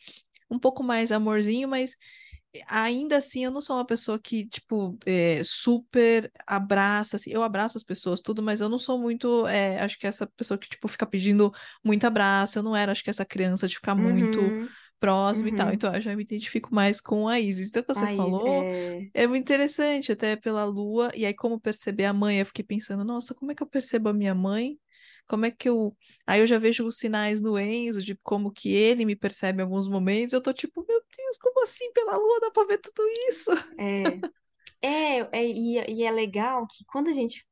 Um 0.49 0.59
pouco 0.59 0.83
mais 0.83 1.11
amorzinho, 1.11 1.67
mas 1.67 1.95
ainda 2.67 3.17
assim 3.17 3.45
eu 3.45 3.51
não 3.51 3.61
sou 3.61 3.77
uma 3.77 3.85
pessoa 3.85 4.19
que, 4.19 4.47
tipo, 4.47 4.97
é, 5.05 5.41
super 5.43 6.31
abraça, 6.47 7.17
assim. 7.17 7.31
Eu 7.31 7.43
abraço 7.43 7.77
as 7.77 7.83
pessoas, 7.83 8.21
tudo, 8.21 8.43
mas 8.43 8.61
eu 8.61 8.69
não 8.69 8.79
sou 8.79 8.99
muito. 8.99 9.47
é, 9.47 9.79
acho 9.81 9.99
que 9.99 10.07
essa 10.07 10.27
pessoa 10.27 10.57
que, 10.57 10.69
tipo, 10.69 10.87
fica 10.87 11.05
pedindo 11.07 11.51
muito 11.83 12.05
abraço. 12.05 12.59
Eu 12.59 12.63
não 12.63 12.75
era, 12.75 12.91
acho 12.93 13.03
que 13.03 13.09
essa 13.09 13.25
criança 13.25 13.67
de 13.67 13.75
ficar 13.75 13.95
muito 13.95 14.55
Uhum, 14.55 14.79
próximo 14.99 15.49
e 15.49 15.53
tal. 15.53 15.71
uhum. 15.71 15.73
Então, 15.73 15.93
eu 15.95 16.01
já 16.01 16.15
me 16.15 16.23
identifico 16.23 16.73
mais 16.75 17.01
com 17.01 17.27
a 17.27 17.39
Isis. 17.39 17.69
Então, 17.69 17.81
o 17.81 17.85
que 17.85 17.93
você 17.95 18.07
falou 18.07 18.45
é... 18.47 19.11
é 19.13 19.27
muito 19.27 19.43
interessante, 19.43 20.11
até 20.11 20.35
pela 20.35 20.65
lua. 20.65 21.11
E 21.15 21.25
aí, 21.25 21.33
como 21.33 21.59
perceber 21.59 22.05
a 22.05 22.13
mãe? 22.13 22.39
Eu 22.39 22.45
fiquei 22.45 22.65
pensando, 22.65 23.03
nossa, 23.05 23.35
como 23.35 23.51
é 23.51 23.55
que 23.55 23.63
eu 23.63 23.67
percebo 23.67 24.09
a 24.09 24.13
minha 24.13 24.35
mãe? 24.35 24.79
Como 25.27 25.45
é 25.45 25.51
que 25.51 25.67
eu. 25.67 25.95
Aí 26.25 26.39
eu 26.39 26.47
já 26.47 26.57
vejo 26.57 26.85
os 26.85 26.97
sinais 26.97 27.41
do 27.41 27.59
Enzo, 27.59 28.01
de 28.01 28.15
como 28.23 28.51
que 28.51 28.73
ele 28.73 29.05
me 29.05 29.15
percebe 29.15 29.59
em 29.59 29.63
alguns 29.63 29.87
momentos. 29.87 30.33
Eu 30.33 30.41
tô 30.41 30.53
tipo, 30.53 30.85
meu 30.87 31.01
Deus, 31.17 31.37
como 31.37 31.63
assim? 31.63 31.91
Pela 31.93 32.15
lua 32.15 32.39
dá 32.39 32.51
pra 32.51 32.65
ver 32.65 32.79
tudo 32.79 33.03
isso? 33.29 33.51
É, 33.77 34.03
é, 34.81 35.39
é 35.39 35.45
e, 35.45 35.99
e 35.99 36.03
é 36.03 36.11
legal 36.11 36.65
que 36.67 36.85
quando 36.85 37.09
a 37.09 37.13
gente 37.13 37.45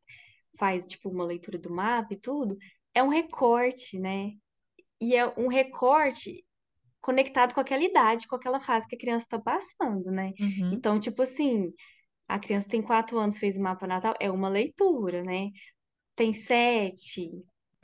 faz, 0.57 0.85
tipo, 0.88 1.09
uma 1.09 1.25
leitura 1.25 1.57
do 1.57 1.73
mapa 1.73 2.13
e 2.13 2.19
tudo, 2.19 2.57
é 2.93 3.03
um 3.03 3.09
recorte, 3.09 3.99
né? 3.99 4.31
E 5.01 5.15
é 5.15 5.27
um 5.38 5.47
recorte 5.47 6.45
conectado 7.01 7.53
com 7.53 7.59
aquela 7.59 7.83
idade, 7.83 8.27
com 8.27 8.35
aquela 8.35 8.59
fase 8.59 8.88
que 8.88 8.95
a 8.95 8.99
criança 8.99 9.25
está 9.25 9.39
passando, 9.39 10.09
né? 10.11 10.31
Uhum, 10.39 10.73
Então, 10.73 10.99
tipo 10.99 11.21
assim, 11.21 11.71
a 12.27 12.39
criança 12.39 12.69
tem 12.69 12.81
quatro 12.81 13.17
anos, 13.19 13.38
fez 13.38 13.57
o 13.57 13.61
mapa 13.61 13.85
natal, 13.85 14.15
é 14.19 14.31
uma 14.31 14.49
leitura, 14.49 15.21
né? 15.23 15.51
tem 16.15 16.33
sete, 16.33 17.31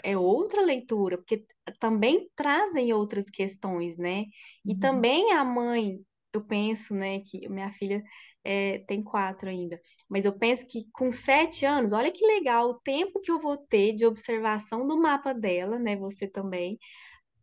é 0.04 0.18
outra 0.18 0.62
leitura, 0.62 1.18
porque 1.18 1.46
também 1.80 2.30
trazem 2.36 2.94
outras 2.94 3.30
questões, 3.30 3.98
né? 3.98 4.26
E 4.66 4.74
uhum. 4.74 4.80
também 4.80 5.32
a 5.34 5.44
mãe, 5.44 6.00
eu 6.34 6.44
penso, 6.46 6.94
né, 6.96 7.20
que 7.20 7.48
minha 7.50 7.72
filha 7.72 8.04
é, 8.44 8.80
tem 8.88 9.04
quatro 9.04 9.50
ainda, 9.50 9.80
mas 10.10 10.24
eu 10.26 10.32
penso 10.38 10.66
que 10.68 10.86
com 10.94 11.12
sete 11.12 11.66
anos, 11.66 11.92
olha 11.94 12.12
que 12.12 12.26
legal 12.26 12.70
o 12.70 12.80
tempo 12.80 13.20
que 13.20 13.32
eu 13.32 13.40
vou 13.40 13.58
ter 13.58 13.94
de 13.94 14.06
observação 14.06 14.88
do 14.88 14.98
mapa 14.98 15.34
dela, 15.34 15.78
né? 15.80 15.96
Você 15.98 16.28
também, 16.28 16.78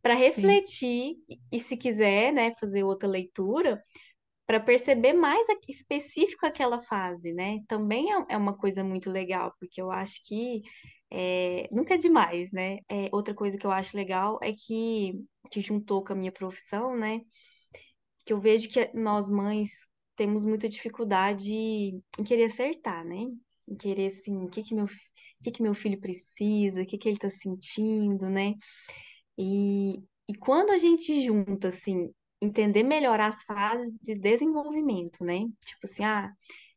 para 0.02 0.14
Sim. 0.14 0.20
refletir 0.20 1.16
e, 1.28 1.38
e 1.52 1.60
se 1.60 1.76
quiser, 1.76 2.32
né, 2.32 2.52
fazer 2.60 2.82
outra 2.84 3.08
leitura 3.08 3.82
para 4.46 4.58
perceber 4.58 5.12
mais 5.12 5.46
específico 5.68 6.46
aquela 6.46 6.80
fase, 6.80 7.34
né? 7.34 7.60
Também 7.68 8.10
é, 8.12 8.24
é 8.30 8.36
uma 8.36 8.56
coisa 8.56 8.82
muito 8.82 9.10
legal, 9.10 9.54
porque 9.60 9.80
eu 9.80 9.90
acho 9.90 10.22
que 10.26 10.62
é, 11.10 11.68
nunca 11.72 11.94
é 11.94 11.96
demais, 11.98 12.52
né? 12.52 12.78
É, 12.88 13.08
outra 13.12 13.34
coisa 13.34 13.56
que 13.56 13.66
eu 13.66 13.70
acho 13.70 13.96
legal 13.96 14.38
é 14.42 14.52
que, 14.52 15.12
que 15.50 15.60
juntou 15.60 16.04
com 16.04 16.12
a 16.12 16.16
minha 16.16 16.32
profissão, 16.32 16.96
né? 16.96 17.20
Que 18.24 18.32
eu 18.32 18.40
vejo 18.40 18.68
que 18.68 18.90
nós 18.94 19.30
mães 19.30 19.70
temos 20.16 20.44
muita 20.44 20.68
dificuldade 20.68 21.52
em 21.52 22.24
querer 22.26 22.44
acertar, 22.46 23.04
né? 23.04 23.26
Em 23.68 23.76
querer, 23.76 24.08
assim, 24.08 24.36
o 24.44 24.48
que 24.48 24.62
que 24.62 24.74
meu, 24.74 24.84
o 24.84 24.88
que 25.42 25.50
que 25.50 25.62
meu 25.62 25.74
filho 25.74 26.00
precisa, 26.00 26.82
o 26.82 26.86
que 26.86 26.98
que 26.98 27.08
ele 27.08 27.18
tá 27.18 27.30
sentindo, 27.30 28.28
né? 28.28 28.54
E, 29.38 29.94
e 30.28 30.34
quando 30.38 30.70
a 30.70 30.78
gente 30.78 31.22
junta, 31.24 31.68
assim, 31.68 32.10
entender 32.40 32.82
melhor 32.82 33.20
as 33.20 33.42
fases 33.44 33.92
de 34.02 34.14
desenvolvimento, 34.14 35.24
né? 35.24 35.40
Tipo 35.64 35.84
assim, 35.84 36.04
ah, 36.04 36.30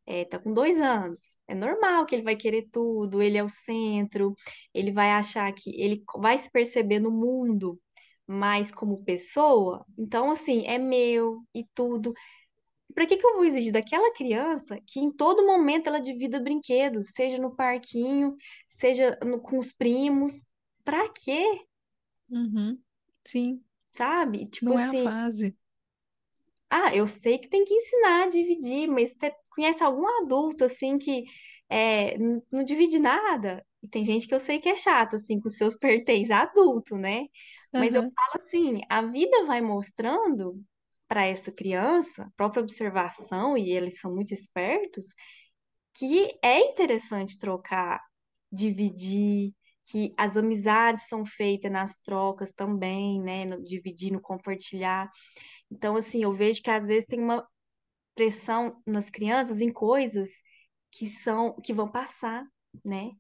é, 0.06 0.26
tá 0.26 0.40
com 0.40 0.54
dois 0.54 0.80
anos, 0.80 1.38
é 1.48 1.56
normal 1.56 2.06
que 2.06 2.16
ele 2.16 2.24
vai 2.24 2.36
querer 2.36 2.68
tudo, 2.72 3.22
ele 3.22 3.38
é 3.38 3.44
o 3.44 3.50
centro, 3.50 4.36
ele 4.74 4.92
vai 4.92 5.12
achar 5.12 5.52
que 5.54 5.72
ele 5.82 6.04
vai 6.18 6.38
se 6.38 6.52
perceber 6.52 7.00
no 7.00 7.12
mundo 7.12 7.80
mais 8.28 8.72
como 8.72 9.04
pessoa, 9.04 9.86
então, 9.98 10.32
assim, 10.32 10.66
é 10.66 10.78
meu 10.78 11.44
e 11.54 11.66
tudo. 11.76 12.14
Pra 12.94 13.06
que 13.08 13.18
que 13.18 13.26
eu 13.26 13.36
vou 13.36 13.46
exigir 13.46 13.72
daquela 13.72 14.14
criança 14.14 14.78
que 14.86 15.00
em 15.00 15.12
todo 15.16 15.46
momento 15.46 15.88
ela 15.88 16.00
divida 16.02 16.40
brinquedos, 16.42 17.12
seja 17.12 17.38
no 17.38 17.56
parquinho, 17.56 18.36
seja 18.68 19.18
no- 19.26 19.40
com 19.42 19.58
os 19.60 19.74
primos? 19.74 20.46
Pra 20.84 21.08
quê? 21.10 21.44
Uhum. 22.30 22.84
Sim, 23.24 23.64
Sabe? 23.94 24.48
Tipo 24.48 24.72
não 24.72 24.80
é 24.80 24.86
a 24.86 24.94
assim, 24.94 24.96
fase. 24.96 25.56
ah, 26.70 26.96
eu 26.96 27.08
sei 27.08 27.38
que 27.38 27.50
tem 27.50 27.66
que 27.66 27.74
ensinar 27.74 28.24
a 28.24 28.28
dividir, 28.30 28.88
mas 28.88 29.10
você 29.12 29.32
conhece 29.52 29.84
algum 29.84 30.08
adulto 30.24 30.66
assim 30.66 30.98
que 30.98 31.26
é, 31.70 32.18
não 32.52 32.64
divide 32.66 33.00
nada? 33.00 33.66
E 33.84 33.88
tem 33.88 34.04
gente 34.06 34.28
que 34.28 34.36
eu 34.36 34.40
sei 34.40 34.60
que 34.60 34.70
é 34.70 34.76
chato, 34.76 35.16
assim, 35.16 35.40
com 35.40 35.50
seus 35.50 35.76
pertences, 35.78 36.32
adulto, 36.32 36.98
né? 36.98 37.26
Mas 37.76 37.96
eu 37.96 38.02
Aham. 38.02 38.12
falo 38.16 38.44
assim, 38.44 38.82
a 38.90 39.02
vida 39.04 39.46
vai 39.46 39.62
mostrando 39.62 40.64
para 41.08 41.26
essa 41.26 41.52
criança, 41.52 42.32
própria 42.38 42.62
observação, 42.64 43.58
e 43.58 43.72
eles 43.72 44.00
são 44.00 44.14
muito 44.16 44.34
espertos, 44.34 45.08
que 45.94 46.38
é 46.44 46.60
interessante 46.72 47.38
trocar, 47.38 48.02
dividir, 48.52 49.54
que 49.86 50.14
as 50.18 50.38
amizades 50.38 51.08
são 51.08 51.26
feitas 51.26 51.72
nas 51.72 52.02
trocas 52.02 52.52
também, 52.54 53.22
né? 53.22 53.46
No 53.46 53.62
dividir, 53.64 54.12
no 54.12 54.22
compartilhar. 54.22 55.10
Então, 55.72 55.96
assim, 55.96 56.24
eu 56.24 56.34
vejo 56.36 56.62
que 56.62 56.72
às 56.72 56.86
vezes 56.88 57.08
tem 57.08 57.20
uma 57.22 57.48
pressão 58.16 58.82
nas 58.86 59.10
crianças 59.10 59.62
em 59.62 59.72
coisas 59.72 60.30
que 60.92 61.10
são, 61.10 61.56
que 61.58 61.74
vão 61.74 61.90
passar, 61.92 62.46
né? 62.86 63.12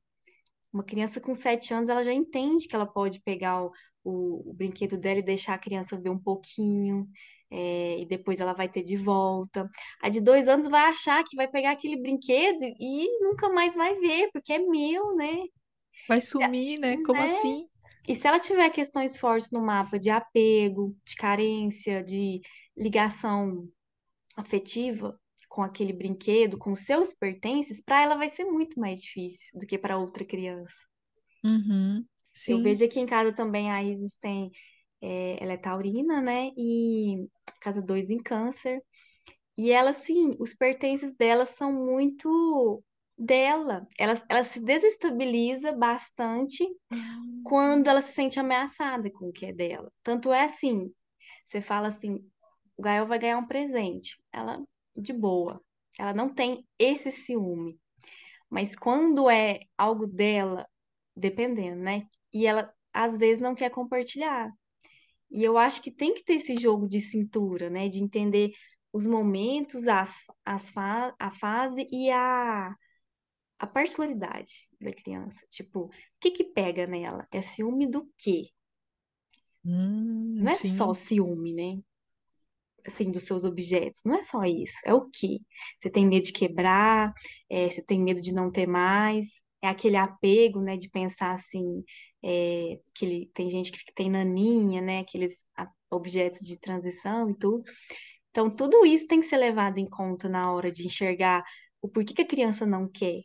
Uma 0.74 0.84
criança 0.84 1.20
com 1.20 1.36
sete 1.36 1.74
anos, 1.74 1.90
ela 1.90 2.04
já 2.04 2.14
entende 2.14 2.68
que 2.68 2.76
ela 2.76 2.86
pode 2.86 3.22
pegar 3.22 3.64
o, 3.64 3.72
o, 4.04 4.52
o 4.52 4.54
brinquedo 4.54 4.98
dela 4.98 5.20
e 5.20 5.24
deixar 5.24 5.54
a 5.56 5.60
criança 5.60 6.00
ver 6.00 6.10
um 6.10 6.20
pouquinho, 6.20 7.08
é, 7.50 8.00
e 8.00 8.06
depois 8.06 8.40
ela 8.40 8.54
vai 8.54 8.70
ter 8.70 8.82
de 8.84 8.96
volta. 8.96 9.70
A 10.02 10.08
de 10.10 10.22
dois 10.22 10.48
anos 10.48 10.68
vai 10.68 10.84
achar 10.84 11.24
que 11.26 11.36
vai 11.36 11.48
pegar 11.50 11.72
aquele 11.72 11.98
brinquedo 12.02 12.64
e 12.80 13.20
nunca 13.22 13.50
mais 13.50 13.76
vai 13.76 13.96
ver, 13.96 14.30
porque 14.32 14.54
é 14.54 14.60
meu, 14.60 15.16
né? 15.16 15.44
Vai 16.08 16.22
sumir, 16.22 16.80
né? 16.80 16.98
Como 17.04 17.20
Né? 17.20 17.26
assim? 17.26 17.68
E 18.08 18.16
se 18.16 18.28
ela 18.28 18.40
tiver 18.40 18.70
questões 18.72 19.18
fortes 19.18 19.52
no 19.52 19.62
mapa 19.62 20.00
de 20.00 20.10
apego, 20.10 20.96
de 21.06 21.16
carência, 21.16 22.04
de 22.04 22.42
ligação 22.76 23.68
afetiva 24.42 25.20
com 25.48 25.62
aquele 25.62 25.92
brinquedo, 25.92 26.58
com 26.58 26.76
seus 26.76 27.14
pertences, 27.14 27.82
para 27.84 28.02
ela 28.02 28.16
vai 28.16 28.30
ser 28.30 28.46
muito 28.46 28.80
mais 28.80 29.02
difícil 29.02 29.60
do 29.60 29.66
que 29.66 29.78
para 29.78 29.98
outra 29.98 30.24
criança. 30.24 30.76
Uhum. 31.44 32.06
Eu 32.48 32.58
Sim. 32.58 32.64
vejo 32.64 32.86
aqui 32.86 33.00
em 33.00 33.06
casa 33.06 33.34
também 33.34 33.70
a 33.70 33.84
Isis 33.84 34.16
tem, 34.18 34.50
é, 35.02 35.44
ela 35.44 35.54
é 35.54 35.58
taurina, 35.58 36.22
né? 36.22 36.52
E 36.58 37.28
casa 37.60 37.82
2 37.82 38.10
em 38.10 38.18
câncer. 38.18 38.82
E 39.58 39.72
ela, 39.72 39.90
assim, 39.90 40.36
os 40.40 40.54
pertences 40.54 41.14
dela 41.16 41.46
são 41.46 41.74
muito 41.74 42.82
dela. 43.18 43.86
Ela, 43.98 44.22
ela 44.30 44.44
se 44.44 44.60
desestabiliza 44.60 45.74
bastante 45.74 46.66
quando 47.44 47.90
ela 47.90 48.02
se 48.02 48.14
sente 48.14 48.40
ameaçada 48.40 49.12
com 49.12 49.28
o 49.28 49.32
que 49.34 49.46
é 49.46 49.54
dela. 49.54 49.92
Tanto 50.02 50.32
é 50.32 50.46
assim, 50.46 50.92
você 51.46 51.62
fala 51.62 51.90
assim, 51.90 52.26
o 52.82 52.84
Gael 52.84 53.06
vai 53.06 53.20
ganhar 53.20 53.38
um 53.38 53.46
presente. 53.46 54.20
Ela, 54.32 54.60
de 54.98 55.14
boa. 55.14 55.62
Ela 56.00 56.14
não 56.14 56.34
tem 56.34 56.68
esse 56.80 57.12
ciúme. 57.12 57.80
Mas 58.50 58.76
quando 58.76 59.30
é 59.30 59.62
algo 59.78 60.08
dela, 60.08 60.68
dependendo, 61.16 61.82
né? 61.82 62.02
E 62.34 62.48
ela, 62.48 62.74
às 62.94 63.18
vezes, 63.18 63.42
não 63.42 63.56
quer 63.56 63.70
compartilhar. 63.70 64.52
E 65.32 65.44
eu 65.44 65.58
acho 65.58 65.82
que 65.82 65.92
tem 65.92 66.14
que 66.16 66.24
ter 66.24 66.36
esse 66.36 66.56
jogo 66.56 66.88
de 66.90 67.02
cintura, 67.02 67.70
né? 67.70 67.88
De 67.90 68.04
entender 68.04 68.52
os 68.94 69.06
momentos, 69.06 69.88
as, 69.88 70.26
as 70.46 70.72
fa 70.72 71.16
a 71.20 71.32
fase 71.32 71.88
e 71.92 72.12
a, 72.12 72.76
a 73.60 73.68
particularidade 73.68 74.70
da 74.82 74.94
criança. 74.94 75.46
Tipo, 75.50 75.86
o 75.86 75.92
que 76.20 76.32
que 76.32 76.44
pega 76.46 76.88
nela? 76.88 77.28
É 77.32 77.42
ciúme 77.42 77.88
do 77.90 78.10
quê? 78.18 78.52
Hum, 79.66 80.42
Não 80.42 80.52
é 80.52 80.58
só 80.58 80.94
sim. 80.94 80.94
ciúme, 80.94 81.54
né? 81.54 81.82
Assim, 82.86 83.12
dos 83.12 83.24
seus 83.24 83.44
objetos. 83.44 84.02
Não 84.06 84.16
é 84.16 84.22
só 84.22 84.44
isso. 84.44 84.78
É 84.86 84.94
o 84.94 85.10
quê? 85.10 85.40
Você 85.80 85.90
tem 85.90 86.08
medo 86.08 86.24
de 86.24 86.34
quebrar, 86.34 87.14
é, 87.50 87.70
você 87.70 87.82
tem 87.84 88.02
medo 88.02 88.22
de 88.22 88.34
não 88.34 88.52
ter 88.52 88.68
mais. 88.68 89.28
É 89.62 89.68
aquele 89.68 89.98
apego, 89.98 90.62
né? 90.62 90.78
De 90.78 90.90
pensar 90.90 91.34
assim, 91.34 91.84
é, 92.24 92.80
que 92.96 93.06
ele, 93.06 93.32
tem 93.34 93.50
gente 93.50 93.72
que 93.72 93.94
tem 93.94 94.10
naninha, 94.10 94.82
né? 94.82 95.00
Aqueles 95.00 95.34
objetos 95.90 96.40
de 96.40 96.60
transição 96.60 97.30
e 97.30 97.38
tudo. 97.38 97.64
Então, 98.30 98.50
tudo 98.50 98.86
isso 98.86 99.08
tem 99.08 99.20
que 99.20 99.28
ser 99.28 99.38
levado 99.38 99.78
em 99.78 99.90
conta 99.90 100.30
na 100.30 100.52
hora 100.52 100.72
de 100.72 100.86
enxergar 100.86 101.44
o 101.82 101.90
porquê 101.90 102.14
que 102.14 102.22
a 102.22 102.28
criança 102.28 102.66
não 102.66 102.88
quer. 102.88 103.22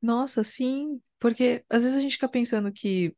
Nossa, 0.00 0.42
sim. 0.42 1.00
Porque 1.18 1.64
às 1.68 1.82
vezes 1.82 1.98
a 1.98 2.00
gente 2.00 2.12
fica 2.12 2.28
pensando 2.28 2.72
que 2.72 3.14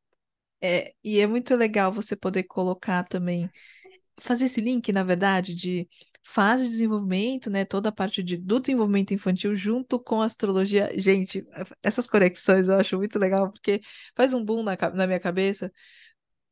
é, 0.61 0.93
e 1.05 1.20
é 1.20 1.26
muito 1.26 1.55
legal 1.55 1.93
você 1.93 2.16
poder 2.16 2.45
colocar 2.45 3.05
também, 3.05 3.49
fazer 4.20 4.46
esse 4.46 4.60
link, 4.60 4.92
na 4.92 5.04
verdade, 5.04 5.54
de 5.54 5.88
fase 6.22 6.64
de 6.64 6.70
desenvolvimento, 6.70 7.50
né? 7.50 7.64
Toda 7.64 7.88
a 7.90 7.92
parte 7.92 8.22
de, 8.22 8.36
do 8.36 8.60
desenvolvimento 8.60 9.14
infantil 9.14 9.54
junto 9.56 9.98
com 10.00 10.20
a 10.22 10.26
astrologia. 10.26 10.90
Gente, 10.98 11.46
essas 11.82 12.06
conexões 12.06 12.68
eu 12.68 12.76
acho 12.76 12.96
muito 12.98 13.18
legal, 13.18 13.50
porque 13.50 13.80
faz 14.16 14.34
um 14.34 14.44
boom 14.44 14.62
na, 14.62 14.76
na 14.94 15.06
minha 15.06 15.20
cabeça. 15.20 15.72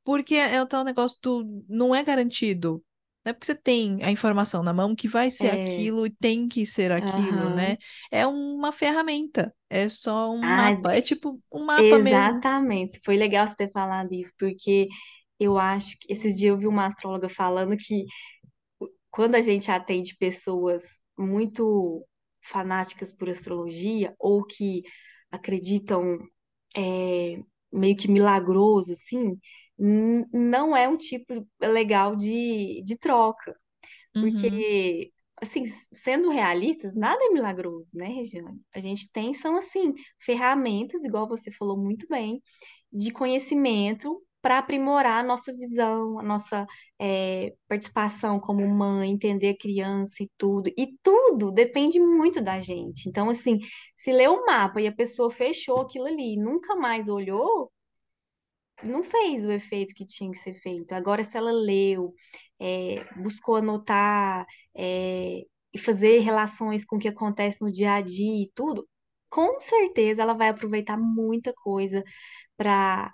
Porque 0.05 0.35
é 0.37 0.63
o 0.63 0.67
tal 0.67 0.85
negócio 0.85 1.19
do 1.23 1.65
não 1.69 1.95
é 1.95 2.03
garantido. 2.05 2.85
Não 3.25 3.31
é 3.31 3.33
porque 3.33 3.47
você 3.47 3.55
tem 3.57 4.03
a 4.05 4.11
informação 4.11 4.63
na 4.63 4.73
mão 4.73 4.95
que 4.95 5.09
vai 5.09 5.31
ser 5.31 5.49
É, 5.49 5.51
aquilo 5.51 6.07
e 6.07 6.11
tem 6.11 6.49
que 6.49 6.65
ser 6.67 6.93
aquilo, 6.93 7.51
né? 7.51 7.77
aham. 7.77 7.79
É 8.11 8.27
uma 8.27 8.73
ferramenta, 8.73 9.55
é 9.69 9.89
só 9.89 10.31
um 10.33 10.43
Ah, 10.43 10.53
mapa, 10.55 10.95
é 10.95 11.03
tipo 11.03 11.43
um 11.53 11.65
mapa 11.65 11.99
mesmo. 11.99 12.45
exatamente. 12.45 13.01
Foi 13.05 13.17
legal 13.17 13.47
você 13.47 13.57
ter 13.57 13.73
falado 13.73 14.13
isso, 14.13 14.33
porque 14.39 14.89
eu 15.39 15.59
acho 15.59 15.97
que 16.01 16.13
esses 16.13 16.37
dias 16.37 16.53
eu 16.53 16.59
vi 16.59 16.67
uma 16.67 16.87
astróloga 16.87 17.29
falando 17.29 17.77
que 17.77 18.05
quando 19.11 19.35
a 19.35 19.43
gente 19.43 19.71
atende 19.71 20.17
pessoas 20.17 21.01
muito 21.19 22.07
fanáticas 22.43 23.13
por 23.13 23.29
astrologia 23.31 24.15
ou 24.19 24.45
que 24.45 24.83
acreditam 25.31 26.19
é, 26.77 27.39
meio 27.73 27.97
que 27.97 28.09
milagroso, 28.09 28.93
assim, 28.93 29.39
não 29.79 30.77
é 30.77 30.89
um 30.89 30.97
tipo 30.97 31.47
legal 31.61 32.17
de, 32.17 32.83
de 32.85 32.97
troca. 32.99 33.57
Uhum, 34.15 34.33
Porque, 34.33 35.13
assim, 35.43 35.65
sendo 35.93 36.31
realistas, 36.31 36.95
nada 36.97 37.23
é 37.25 37.31
milagroso, 37.31 37.93
né, 37.97 38.07
Regiane? 38.09 38.61
A 38.75 38.81
gente 38.81 39.11
tem, 39.13 39.35
são, 39.35 39.57
assim, 39.57 39.95
ferramentas, 40.21 41.05
igual 41.05 41.29
você 41.29 41.51
falou 41.53 41.77
muito 41.79 42.07
bem, 42.09 42.43
de 42.93 43.13
conhecimento 43.13 44.23
para 44.47 44.59
aprimorar 44.59 45.25
a 45.25 45.27
nossa 45.27 45.53
visão, 45.53 46.21
a 46.21 46.23
nossa 46.23 46.69
é, 47.01 47.53
participação 47.67 48.39
como 48.39 48.65
mãe, 48.69 49.11
entender 49.11 49.49
a 49.49 49.59
criança 49.59 50.23
e 50.23 50.31
tudo. 50.39 50.71
E 50.79 50.97
tudo 51.03 51.51
depende 51.51 51.99
muito 51.99 52.41
da 52.41 52.61
gente. 52.61 53.09
Então, 53.09 53.29
assim, 53.29 53.59
se 53.97 54.13
lê 54.13 54.29
o 54.29 54.47
mapa 54.47 54.81
e 54.81 54.87
a 54.87 54.95
pessoa 54.95 55.33
fechou 55.33 55.81
aquilo 55.81 56.07
ali 56.07 56.35
e 56.35 56.39
nunca 56.39 56.77
mais 56.77 57.09
olhou, 57.09 57.73
não 58.85 59.03
fez 59.03 59.45
o 59.45 59.51
efeito 59.51 59.93
que 59.95 60.07
tinha 60.07 60.31
que 60.31 60.39
ser 60.39 60.55
feito. 60.55 60.93
Agora, 60.93 61.25
se 61.25 61.37
ela 61.37 61.51
leu, 61.51 62.15
é, 62.61 63.05
buscou 63.21 63.57
anotar, 63.57 64.47
é, 64.77 65.43
e 65.75 65.79
fazer 65.79 66.21
relações 66.21 66.85
com 66.85 66.95
o 66.97 66.99
que 67.01 67.09
acontece 67.09 67.63
no 67.63 67.73
dia 67.73 67.95
a 67.95 68.01
dia 68.01 68.45
e 68.45 68.51
tudo, 68.55 68.89
com 69.29 69.59
certeza 69.61 70.23
ela 70.23 70.35
vai 70.35 70.51
aproveitar 70.51 70.97
muita 70.97 71.53
coisa 71.53 72.05
para. 72.57 73.13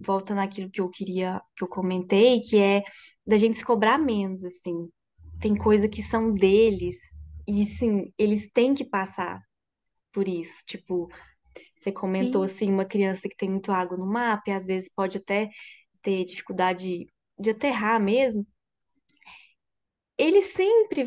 Voltando 0.00 0.38
àquilo 0.38 0.70
que 0.70 0.80
eu 0.80 0.88
queria, 0.88 1.40
que 1.56 1.64
eu 1.64 1.68
comentei, 1.68 2.40
que 2.40 2.58
é 2.58 2.82
da 3.26 3.36
gente 3.36 3.56
se 3.56 3.64
cobrar 3.64 3.98
menos, 3.98 4.44
assim. 4.44 4.88
Tem 5.40 5.54
coisa 5.56 5.88
que 5.88 6.02
são 6.02 6.32
deles, 6.32 6.96
e 7.46 7.64
sim, 7.64 8.12
eles 8.18 8.50
têm 8.52 8.74
que 8.74 8.84
passar 8.84 9.40
por 10.12 10.28
isso. 10.28 10.62
Tipo, 10.66 11.08
você 11.78 11.92
comentou 11.92 12.46
sim. 12.46 12.54
assim, 12.54 12.72
uma 12.72 12.84
criança 12.84 13.28
que 13.28 13.36
tem 13.36 13.50
muito 13.50 13.72
água 13.72 13.96
no 13.96 14.06
mapa, 14.06 14.50
e 14.50 14.52
às 14.52 14.66
vezes 14.66 14.90
pode 14.94 15.18
até 15.18 15.50
ter 16.02 16.24
dificuldade 16.24 17.06
de 17.38 17.50
aterrar 17.50 18.00
mesmo. 18.00 18.46
Ele 20.18 20.42
sempre 20.42 21.06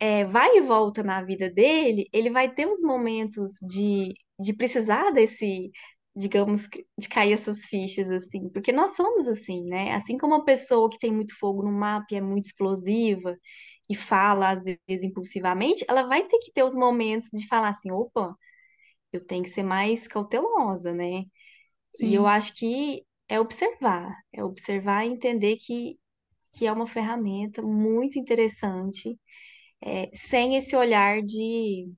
é, 0.00 0.24
vai 0.24 0.56
e 0.56 0.60
volta 0.62 1.02
na 1.02 1.22
vida 1.22 1.50
dele, 1.50 2.08
ele 2.12 2.30
vai 2.30 2.52
ter 2.52 2.66
os 2.66 2.80
momentos 2.80 3.52
de, 3.62 4.14
de 4.40 4.54
precisar 4.54 5.10
desse, 5.10 5.70
digamos, 6.16 6.68
de 6.98 7.08
cair 7.08 7.32
essas 7.32 7.64
fichas, 7.66 8.10
assim, 8.10 8.48
porque 8.50 8.72
nós 8.72 8.96
somos 8.96 9.28
assim, 9.28 9.64
né? 9.66 9.94
Assim 9.94 10.16
como 10.18 10.34
uma 10.36 10.44
pessoa 10.44 10.88
que 10.90 10.98
tem 10.98 11.12
muito 11.12 11.36
fogo 11.38 11.62
no 11.64 11.72
mapa 11.72 12.06
e 12.12 12.16
é 12.16 12.20
muito 12.20 12.44
explosiva 12.46 13.36
e 13.90 13.94
fala, 13.96 14.50
às 14.50 14.64
vezes, 14.64 15.04
impulsivamente, 15.04 15.84
ela 15.88 16.04
vai 16.08 16.26
ter 16.26 16.38
que 16.40 16.52
ter 16.52 16.62
os 16.64 16.74
momentos 16.74 17.28
de 17.32 17.46
falar 17.48 17.70
assim, 17.70 17.90
opa, 17.92 18.34
eu 19.12 19.24
tenho 19.24 19.42
que 19.44 19.50
ser 19.50 19.62
mais 19.64 20.06
cautelosa, 20.08 20.92
né? 20.92 21.24
E 22.00 22.14
eu 22.14 22.26
Sim. 22.26 22.26
acho 22.26 22.54
que 22.54 23.04
é 23.28 23.40
observar, 23.40 24.14
é 24.32 24.44
observar 24.44 25.06
e 25.06 25.10
entender 25.12 25.56
que, 25.56 25.98
que 26.52 26.66
é 26.66 26.72
uma 26.72 26.86
ferramenta 26.86 27.62
muito 27.62 28.18
interessante, 28.18 29.18
é, 29.82 30.10
sem 30.14 30.56
esse 30.56 30.76
olhar 30.76 31.22
de 31.22 31.92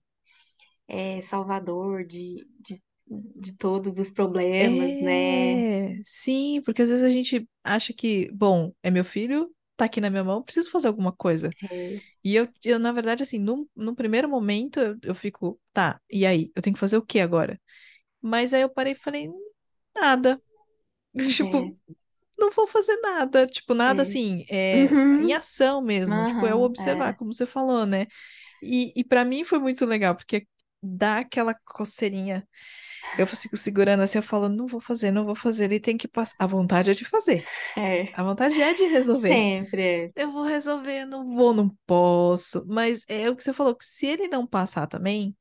é, 0.89 1.21
salvador, 1.21 2.05
de, 2.07 2.47
de, 2.61 2.81
de 3.09 3.57
todos 3.57 3.99
os 3.99 4.11
problemas, 4.11 5.01
né? 5.01 5.59
É, 5.59 5.99
sim, 6.03 6.63
porque 6.65 6.83
às 6.83 6.89
vezes 6.91 7.05
a 7.05 7.11
gente 7.11 7.49
acha 7.63 7.93
que, 7.93 8.31
bom, 8.33 8.73
é 8.83 8.91
meu 8.91 9.05
filho, 9.05 9.55
tá 9.77 9.85
aqui 9.85 10.01
na 10.01 10.09
minha 10.11 10.25
mão, 10.25 10.43
preciso 10.43 10.71
fazer 10.71 10.89
alguma 10.89 11.13
coisa. 11.13 11.55
É, 11.63 12.01
E 12.25 12.35
eu, 12.37 12.49
eu 12.65 12.79
na 12.79 12.93
verdade, 12.93 13.23
assim, 13.23 13.39
num, 13.39 13.69
num 13.77 13.95
primeiro 13.95 14.29
momento, 14.29 14.81
eu, 14.81 14.99
eu 15.03 15.15
fico, 15.15 15.61
tá, 15.73 16.01
e 16.11 16.27
aí? 16.27 16.53
Eu 16.57 16.63
tenho 16.63 16.75
que 16.75 16.81
fazer 16.81 16.97
o 16.99 17.07
que 17.07 17.21
agora? 17.21 17.61
Mas 18.23 18.55
aí 18.55 18.63
eu 18.63 18.71
parei 18.71 18.93
e 18.95 18.97
falei, 18.97 19.31
nada. 19.97 20.43
Tipo, 21.37 21.71
é, 21.71 21.77
não 22.39 22.51
vou 22.53 22.67
fazer 22.67 22.97
nada. 22.99 23.47
Tipo, 23.47 23.75
nada 23.75 24.03
é. 24.03 24.03
assim, 24.03 24.45
é 24.51 24.97
em 25.19 25.33
Uhum, 25.33 25.35
ação 25.35 25.83
mesmo. 25.83 26.25
Tipo, 26.25 26.47
é 26.47 26.55
o 26.55 26.61
observar, 26.63 27.13
é, 27.13 27.17
como 27.17 27.35
você 27.35 27.47
falou, 27.47 27.87
né? 27.87 28.07
E, 28.63 28.93
e 28.97 29.05
para 29.05 29.25
mim 29.25 29.45
foi 29.45 29.59
muito 29.61 29.85
legal, 29.87 30.17
porque 30.17 30.47
dá 30.83 31.19
aquela 31.21 31.55
coceirinha. 31.55 32.47
Eu 33.19 33.27
fico 33.27 33.57
segurando 33.57 34.03
assim, 34.03 34.19
eu 34.19 34.23
falo, 34.23 34.49
não 34.49 34.67
vou 34.67 34.81
fazer, 34.81 35.11
não 35.11 35.25
vou 35.25 35.35
fazer. 35.35 35.65
Ele 35.65 35.81
tem 35.81 35.97
que 35.97 36.09
passar. 36.09 36.37
A 36.39 36.47
vontade 36.47 36.91
é 36.91 36.95
de 36.95 37.05
fazer. 37.05 37.45
é. 37.77 38.15
A 38.15 38.23
vontade 38.23 38.61
é 38.61 38.75
de 38.75 38.85
resolver. 38.85 39.33
Sempre 39.33 40.13
Eu 40.17 40.33
vou 40.33 40.45
resolver, 40.45 41.05
não 41.07 41.31
vou, 41.31 41.55
não 41.55 41.71
posso. 41.87 42.67
Mas 42.69 43.05
é 43.09 43.31
o 43.31 43.37
que 43.37 43.43
você 43.43 43.53
falou, 43.53 43.75
que 43.75 43.85
se 43.85 44.07
ele 44.07 44.29
não 44.29 44.47
passar 44.47 44.87
também, 44.87 45.37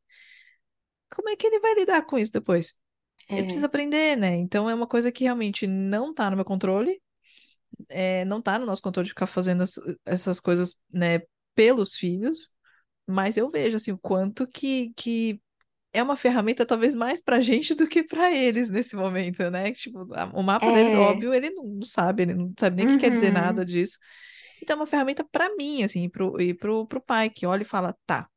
como 1.09 1.29
é 1.29 1.35
que 1.35 1.47
ele 1.47 1.59
vai 1.59 1.73
lidar 1.75 2.03
com 2.05 2.17
isso 2.17 2.31
depois? 2.33 2.73
é, 3.29 3.35
Ele 3.35 3.45
precisa 3.45 3.65
é, 3.65 3.67
aprender, 3.67 4.17
né? 4.17 4.35
Então 4.37 4.69
é 4.69 4.75
uma 4.75 4.87
coisa 4.87 5.11
que 5.11 5.23
realmente 5.23 5.67
não 5.67 6.13
tá 6.13 6.29
no 6.29 6.35
meu 6.37 6.45
controle, 6.45 7.01
é, 7.89 8.25
não 8.25 8.41
tá 8.41 8.59
no 8.59 8.65
nosso 8.65 8.81
controle 8.81 9.05
de 9.05 9.11
ficar 9.11 9.27
fazendo 9.27 9.63
as- 9.63 9.79
essas 10.05 10.39
coisas, 10.39 10.75
né, 10.91 11.21
pelos 11.55 11.95
filhos, 11.95 12.49
mas 13.07 13.37
eu 13.37 13.49
vejo, 13.49 13.77
assim, 13.77 13.91
o 13.91 13.99
quanto 13.99 14.47
que, 14.47 14.91
que 14.95 15.41
é 15.95 16.03
uma 16.03 16.15
ferramenta 16.17 16.65
talvez 16.65 16.95
mais 16.95 17.21
pra 17.21 17.39
gente 17.39 17.73
do 17.75 17.87
que 17.87 18.03
pra 18.03 18.31
eles 18.33 18.69
nesse 18.69 18.95
momento, 18.95 19.49
né? 19.51 19.71
Tipo, 19.73 20.05
o 20.33 20.43
mapa 20.43 20.71
deles, 20.71 20.93
É. 20.93 20.99
óbvio, 20.99 21.33
ele 21.33 21.49
não 21.51 21.81
sabe, 21.81 22.23
ele 22.23 22.33
não 22.35 22.53
sabe 22.59 22.77
nem 22.77 22.85
o 22.85 22.89
que 22.89 22.97
quer 22.97 23.11
dizer 23.11 23.27
Uhum. 23.27 23.33
nada 23.33 23.65
disso. 23.65 23.97
Então, 24.61 24.75
é 24.75 24.79
uma 24.79 24.87
ferramenta 24.87 25.23
pra 25.23 25.55
mim, 25.55 25.83
assim, 25.83 26.05
e 26.05 26.09
pro, 26.09 26.39
e 26.41 26.53
pro, 26.53 26.87
pro 26.87 27.01
pai, 27.01 27.29
que 27.29 27.45
olha 27.45 27.63
e 27.63 27.65
fala, 27.65 27.95
tá, 28.05 28.27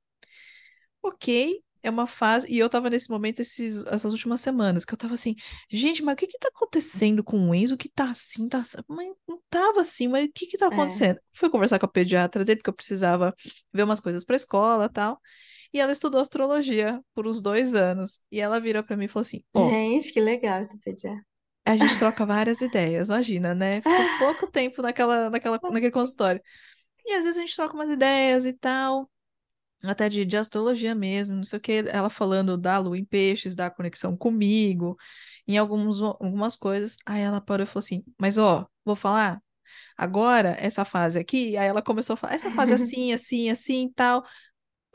ok, 1.03 1.63
é 1.83 1.91
uma 1.91 2.07
fase. 2.07 2.47
E 2.51 2.59
eu 2.59 2.69
tava 2.69 2.91
nesse 2.91 3.11
momento 3.11 3.41
esses, 3.41 3.85
essas 3.87 4.13
últimas 4.13 4.41
semanas, 4.41 4.85
que 4.85 4.93
eu 4.95 4.99
tava 4.99 5.15
assim, 5.15 5.35
gente, 5.71 6.03
mas 6.03 6.15
o 6.15 6.17
que 6.17 6.27
que 6.27 6.39
tá 6.39 6.49
acontecendo 6.49 7.23
com 7.23 7.49
o 7.49 7.55
Enzo? 7.55 7.77
Que 7.77 7.89
tá 7.89 8.11
assim, 8.11 8.49
tá. 8.49 8.59
assim? 8.59 8.79
Mas 8.89 9.09
não 9.29 9.41
tava 9.51 9.81
assim, 9.81 10.09
mas 10.09 10.27
o 10.29 10.33
que 10.33 10.47
que 10.47 10.59
tá 10.59 10.67
É. 10.71 10.75
acontecendo? 10.75 11.21
Fui 11.33 11.49
conversar 11.51 11.79
com 11.79 11.87
a 11.87 11.89
pediatra 11.89 12.45
dele, 12.45 12.59
porque 12.59 12.71
eu 12.71 12.75
precisava 12.75 13.35
ver 13.73 13.83
umas 13.85 14.01
coisas 14.01 14.25
pra 14.25 14.37
escola 14.37 14.87
e 14.87 14.89
tal. 14.89 15.21
E 15.73 15.81
ela 15.81 15.93
estudou 15.93 16.21
astrologia 16.21 17.01
por 17.15 17.27
uns 17.27 17.41
dois 17.41 17.75
anos. 17.75 18.21
E 18.31 18.41
ela 18.41 18.61
virou 18.61 18.83
pra 18.83 18.97
mim 18.97 19.05
e 19.05 19.09
falou 19.09 19.23
assim: 19.23 19.43
Gente, 19.55 20.13
que 20.13 20.21
legal 20.21 20.63
esse 20.63 20.77
pediatra. 20.79 21.25
a 21.65 21.77
gente 21.77 21.99
troca 21.99 22.25
várias 22.25 22.61
ideias, 22.61 23.09
imagina, 23.09 23.55
né? 23.55 23.81
Ficou 23.81 23.93
pouco 24.19 24.51
tempo 24.51 24.83
naquela, 24.83 25.31
naquela, 25.31 25.59
naquele 25.63 25.91
consultório. 25.91 26.41
E 27.05 27.13
às 27.15 27.25
vezes 27.25 27.39
a 27.39 27.41
gente 27.41 27.57
troca 27.57 27.75
umas 27.75 27.89
ideias 27.89 28.47
e 28.47 28.53
tal 28.53 29.11
até 29.83 30.09
de, 30.09 30.25
de 30.25 30.37
astrologia 30.37 30.95
mesmo, 30.95 31.37
não 31.37 31.45
sei 31.45 31.59
o 31.59 31.63
que, 31.63 31.85
ela 31.89 32.11
falando 32.11 32.57
da 32.57 32.79
lua 32.79 32.99
em 32.99 33.05
peixes, 33.05 33.55
da 33.55 33.71
conexão 33.71 34.17
comigo, 34.17 34.97
em 35.47 35.57
alguns, 35.57 36.01
algumas 36.03 36.57
coisas. 36.57 36.97
Aí 37.07 37.21
ela 37.23 37.41
parou 37.41 37.65
e 37.65 37.67
falou 37.67 37.81
assim: 37.81 38.05
Mas 38.19 38.39
ó, 38.39 38.67
vou 38.85 38.97
falar 38.97 39.41
agora, 39.97 40.57
essa 40.59 40.85
fase 40.85 41.19
aqui. 41.19 41.57
Aí 41.57 41.69
ela 41.69 41.83
começou 41.83 42.15
a 42.15 42.17
falar: 42.17 42.35
Essa 42.35 42.51
fase 42.51 42.75
assim, 42.75 43.13
assim, 43.13 43.51
assim 43.51 43.87
e 43.87 43.93
tal. 43.93 44.25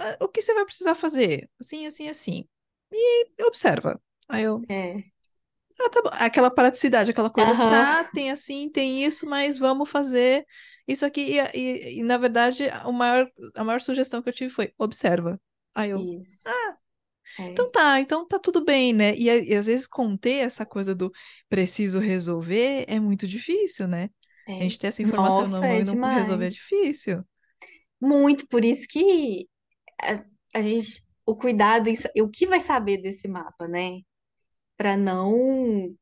Ah, 0.04 0.18
O 0.22 0.30
que 0.30 0.42
você 0.42 0.54
vai 0.54 0.66
precisar 0.66 0.96
fazer? 0.96 1.50
Assim, 1.60 1.86
assim, 1.88 2.08
assim. 2.10 2.48
E 2.92 3.44
observa. 3.46 4.02
Aí 4.30 4.44
eu. 4.44 4.68
É. 4.68 5.04
Ah, 5.80 5.90
tá 5.90 6.02
bom. 6.02 6.10
Aquela 6.14 6.52
praticidade, 6.52 7.12
aquela 7.12 7.30
coisa, 7.30 7.56
Aham. 7.58 7.64
tá, 7.68 8.04
tem 8.06 8.32
assim, 8.32 8.70
tem 8.70 9.04
isso, 9.04 9.26
mas 9.28 9.58
vamos 9.58 9.90
fazer 9.90 10.46
isso 10.88 11.06
aqui. 11.06 11.22
E, 11.22 11.40
e- 11.58 12.00
e, 12.00 12.04
na 12.04 12.18
verdade, 12.18 12.64
o 12.86 12.92
maior, 12.92 13.30
a 13.56 13.64
maior 13.64 13.82
sugestão 13.82 14.22
que 14.22 14.30
eu 14.30 14.34
tive 14.34 14.50
foi: 14.54 14.74
observa. 14.78 15.40
Aí 15.74 15.90
eu. 15.90 16.10
Isso. 16.22 16.54
Então 17.52 17.68
É. 17.68 17.72
tá, 17.72 18.00
então 18.00 18.28
tá 18.28 18.40
tudo 18.40 18.64
bem, 18.64 18.94
né? 18.94 19.16
E, 19.16 19.30
a- 19.30 19.38
e 19.38 19.56
às 19.56 19.66
vezes 19.68 19.88
conter 19.88 20.46
essa 20.46 20.66
coisa 20.66 20.94
do 20.96 21.12
preciso 21.50 22.00
resolver 22.00 22.86
é 22.88 23.00
muito 23.00 23.28
difícil, 23.28 23.88
né? 23.88 24.10
A 24.60 24.64
É. 24.64 24.64
gente 24.64 24.80
ter 24.80 24.88
essa 24.88 25.02
informação 25.02 25.48
na 25.48 25.62
Nossa, 25.62 25.62
mão 25.62 25.80
é 25.80 25.82
e 25.82 25.86
não 25.86 26.08
resolver 26.08 26.48
é 26.48 26.50
difícil. 26.50 27.24
Muito, 28.00 28.48
por 28.48 28.64
isso 28.66 28.88
que 28.88 29.48
a, 30.02 30.24
a 30.56 30.62
gente, 30.62 31.04
o 31.26 31.36
cuidado, 31.36 31.90
em 31.90 31.98
o 32.22 32.30
que 32.30 32.46
vai 32.48 32.62
saber 32.62 33.02
desse 33.02 33.28
mapa, 33.28 33.68
né? 33.68 34.00
Para 34.78 34.98
não, 34.98 35.96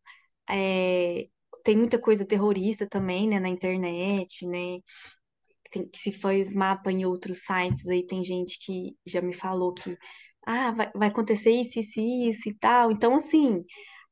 é, 0.49 1.27
tem 1.63 1.77
muita 1.77 1.99
coisa 1.99 2.25
terrorista 2.25 2.87
também, 2.87 3.27
né, 3.29 3.39
na 3.39 3.49
internet, 3.49 4.45
né? 4.47 4.79
Tem, 5.71 5.89
se 5.95 6.11
faz 6.11 6.53
mapa 6.53 6.91
em 6.91 7.05
outros 7.05 7.39
sites, 7.45 7.87
aí 7.87 8.05
tem 8.05 8.23
gente 8.23 8.57
que 8.59 8.95
já 9.05 9.21
me 9.21 9.33
falou 9.33 9.73
que, 9.73 9.97
ah, 10.45 10.71
vai, 10.71 10.91
vai 10.93 11.07
acontecer 11.09 11.51
isso, 11.51 11.79
isso, 11.79 11.99
isso 11.99 12.49
e 12.49 12.55
tal. 12.57 12.91
Então, 12.91 13.15
assim, 13.15 13.63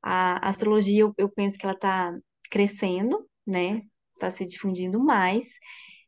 a 0.02 0.48
astrologia, 0.50 1.02
eu, 1.02 1.14
eu 1.18 1.30
penso 1.30 1.58
que 1.58 1.66
ela 1.66 1.78
tá 1.78 2.14
crescendo, 2.52 3.28
né? 3.46 3.82
Tá 4.20 4.32
se 4.32 4.46
difundindo 4.46 5.00
mais. 5.04 5.48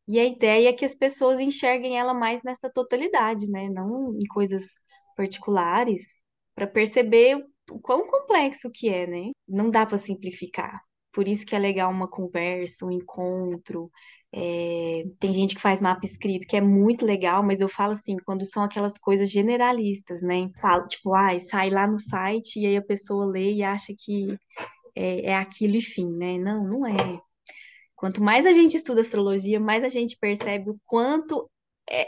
E 0.08 0.20
a 0.20 0.26
ideia 0.26 0.70
é 0.70 0.74
que 0.74 0.86
as 0.86 0.96
pessoas 0.96 1.40
enxerguem 1.40 1.98
ela 1.98 2.14
mais 2.14 2.42
nessa 2.44 2.70
totalidade, 2.70 3.50
né? 3.52 3.70
Não 3.70 4.14
em 4.16 4.28
coisas 4.28 4.66
particulares, 5.16 6.22
para 6.56 6.68
perceber 6.68 7.46
o 7.72 7.80
quão 7.80 8.06
complexo 8.08 8.70
que 8.74 8.90
é, 8.90 9.08
né? 9.08 9.32
Não 9.48 9.70
dá 9.70 9.86
para 9.86 9.98
simplificar. 9.98 10.82
Por 11.14 11.28
isso 11.28 11.46
que 11.46 11.56
é 11.56 11.60
legal 11.60 11.92
uma 11.92 12.08
conversa, 12.10 12.86
um 12.86 12.92
encontro. 12.92 13.90
É, 14.34 15.04
Tem 15.20 15.34
gente 15.34 15.56
que 15.56 15.62
faz 15.62 15.82
mapa 15.82 16.06
escrito, 16.06 16.48
que 16.48 16.56
é 16.56 16.62
muito 16.62 17.06
legal, 17.06 17.44
mas 17.44 17.60
eu 17.62 17.68
falo 17.70 17.94
assim, 17.94 18.16
quando 18.26 18.46
são 18.46 18.64
aquelas 18.64 18.98
coisas 18.98 19.30
generalistas, 19.30 20.22
né? 20.22 20.50
Falo, 20.62 20.88
tipo, 20.88 21.14
ai, 21.14 21.40
sai 21.40 21.70
lá 21.70 21.88
no 21.88 22.00
site 22.00 22.60
e 22.60 22.66
aí 22.66 22.78
a 22.78 22.82
pessoa 22.82 23.26
lê 23.26 23.54
e 23.54 23.64
acha 23.64 23.94
que 23.98 24.38
é, 24.96 25.32
é 25.32 25.36
aquilo 25.36 25.76
e 25.76 25.82
fim, 25.82 26.08
né? 26.18 26.38
Não, 26.38 26.64
não 26.64 26.86
é. 26.88 26.94
Quanto 28.02 28.24
mais 28.24 28.46
a 28.48 28.54
gente 28.54 28.78
estuda 28.78 29.02
astrologia, 29.02 29.60
mais 29.62 29.86
a 29.86 29.90
gente 29.90 30.18
percebe 30.20 30.72
o 30.72 30.80
quanto 30.88 31.50
é, 31.90 32.08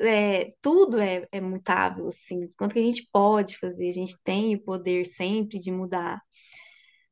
é, 0.00 0.54
tudo 0.62 1.00
é, 1.00 1.26
é 1.32 1.40
mutável, 1.40 2.08
assim. 2.08 2.48
Quanto 2.58 2.74
que 2.74 2.80
a 2.80 2.82
gente 2.82 3.08
pode 3.12 3.58
fazer, 3.58 3.88
a 3.88 3.92
gente 3.92 4.16
tem 4.24 4.56
o 4.56 4.62
poder 4.62 5.06
sempre 5.06 5.58
de 5.60 5.72
mudar. 5.72 6.20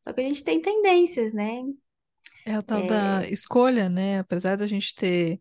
Só 0.02 0.12
que 0.12 0.20
a 0.22 0.24
gente 0.24 0.44
tem 0.44 0.60
tendências, 0.62 1.34
né? 1.34 1.62
É 2.44 2.58
o 2.58 2.62
tal 2.62 2.82
da 2.82 3.22
É, 3.22 3.28
escolha, 3.28 3.88
né? 3.88 4.18
Apesar 4.18 4.56
da 4.56 4.66
gente 4.66 4.94
ter 4.94 5.40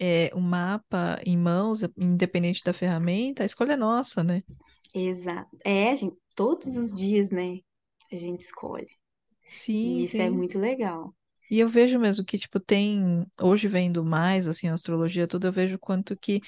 é, 0.00 0.30
um 0.34 0.40
mapa 0.40 1.20
em 1.26 1.36
mãos, 1.38 1.82
independente 1.98 2.62
da 2.64 2.72
ferramenta, 2.74 3.42
a 3.42 3.46
escolha 3.46 3.74
é 3.74 3.76
nossa, 3.76 4.24
né? 4.24 4.40
exato. 4.94 5.56
É, 5.64 5.90
a 5.90 5.94
gente, 5.94 6.16
todos 6.34 6.76
os 6.76 6.92
dias, 6.96 7.30
né? 7.30 7.58
A 8.12 8.16
gente 8.16 8.40
escolhe. 8.40 8.88
Sim, 9.48 10.02
E 10.02 10.04
isso 10.04 10.20
é 10.22 10.30
sim. 10.30 10.30
muito 10.30 10.58
legal. 10.58 11.14
E 11.54 11.60
eu 11.60 11.68
vejo 11.68 11.98
mesmo 11.98 12.24
que, 12.24 12.38
tipo, 12.38 12.60
tem, 12.60 13.26
hoje 13.40 13.68
vendo 13.68 14.04
mais, 14.04 14.48
assim, 14.48 14.68
a 14.68 14.74
astrologia, 14.74 15.26
tudo, 15.28 15.46
eu 15.48 15.52
vejo 15.52 15.78
quanto 15.78 16.16
que 16.16 16.42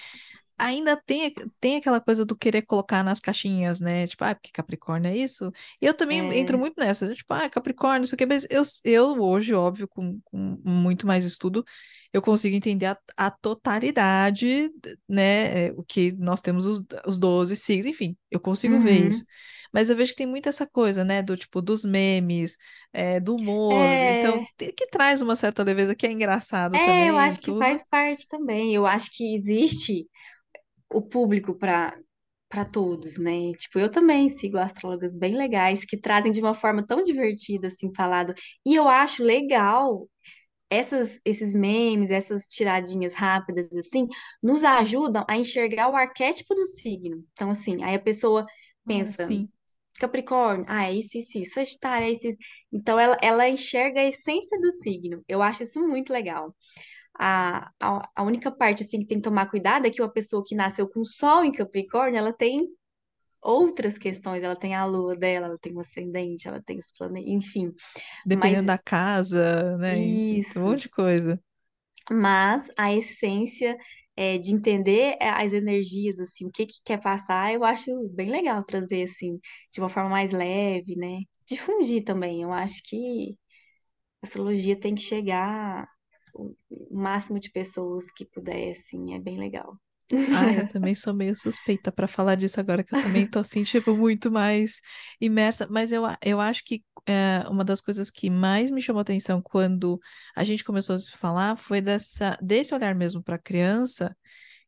ainda 0.58 0.96
tem, 1.06 1.32
tem 1.60 1.76
aquela 1.76 2.00
coisa 2.00 2.24
do 2.24 2.36
querer 2.36 2.62
colocar 2.62 3.02
nas 3.04 3.20
caixinhas, 3.20 3.80
né? 3.80 4.06
Tipo, 4.06 4.24
ah, 4.24 4.34
porque 4.34 4.50
Capricórnio 4.52 5.10
é 5.10 5.16
isso. 5.16 5.52
E 5.80 5.86
eu 5.86 5.94
também 5.94 6.20
entro 6.32 6.58
É, 6.58 6.60
muito 6.60 6.76
nessa, 6.78 7.14
tipo, 7.14 7.32
ah, 7.34 7.48
Capricórnio, 7.50 8.04
isso 8.06 8.14
aqui, 8.14 8.26
mas 8.26 8.46
eu, 8.50 8.62
eu 8.84 9.20
hoje, 9.22 9.54
óbvio, 9.54 9.88
com, 9.88 10.20
com 10.24 10.38
muito 10.64 11.06
mais 11.06 11.24
estudo, 11.26 11.64
eu 12.12 12.22
consigo 12.22 12.56
entender 12.56 12.86
a, 12.86 12.98
a 13.16 13.30
totalidade, 13.30 14.70
né? 15.08 15.68
é, 15.68 15.72
O 15.72 15.82
que 15.84 16.12
nós 16.12 16.40
temos 16.40 16.64
os, 16.66 16.84
os 17.06 17.18
12 17.18 17.56
signos, 17.56 17.86
enfim, 17.90 18.16
eu 18.30 18.40
consigo 18.40 18.78
ver 18.78 19.06
isso. 19.08 19.24
Mas 19.76 19.90
eu 19.90 19.96
vejo 19.96 20.12
que 20.12 20.18
tem 20.18 20.26
muito 20.28 20.48
essa 20.50 20.66
coisa, 20.68 21.04
né? 21.04 21.22
Do 21.22 21.36
tipo, 21.38 21.62
dos 21.62 21.84
memes, 21.84 22.58
é, 22.94 23.20
do 23.20 23.36
humor, 23.36 24.02
então, 24.08 24.40
É, 24.40 24.56
te- 24.58 24.72
que 24.74 24.88
traz 24.88 25.22
uma 25.22 25.36
certa 25.36 25.62
leveza 25.64 25.94
que 25.96 26.06
é 26.08 26.12
engraçado 26.12 26.80
é, 26.80 27.10
eu 27.10 27.18
também, 27.18 27.32
e 27.32 27.36
acho 27.36 27.40
que 27.42 27.52
tudo. 27.52 27.56
faz 27.56 27.84
parte 27.84 28.26
também. 28.28 28.74
Eu 28.74 28.86
acho 28.86 29.10
que 29.12 29.34
existe 29.34 30.08
o 30.92 31.02
público 31.02 31.54
para 31.58 31.98
para 32.50 32.64
todos, 32.64 33.18
né? 33.18 33.52
Tipo, 33.54 33.78
eu 33.80 33.90
também 33.90 34.28
sigo 34.28 34.58
astrólogas 34.58 35.16
bem 35.16 35.36
legais 35.36 35.84
que 35.84 35.96
trazem 36.00 36.32
de 36.32 36.40
uma 36.40 36.54
forma 36.54 36.84
tão 36.86 37.02
divertida 37.02 37.68
assim 37.68 37.92
falado. 37.94 38.34
E 38.66 38.74
eu 38.76 38.88
acho 38.88 39.24
legal 39.24 40.08
essas 40.70 41.20
esses 41.24 41.54
memes, 41.56 42.10
essas 42.10 42.44
tiradinhas 42.48 43.14
rápidas 43.14 43.74
assim, 43.76 44.08
nos 44.42 44.64
ajudam 44.64 45.24
a 45.28 45.36
enxergar 45.38 45.90
o 45.90 45.96
arquétipo 45.96 46.54
do 46.54 46.66
signo. 46.66 47.24
Então 47.32 47.50
assim, 47.50 47.82
aí 47.84 47.96
a 47.96 48.00
pessoa 48.00 48.46
Ah, 48.86 49.04
pensa 49.04 49.12
sim. 49.12 49.48
Capricórnio, 49.98 50.64
ah, 50.68 50.84
é 50.86 50.94
isso, 50.94 51.18
isso, 51.18 51.38
isso. 51.38 51.54
Sagitário, 51.54 52.06
é 52.06 52.10
isso, 52.10 52.26
isso. 52.28 52.38
Então 52.72 52.98
ela, 52.98 53.16
ela 53.22 53.48
enxerga 53.48 54.00
a 54.00 54.04
essência 54.08 54.58
do 54.60 54.70
signo. 54.70 55.22
Eu 55.28 55.42
acho 55.42 55.62
isso 55.62 55.80
muito 55.80 56.12
legal. 56.12 56.54
A, 57.18 57.70
a, 57.80 58.08
a 58.16 58.22
única 58.24 58.50
parte 58.50 58.82
assim 58.84 59.00
que 59.00 59.06
tem 59.06 59.18
que 59.18 59.24
tomar 59.24 59.50
cuidado 59.50 59.86
é 59.86 59.90
que 59.90 60.02
uma 60.02 60.12
pessoa 60.12 60.44
que 60.46 60.54
nasceu 60.54 60.88
com 60.88 61.04
Sol 61.04 61.44
em 61.44 61.52
Capricórnio, 61.52 62.18
ela 62.18 62.32
tem 62.32 62.68
outras 63.42 63.98
questões, 63.98 64.42
ela 64.42 64.56
tem 64.56 64.74
a 64.74 64.84
lua 64.86 65.16
dela, 65.16 65.46
ela 65.48 65.58
tem 65.60 65.74
o 65.74 65.80
ascendente, 65.80 66.48
ela 66.48 66.62
tem 66.62 66.78
os 66.78 66.92
planetas, 66.92 67.30
enfim. 67.30 67.72
Dependendo 68.24 68.66
Mas 68.66 68.68
da 68.68 68.78
casa, 68.78 69.76
né? 69.78 69.94
Tem 69.94 70.42
um 70.56 70.60
isso, 70.60 70.60
monte 70.62 70.82
de 70.82 70.88
coisa. 70.90 71.40
mas 72.10 72.68
a 72.76 72.92
essência 72.94 73.76
é, 74.16 74.38
de 74.38 74.52
entender 74.52 75.16
é, 75.20 75.28
as 75.30 75.52
energias, 75.52 76.18
assim, 76.20 76.46
o 76.46 76.50
que 76.50 76.66
que 76.66 76.80
quer 76.84 77.00
passar, 77.00 77.52
eu 77.54 77.64
acho 77.64 77.90
bem 78.10 78.30
legal 78.30 78.64
trazer 78.64 79.04
assim, 79.04 79.38
de 79.72 79.80
uma 79.80 79.88
forma 79.88 80.10
mais 80.10 80.30
leve, 80.32 80.96
né? 80.96 81.20
Difundir 81.48 82.04
também. 82.04 82.42
Eu 82.42 82.52
acho 82.52 82.82
que 82.84 83.36
a 84.22 84.26
astrologia 84.26 84.78
tem 84.78 84.94
que 84.94 85.02
chegar 85.02 85.86
o 86.34 86.54
o 86.70 86.96
máximo 86.98 87.40
de 87.40 87.50
pessoas 87.50 88.10
que 88.12 88.24
puder, 88.26 88.72
assim, 88.72 89.14
é 89.14 89.18
bem 89.20 89.38
legal. 89.38 89.78
Ah, 90.28 90.52
eu 90.52 90.64
também 90.66 90.94
sou 90.94 91.14
meio 91.14 91.36
suspeita 91.36 91.92
para 91.92 92.06
falar 92.08 92.34
disso 92.34 92.58
agora, 92.60 92.82
que 92.82 92.92
eu 92.92 92.98
também 92.98 93.26
tô 93.28 93.38
assim, 93.38 93.62
tipo, 93.64 93.96
muito 93.96 94.30
mais 94.30 94.80
imersa. 95.20 95.66
Mas 95.70 95.92
eu, 95.92 96.02
eu 96.22 96.40
acho 96.40 96.64
que 96.64 96.84
é, 97.06 97.44
uma 97.48 97.64
das 97.64 97.80
coisas 97.80 98.10
que 98.10 98.28
mais 98.28 98.70
me 98.70 98.82
chamou 98.82 99.00
atenção 99.00 99.40
quando 99.40 100.00
a 100.34 100.42
gente 100.44 100.64
começou 100.64 100.96
a 100.96 100.98
se 100.98 101.12
falar 101.16 101.56
foi 101.56 101.80
dessa, 101.80 102.36
desse 102.42 102.74
olhar 102.74 102.94
mesmo 102.94 103.22
para 103.22 103.36
a 103.36 103.38
criança, 103.38 104.16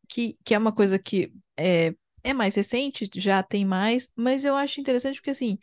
que, 0.09 0.39
que 0.45 0.55
é 0.55 0.59
uma 0.59 0.73
coisa 0.73 0.99
que 0.99 1.33
é, 1.59 1.95
é 2.25 2.35
mais 2.35 2.55
recente, 2.57 3.09
já 3.17 3.43
tem 3.43 3.65
mais, 3.65 4.13
mas 4.17 4.45
eu 4.45 4.57
acho 4.57 4.81
interessante 4.81 5.17
porque, 5.17 5.31
assim, 5.31 5.59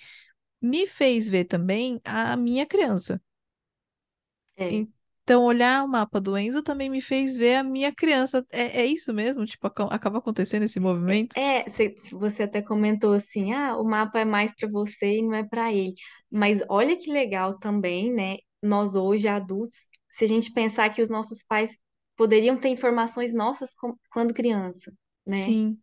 me 0.62 0.88
fez 0.88 1.30
ver 1.30 1.46
também 1.46 2.02
a 2.06 2.38
minha 2.38 2.66
criança. 2.66 3.22
É. 4.58 4.86
Então, 5.26 5.44
olhar 5.44 5.84
o 5.84 5.90
mapa 5.90 6.22
do 6.22 6.38
Enzo 6.38 6.64
também 6.64 6.90
me 6.90 7.02
fez 7.02 7.36
ver 7.38 7.58
a 7.58 7.64
minha 7.64 7.94
criança. 7.94 8.46
É, 8.52 8.82
é 8.84 8.86
isso 8.88 9.14
mesmo? 9.14 9.46
Tipo, 9.46 9.68
aca- 9.68 9.86
acaba 9.86 10.20
acontecendo 10.20 10.64
esse 10.64 10.80
movimento? 10.80 11.36
É, 11.36 11.70
cê- 11.70 11.96
você 12.12 12.44
até 12.44 12.62
comentou 12.62 13.14
assim, 13.14 13.54
ah, 13.54 13.78
o 13.78 13.84
mapa 13.84 14.20
é 14.22 14.26
mais 14.26 14.54
para 14.56 14.70
você 14.70 15.18
e 15.20 15.22
não 15.22 15.34
é 15.36 15.44
para 15.48 15.74
ele. 15.74 15.94
Mas 16.32 16.62
olha 16.70 16.98
que 16.98 17.12
legal 17.12 17.58
também, 17.60 18.14
né? 18.14 18.38
Nós 18.62 18.96
hoje 18.96 19.28
adultos, 19.28 19.76
se 20.12 20.24
a 20.26 20.28
gente 20.28 20.52
pensar 20.54 20.90
que 20.90 21.02
os 21.02 21.10
nossos 21.10 21.44
pais 21.44 21.78
poderiam 22.16 22.58
ter 22.58 22.70
informações 22.70 23.34
nossas 23.34 23.72
quando 24.12 24.34
criança, 24.34 24.92
né? 25.28 25.56
Sim, 25.56 25.82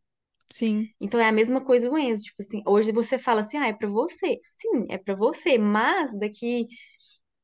sim, 0.50 0.92
Então 1.00 1.18
é 1.20 1.28
a 1.28 1.32
mesma 1.32 1.60
coisa 1.64 1.90
o 1.90 1.98
Enzo, 1.98 2.22
tipo 2.22 2.40
assim, 2.42 2.62
hoje 2.66 2.92
você 2.92 3.18
fala 3.18 3.40
assim, 3.40 3.56
ah, 3.58 3.66
é 3.68 3.72
para 3.72 3.88
você. 3.88 4.38
Sim, 4.42 4.86
é 4.88 4.98
para 4.98 5.14
você, 5.14 5.58
mas 5.58 6.16
daqui 6.18 6.66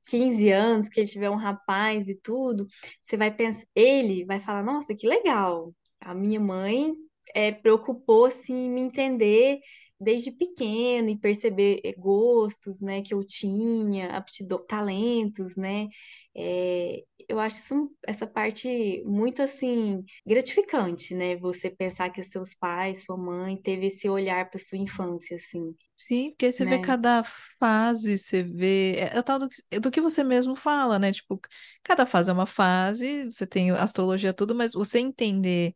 15 0.09 0.51
anos, 0.51 0.89
que 0.89 1.01
ele 1.01 1.09
tiver 1.09 1.31
um 1.31 1.37
rapaz 1.37 2.09
e 2.09 2.15
tudo, 2.21 2.67
você 3.05 3.17
vai 3.17 3.35
pensar, 3.35 3.67
ele 3.75 4.25
vai 4.25 4.41
falar, 4.41 4.63
nossa, 4.63 4.95
que 4.95 5.07
legal. 5.07 5.75
A 6.01 6.15
minha 6.15 6.41
mãe 6.41 6.93
é, 7.35 7.53
preocupou 7.53 8.27
assim 8.27 8.55
em 8.67 8.71
me 8.71 8.81
entender 8.83 9.59
desde 10.01 10.31
pequeno 10.31 11.09
e 11.11 11.19
perceber 11.19 11.81
eh, 11.85 11.93
gostos, 11.99 12.81
né, 12.81 13.03
que 13.03 13.13
eu 13.15 13.25
tinha, 13.25 14.11
aptidão, 14.17 14.65
talentos, 14.65 15.57
né? 15.57 15.89
É, 16.37 17.05
eu 17.29 17.39
acho 17.41 17.59
isso, 17.59 17.97
essa 18.07 18.27
parte 18.27 19.03
muito 19.05 19.43
assim 19.43 20.05
gratificante, 20.27 21.15
né? 21.15 21.37
Você 21.37 21.71
pensar 21.71 22.11
que 22.11 22.21
os 22.21 22.31
seus 22.31 22.55
pais, 22.55 23.05
sua 23.05 23.17
mãe 23.17 23.57
teve 23.61 23.87
esse 23.87 24.09
olhar 24.09 24.49
para 24.51 24.59
sua 24.61 24.79
infância, 24.79 25.37
assim, 25.37 25.75
sim, 25.97 26.31
porque 26.31 26.53
você 26.53 26.65
vê 26.65 26.79
né? 26.79 26.79
cada 26.79 27.23
fase, 27.59 28.17
você 28.19 28.43
vê. 28.43 28.95
É, 28.99 29.19
é 29.19 29.23
tal 29.23 29.39
do, 29.39 29.49
que- 29.49 29.81
do 29.81 29.91
que 29.91 30.01
você 30.01 30.23
mesmo 30.25 30.55
fala, 30.57 30.99
né? 30.99 31.13
Tipo, 31.13 31.41
cada 31.83 32.07
fase 32.07 32.31
é 32.31 32.33
uma 32.33 32.47
fase, 32.47 33.25
você 33.25 33.47
tem 33.47 33.71
astrologia, 33.73 34.33
tudo, 34.33 34.55
mas 34.55 34.73
você 34.73 34.99
entender 35.01 35.75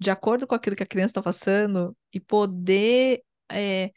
de 0.00 0.10
acordo 0.10 0.46
com 0.46 0.54
aquilo 0.54 0.76
que 0.76 0.82
a 0.82 0.86
criança 0.86 1.10
está 1.12 1.22
passando 1.22 1.96
e 2.12 2.20
poder. 2.20 3.22
é, 3.50 3.92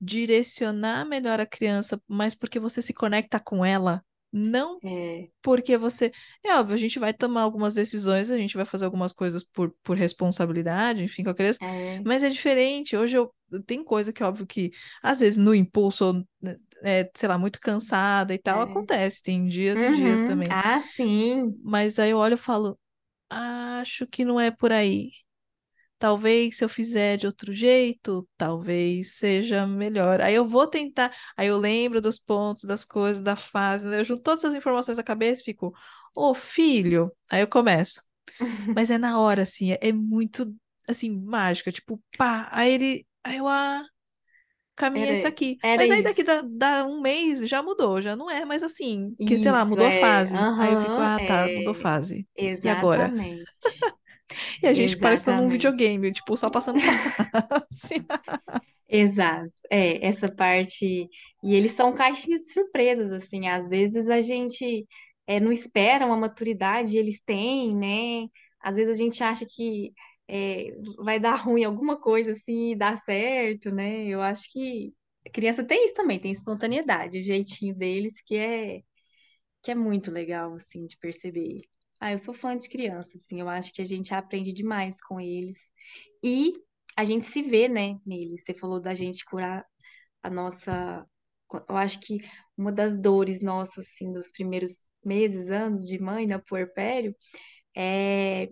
direcionar 0.00 1.04
melhor 1.06 1.40
a 1.40 1.46
criança, 1.46 2.00
mas 2.08 2.34
porque 2.34 2.60
você 2.60 2.82
se 2.82 2.94
conecta 2.94 3.40
com 3.40 3.64
ela, 3.64 4.04
não 4.32 4.78
É, 4.84 5.28
porque 5.42 5.76
você. 5.78 6.12
É 6.44 6.54
óbvio, 6.54 6.74
a 6.74 6.78
gente 6.78 6.98
vai 6.98 7.12
tomar 7.14 7.42
algumas 7.42 7.74
decisões, 7.74 8.30
a 8.30 8.36
gente 8.36 8.56
vai 8.56 8.64
fazer 8.64 8.84
algumas 8.84 9.12
coisas 9.12 9.42
por, 9.42 9.74
por 9.82 9.96
responsabilidade, 9.96 11.02
enfim, 11.02 11.24
com 11.24 11.30
a 11.30 11.34
criança, 11.34 11.58
é, 11.62 12.00
mas 12.04 12.22
é 12.22 12.28
diferente. 12.28 12.96
Hoje 12.96 13.16
eu. 13.16 13.32
Tem 13.66 13.82
coisa 13.82 14.12
que, 14.12 14.22
óbvio, 14.22 14.46
que 14.46 14.70
às 15.02 15.20
vezes 15.20 15.38
no 15.38 15.54
impulso, 15.54 16.22
né, 16.42 16.56
é, 16.82 17.10
sei 17.14 17.28
lá, 17.28 17.38
muito 17.38 17.58
cansada 17.58 18.34
e 18.34 18.38
tal, 18.38 18.60
é. 18.60 18.64
acontece, 18.64 19.22
tem 19.22 19.46
dias 19.46 19.80
e 19.80 19.94
dias 19.94 20.20
Uhum. 20.20 20.28
também. 20.28 20.48
Ah, 20.50 20.80
sim. 20.80 21.58
Mas 21.64 21.98
aí 21.98 22.10
eu 22.10 22.18
olho 22.18 22.34
e 22.34 22.36
falo, 22.36 22.78
acho 23.30 24.06
que 24.06 24.24
não 24.24 24.38
é 24.38 24.50
por 24.50 24.70
aí. 24.70 25.10
Talvez 25.98 26.56
se 26.56 26.64
eu 26.64 26.68
fizer 26.68 27.16
de 27.16 27.26
outro 27.26 27.52
jeito, 27.52 28.28
talvez 28.36 29.16
seja 29.16 29.66
melhor. 29.66 30.20
Aí 30.20 30.34
eu 30.34 30.46
vou 30.46 30.66
tentar, 30.66 31.12
aí 31.36 31.48
eu 31.48 31.58
lembro 31.58 32.00
dos 32.00 32.18
pontos, 32.18 32.64
das 32.64 32.84
coisas, 32.84 33.22
da 33.22 33.34
fase, 33.36 33.86
né? 33.86 34.00
Eu 34.00 34.04
junto 34.04 34.22
todas 34.22 34.44
as 34.44 34.54
informações 34.54 34.96
na 34.96 35.02
cabeça 35.02 35.42
e 35.42 35.44
fico, 35.44 35.74
ô 36.14 36.34
filho, 36.34 37.10
aí 37.28 37.40
eu 37.42 37.48
começo. 37.48 38.00
Mas 38.76 38.90
é 38.90 38.98
na 38.98 39.18
hora, 39.18 39.42
assim, 39.42 39.72
é, 39.72 39.78
é 39.80 39.92
muito, 39.92 40.46
assim, 40.86 41.10
mágica, 41.10 41.72
tipo, 41.72 42.00
pá, 42.16 42.48
aí 42.52 42.72
ele, 42.72 43.06
aí 43.24 43.38
eu, 43.38 43.48
ah, 43.48 43.84
caminha 44.76 45.06
Era, 45.06 45.14
esse 45.14 45.26
aqui. 45.26 45.58
era 45.62 45.76
Mas 45.76 45.90
aí 45.90 46.02
daqui 46.02 46.22
isso. 46.22 46.42
da, 46.48 46.80
da 46.82 46.86
um 46.86 47.00
mês 47.00 47.40
já 47.40 47.62
mudou, 47.62 48.00
já 48.00 48.14
não 48.14 48.30
é 48.30 48.44
mais 48.44 48.62
assim, 48.62 49.14
porque 49.18 49.36
sei 49.36 49.50
lá, 49.50 49.62
Isso, 49.62 49.70
mudou 49.70 49.84
a 49.84 49.90
é. 49.90 50.00
fase. 50.00 50.36
Aí 50.36 50.72
eu 50.72 50.80
fico, 50.80 50.92
ah, 50.92 51.18
tá, 51.26 51.48
mudou 51.48 51.72
é. 51.72 51.74
fase. 51.74 52.28
E 52.36 52.68
agora? 52.68 53.12
Exatamente. 54.28 54.62
E 54.62 54.66
a 54.68 54.72
gente 54.72 54.96
parece 54.98 55.24
que 55.24 55.30
tá 55.30 55.36
num 55.36 55.46
Exatamente. 55.46 55.50
videogame, 55.50 56.12
tipo, 56.12 56.36
só 56.36 56.50
passando 56.50 56.80
fase. 56.80 57.08
Exato. 58.88 59.52
É, 59.70 60.06
essa 60.06 60.30
parte. 60.34 61.08
E 61.42 61.54
eles 61.54 61.72
são 61.72 61.92
caixinhas 61.94 62.40
de 62.42 62.52
surpresas, 62.52 63.12
assim. 63.12 63.46
Às 63.48 63.68
vezes 63.68 64.08
a 64.08 64.20
gente 64.20 64.86
é, 65.26 65.38
não 65.40 65.52
espera 65.52 66.06
uma 66.06 66.16
maturidade, 66.16 66.96
e 66.96 66.98
eles 66.98 67.20
têm, 67.20 67.76
né? 67.76 68.28
Às 68.60 68.76
vezes 68.76 68.94
a 68.94 69.02
gente 69.02 69.22
acha 69.22 69.44
que 69.46 69.92
é, 70.28 70.70
vai 70.98 71.20
dar 71.20 71.36
ruim 71.44 71.64
alguma 71.64 72.00
coisa, 72.00 72.32
assim, 72.32 72.72
e 72.72 72.76
dá 72.76 72.96
certo, 72.96 73.70
né? 73.70 74.06
Eu 74.06 74.22
acho 74.22 74.50
que 74.52 74.94
a 75.26 75.30
criança 75.30 75.64
tem 75.64 75.84
isso 75.84 75.94
também, 75.94 76.18
tem 76.18 76.32
espontaneidade, 76.32 77.18
o 77.20 77.22
jeitinho 77.22 77.74
deles 77.74 78.20
que 78.22 78.36
é, 78.36 78.82
que 79.62 79.70
é 79.70 79.74
muito 79.74 80.10
legal, 80.10 80.54
assim, 80.54 80.86
de 80.86 80.96
perceber. 80.98 81.62
Ah, 82.00 82.12
eu 82.12 82.18
sou 82.18 82.32
fã 82.32 82.56
de 82.56 82.68
criança, 82.68 83.16
assim, 83.16 83.40
eu 83.40 83.48
acho 83.48 83.72
que 83.72 83.82
a 83.82 83.84
gente 83.84 84.14
aprende 84.14 84.52
demais 84.52 85.00
com 85.02 85.20
eles. 85.20 85.58
E 86.22 86.52
a 86.96 87.04
gente 87.04 87.24
se 87.24 87.42
vê, 87.42 87.68
né, 87.68 87.98
neles. 88.06 88.42
Você 88.44 88.54
falou 88.54 88.80
da 88.80 88.94
gente 88.94 89.24
curar 89.24 89.64
a 90.22 90.30
nossa. 90.30 91.06
Eu 91.68 91.76
acho 91.76 92.00
que 92.00 92.18
uma 92.56 92.70
das 92.72 92.98
dores 92.98 93.40
nossas, 93.42 93.86
assim, 93.88 94.12
dos 94.12 94.30
primeiros 94.30 94.90
meses, 95.04 95.50
anos 95.50 95.86
de 95.86 95.98
mãe, 96.00 96.26
no 96.26 96.42
puerpério, 96.44 97.14
é, 97.76 98.48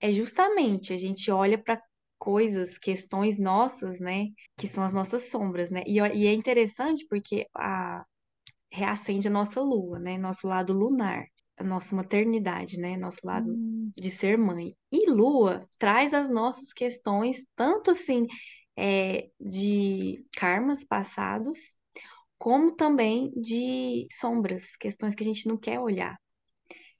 é 0.00 0.12
justamente 0.12 0.92
a 0.92 0.96
gente 0.96 1.30
olha 1.30 1.58
para 1.62 1.80
coisas, 2.18 2.78
questões 2.78 3.38
nossas, 3.38 4.00
né, 4.00 4.28
que 4.56 4.66
são 4.68 4.84
as 4.84 4.92
nossas 4.92 5.30
sombras, 5.30 5.70
né? 5.70 5.82
E, 5.86 5.98
e 5.98 6.26
é 6.26 6.32
interessante 6.34 7.06
porque 7.08 7.46
a, 7.54 8.04
reacende 8.72 9.28
a 9.28 9.30
nossa 9.30 9.60
lua, 9.60 9.98
né, 9.98 10.18
nosso 10.18 10.46
lado 10.48 10.72
lunar, 10.72 11.24
a 11.58 11.64
nossa 11.64 11.94
maternidade, 11.96 12.78
né, 12.80 12.96
nosso 12.96 13.20
lado 13.26 13.58
Hum, 13.58 13.92
de 13.96 14.10
ser 14.10 14.38
mãe. 14.38 14.76
E 14.92 15.10
lua 15.10 15.60
traz 15.78 16.14
as 16.14 16.28
nossas 16.30 16.72
questões, 16.72 17.38
tanto 17.56 17.90
assim, 17.90 18.26
é, 18.76 19.30
de 19.40 20.24
karmas 20.34 20.84
passados 20.84 21.74
como 22.38 22.74
também 22.76 23.32
de 23.36 24.06
sombras, 24.12 24.76
questões 24.76 25.14
que 25.14 25.22
a 25.24 25.26
gente 25.26 25.48
não 25.48 25.56
quer 25.58 25.80
olhar. 25.80 26.18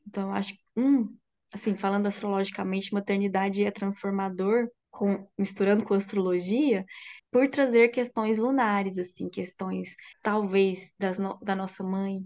Então, 0.06 0.28
eu 0.30 0.34
acho 0.34 0.54
que, 0.54 0.61
um, 0.76 1.16
assim, 1.52 1.74
falando 1.76 2.06
astrologicamente, 2.06 2.92
maternidade 2.94 3.64
é 3.64 3.70
transformador, 3.70 4.68
com, 4.90 5.28
misturando 5.38 5.84
com 5.84 5.94
astrologia, 5.94 6.84
por 7.30 7.46
trazer 7.48 7.88
questões 7.88 8.38
lunares, 8.38 8.98
assim, 8.98 9.28
questões 9.28 9.94
talvez 10.22 10.90
das 10.98 11.18
no- 11.18 11.38
da 11.42 11.54
nossa 11.54 11.84
mãe, 11.84 12.24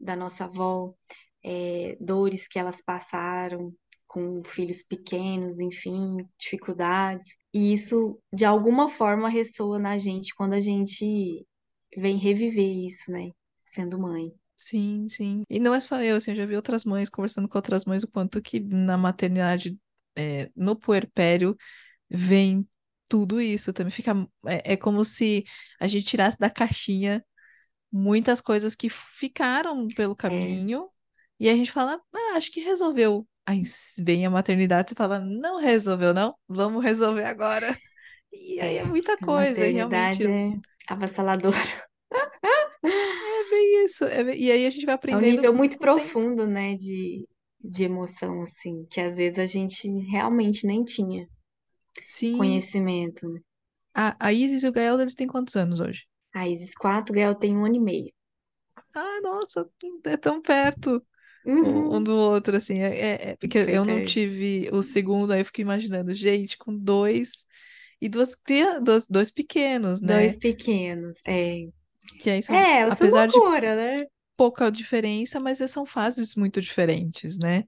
da 0.00 0.16
nossa 0.16 0.44
avó, 0.44 0.94
é, 1.46 1.96
dores 2.00 2.48
que 2.48 2.58
elas 2.60 2.82
passaram 2.82 3.74
com 4.08 4.42
filhos 4.44 4.82
pequenos, 4.84 5.60
enfim, 5.60 6.18
dificuldades. 6.40 7.28
E 7.54 7.72
isso, 7.74 8.20
de 8.34 8.44
alguma 8.46 8.90
forma, 8.90 9.28
ressoa 9.30 9.78
na 9.78 9.98
gente 9.98 10.34
quando 10.36 10.54
a 10.54 10.60
gente 10.60 11.46
vem 11.96 12.16
reviver 12.18 12.86
isso, 12.86 13.10
né? 13.12 13.30
Sendo 13.66 13.98
mãe. 14.00 14.32
sim, 14.56 15.08
sim. 15.08 15.44
E 15.48 15.58
não 15.60 15.74
é 15.74 15.80
só 15.80 16.00
eu, 16.02 16.16
assim, 16.16 16.30
eu 16.32 16.36
já 16.36 16.46
vi 16.46 16.56
outras 16.56 16.84
mães 16.84 17.08
conversando 17.10 17.48
com 17.48 17.58
outras 17.58 17.84
mães 17.84 18.02
o 18.02 18.10
quanto 18.10 18.40
que 18.42 18.60
na 18.60 18.96
maternidade, 18.96 19.78
é, 20.16 20.50
no 20.56 20.76
puerpério, 20.76 21.56
vem 22.10 22.68
tudo 23.08 23.40
isso. 23.40 23.72
Também 23.72 23.92
fica. 23.92 24.12
É, 24.46 24.74
é 24.74 24.78
como 24.78 25.04
se 25.04 25.44
a 25.80 25.86
gente 25.88 26.06
tirasse 26.06 26.38
da 26.38 26.50
caixinha 26.50 27.24
muitas 27.92 28.40
coisas 28.40 28.74
que 28.76 28.88
ficaram 28.90 29.88
pelo 29.96 30.16
É, 30.26 30.60
caminho 30.60 30.88
e 31.40 31.48
a 31.48 31.54
gente 31.56 31.72
fala, 31.72 32.00
ah, 32.14 32.36
acho 32.36 32.50
que 32.52 32.60
resolveu. 32.60 33.26
Aí 33.46 33.62
vem 33.98 34.26
a 34.26 34.30
maternidade 34.30 34.92
e 34.92 34.96
fala, 34.96 35.20
não 35.20 35.58
resolveu, 35.60 36.12
não? 36.14 36.36
Vamos 36.48 36.82
resolver 36.84 37.24
agora. 37.24 37.80
E 38.32 38.60
aí 38.60 38.76
é 38.78 38.84
é, 38.84 38.84
muita 38.84 39.18
a 39.20 39.26
coisa, 39.32 39.66
e 39.66 39.72
realmente. 39.72 40.22
maternidade 40.22 40.28
é 40.28 40.52
avassaladora. 40.88 41.56
É 43.28 43.50
bem 43.50 43.84
isso. 43.84 44.04
é 44.04 44.24
bem- 44.24 44.40
E 44.42 44.50
aí 44.50 44.66
a 44.66 44.70
gente 44.70 44.86
vai 44.86 44.94
É 45.10 45.16
um 45.16 45.20
aprendendo 45.20 45.20
nível 45.20 45.52
muito 45.52 45.78
com 45.78 45.84
o 45.84 45.88
tempo. 45.88 46.20
profundo, 46.24 46.46
né, 46.46 46.76
de, 46.76 47.26
de 47.60 47.82
emoção, 47.84 48.42
assim, 48.42 48.86
que 48.90 49.00
às 49.00 49.16
vezes 49.16 49.38
a 49.38 49.46
gente 49.46 49.88
realmente 50.10 50.64
nem 50.66 50.84
tinha 50.84 51.26
Sim. 52.02 52.36
conhecimento. 52.38 53.28
né? 53.28 53.40
A, 53.94 54.16
a 54.28 54.32
Isis 54.32 54.62
e 54.62 54.68
o 54.68 54.72
Gael, 54.72 55.00
eles 55.00 55.14
têm 55.16 55.26
quantos 55.26 55.56
anos 55.56 55.80
hoje? 55.80 56.06
A 56.32 56.46
Isis 56.48 56.72
4, 56.76 57.12
Gael 57.12 57.34
tem 57.34 57.56
um 57.58 57.64
ano 57.64 57.74
e 57.74 57.80
meio. 57.80 58.12
Ah, 58.94 59.20
nossa, 59.22 59.68
é 60.04 60.16
tão 60.16 60.40
perto 60.40 61.04
um, 61.60 61.96
um 61.96 62.02
Uhum. 62.02 62.04
do 62.04 62.12
outro, 62.16 62.56
assim. 62.56 62.80
É, 62.80 62.88
é- 62.98 63.30
é- 63.32 63.36
porque 63.36 63.58
eu 63.58 63.84
não 63.84 64.00
tive 64.02 64.68
o 64.72 64.82
segundo, 64.82 65.32
aí 65.32 65.40
eu 65.40 65.44
fico 65.44 65.60
imaginando, 65.60 66.12
gente, 66.14 66.56
com 66.58 66.76
dois 66.76 67.46
e 68.00 68.08
duas, 68.08 68.34
cria- 68.34 68.80
dois, 68.80 69.06
dois 69.08 69.30
pequenos, 69.30 70.00
né? 70.02 70.28
Dois 70.28 70.38
pequenos. 70.38 71.18
É, 71.26 71.66
Que 72.18 72.30
aí 72.30 72.42
são, 72.42 72.68
é 72.72 72.84
apesar 72.88 73.26
de 73.26 73.40
loucura, 73.40 73.76
né? 73.76 74.06
pouca 74.36 74.70
diferença, 74.70 75.40
mas 75.40 75.58
são 75.70 75.86
fases 75.86 76.34
muito 76.36 76.60
diferentes, 76.60 77.38
né? 77.38 77.64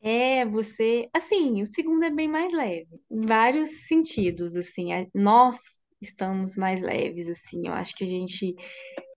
É, 0.00 0.44
você, 0.46 1.08
assim, 1.14 1.62
o 1.62 1.66
segundo 1.66 2.04
é 2.04 2.10
bem 2.10 2.26
mais 2.28 2.52
leve, 2.52 2.88
em 3.10 3.20
vários 3.22 3.86
sentidos, 3.86 4.56
assim, 4.56 4.92
a- 4.92 5.06
nós 5.14 5.58
estamos 6.00 6.56
mais 6.56 6.82
leves, 6.82 7.28
assim, 7.28 7.68
eu 7.68 7.72
acho 7.72 7.94
que 7.94 8.02
a 8.04 8.06
gente, 8.06 8.54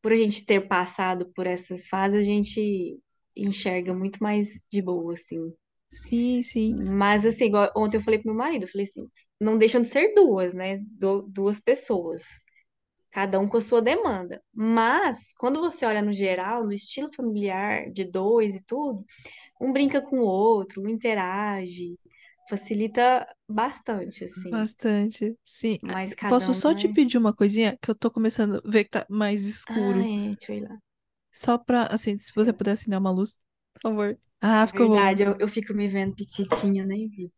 por 0.01 0.11
a 0.13 0.15
gente 0.17 0.45
ter 0.45 0.67
passado 0.67 1.31
por 1.35 1.47
essas 1.47 1.87
fases, 1.87 2.19
a 2.21 2.23
gente 2.23 2.99
enxerga 3.35 3.93
muito 3.93 4.21
mais 4.23 4.65
de 4.71 4.81
boa, 4.81 5.13
assim. 5.13 5.53
Sim, 5.89 6.43
sim. 6.43 6.83
Mas, 6.87 7.25
assim, 7.25 7.45
igual 7.45 7.71
ontem 7.77 7.97
eu 7.97 8.01
falei 8.01 8.19
pro 8.19 8.27
meu 8.29 8.37
marido, 8.37 8.63
eu 8.65 8.67
falei 8.69 8.87
assim, 8.87 9.03
não 9.39 9.57
deixam 9.57 9.81
de 9.81 9.87
ser 9.87 10.13
duas, 10.15 10.53
né? 10.53 10.79
Du- 10.83 11.27
duas 11.29 11.59
pessoas, 11.61 12.23
cada 13.11 13.39
um 13.39 13.47
com 13.47 13.57
a 13.57 13.61
sua 13.61 13.81
demanda. 13.81 14.41
Mas, 14.53 15.33
quando 15.39 15.59
você 15.61 15.85
olha 15.85 16.01
no 16.01 16.13
geral, 16.13 16.65
no 16.65 16.73
estilo 16.73 17.09
familiar 17.15 17.91
de 17.91 18.05
dois 18.05 18.55
e 18.55 18.63
tudo, 18.65 19.05
um 19.61 19.73
brinca 19.73 20.01
com 20.01 20.19
o 20.19 20.25
outro, 20.25 20.81
um 20.83 20.89
interage, 20.89 21.97
facilita 22.49 23.27
bastante, 23.49 24.25
assim. 24.25 24.67
Bastante. 24.67 25.37
Sim. 25.45 25.79
Ah, 25.87 25.95
Mas 25.95 26.13
cada 26.15 26.27
Posso 26.27 26.53
um 26.53 26.53
só 26.53 26.73
te 26.73 26.87
pedir 26.89 27.17
uma 27.17 27.33
coisinha 27.33 27.77
que 27.81 27.89
eu 27.89 27.95
tô 27.95 28.11
começando 28.11 28.57
a 28.65 28.69
ver 28.69 28.83
que 28.85 28.91
tá 28.91 29.05
mais 29.09 29.47
Ah, 29.67 29.73
escuro. 29.75 30.09
é, 30.31 30.35
deixa 30.35 30.53
eu 30.53 30.57
ir 30.57 30.61
lá. 30.67 30.79
Só 31.35 31.57
pra, 31.57 31.87
assim, 31.87 32.17
se 32.17 32.33
você 32.33 32.53
puder 32.53 32.71
acender 32.71 32.97
uma 32.99 33.11
luz, 33.11 33.39
por 33.73 33.81
favor. 33.83 34.17
Ah, 34.41 34.65
ficou 34.67 34.87
bom. 34.87 34.95
verdade, 34.95 35.23
eu, 35.23 35.37
eu 35.39 35.47
fico 35.47 35.73
me 35.73 35.87
vendo 35.87 36.15
petitinha, 36.15 36.85
nem 36.85 37.09
vi. 37.09 37.31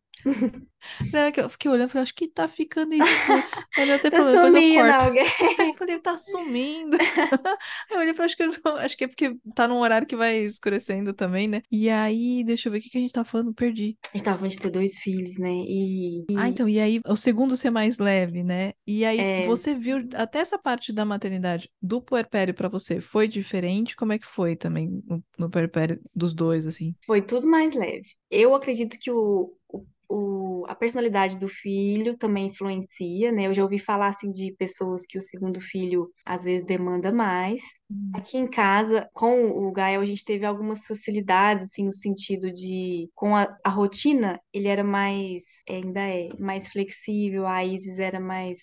É 1.13 1.41
eu 1.41 1.49
fiquei 1.49 1.69
olhando, 1.69 1.89
falei, 1.89 2.03
acho 2.03 2.13
que 2.15 2.27
tá 2.27 2.47
ficando 2.47 2.93
escuro. 2.93 3.43
Mas 3.75 3.87
não 3.87 3.99
tem 3.99 4.09
Tá 4.09 4.17
problema, 4.17 4.35
depois 4.35 4.53
eu 4.55 4.61
corto. 4.63 5.03
alguém. 5.03 5.25
Eu 5.59 5.73
falei, 5.73 5.99
tá 5.99 6.17
sumindo. 6.17 6.97
Aí 7.89 7.95
eu 7.95 7.99
olhei, 7.99 8.13
falei, 8.13 8.25
acho 8.27 8.37
que, 8.37 8.43
eu 8.43 8.77
acho 8.77 8.97
que 8.97 9.03
é 9.03 9.07
porque 9.07 9.35
tá 9.55 9.67
num 9.67 9.79
horário 9.79 10.07
que 10.07 10.15
vai 10.15 10.37
escurecendo 10.39 11.13
também, 11.13 11.47
né? 11.47 11.61
E 11.71 11.89
aí, 11.89 12.43
deixa 12.43 12.67
eu 12.67 12.71
ver 12.71 12.79
o 12.79 12.81
que 12.81 12.89
que 12.89 12.97
a 12.97 13.01
gente 13.01 13.11
tá 13.13 13.23
falando, 13.23 13.53
perdi. 13.53 13.97
A 14.13 14.17
gente 14.17 14.25
tava 14.25 14.37
falando 14.37 14.51
de 14.51 14.59
ter 14.59 14.69
dois 14.69 14.97
filhos, 14.99 15.37
né? 15.37 15.51
E 15.51 16.25
Ah, 16.37 16.47
então, 16.49 16.67
e 16.69 16.79
aí 16.79 17.01
o 17.07 17.15
segundo 17.15 17.55
ser 17.57 17.69
mais 17.69 17.97
leve, 17.97 18.43
né? 18.43 18.73
E 18.85 19.03
aí 19.05 19.19
é, 19.19 19.43
você 19.47 19.75
viu 19.75 19.97
até 20.15 20.39
essa 20.39 20.57
parte 20.57 20.93
da 20.93 21.05
maternidade 21.05 21.69
do 21.81 22.01
puerpério 22.01 22.53
pra 22.53 22.69
você 22.69 23.01
foi 23.01 23.27
diferente? 23.27 23.95
Como 23.95 24.13
é 24.13 24.19
que 24.19 24.25
foi 24.25 24.55
também 24.55 25.01
no, 25.05 25.23
no 25.37 25.49
puerpério 25.49 25.99
dos 26.15 26.33
dois, 26.33 26.65
assim? 26.65 26.95
foi 27.05 27.21
tudo 27.21 27.47
mais 27.47 27.73
leve. 27.75 28.07
Eu 28.29 28.53
acredito 28.55 28.97
que 28.99 29.09
o, 29.11 29.53
o, 29.69 29.85
o- 30.09 30.65
a 30.67 30.75
personalidade 30.75 31.37
do 31.37 31.47
filho 31.47 32.17
também 32.17 32.47
influencia, 32.47 33.31
né? 33.31 33.47
Eu 33.47 33.53
já 33.53 33.63
ouvi 33.63 33.79
falar 33.79 34.07
assim 34.07 34.31
de 34.31 34.53
pessoas 34.57 35.05
que 35.05 35.17
o 35.17 35.21
segundo 35.21 35.59
filho 35.61 36.11
às 36.25 36.43
vezes 36.43 36.65
demanda 36.65 37.11
mais. 37.11 37.61
Hum. 37.91 38.11
Aqui 38.13 38.37
em 38.37 38.47
casa, 38.47 39.07
com 39.13 39.49
o 39.51 39.71
Gael, 39.71 40.01
a 40.01 40.05
gente 40.05 40.25
teve 40.25 40.45
algumas 40.45 40.85
facilidades, 40.85 41.67
assim, 41.67 41.85
no 41.85 41.93
sentido 41.93 42.51
de, 42.51 43.09
com 43.13 43.35
a, 43.35 43.47
a 43.63 43.69
rotina, 43.69 44.39
ele 44.53 44.67
era 44.67 44.83
mais, 44.83 45.43
ainda 45.69 46.01
é, 46.01 46.29
mais 46.39 46.67
flexível, 46.69 47.45
a 47.47 47.63
Isis 47.63 47.99
era 47.99 48.19
mais 48.19 48.59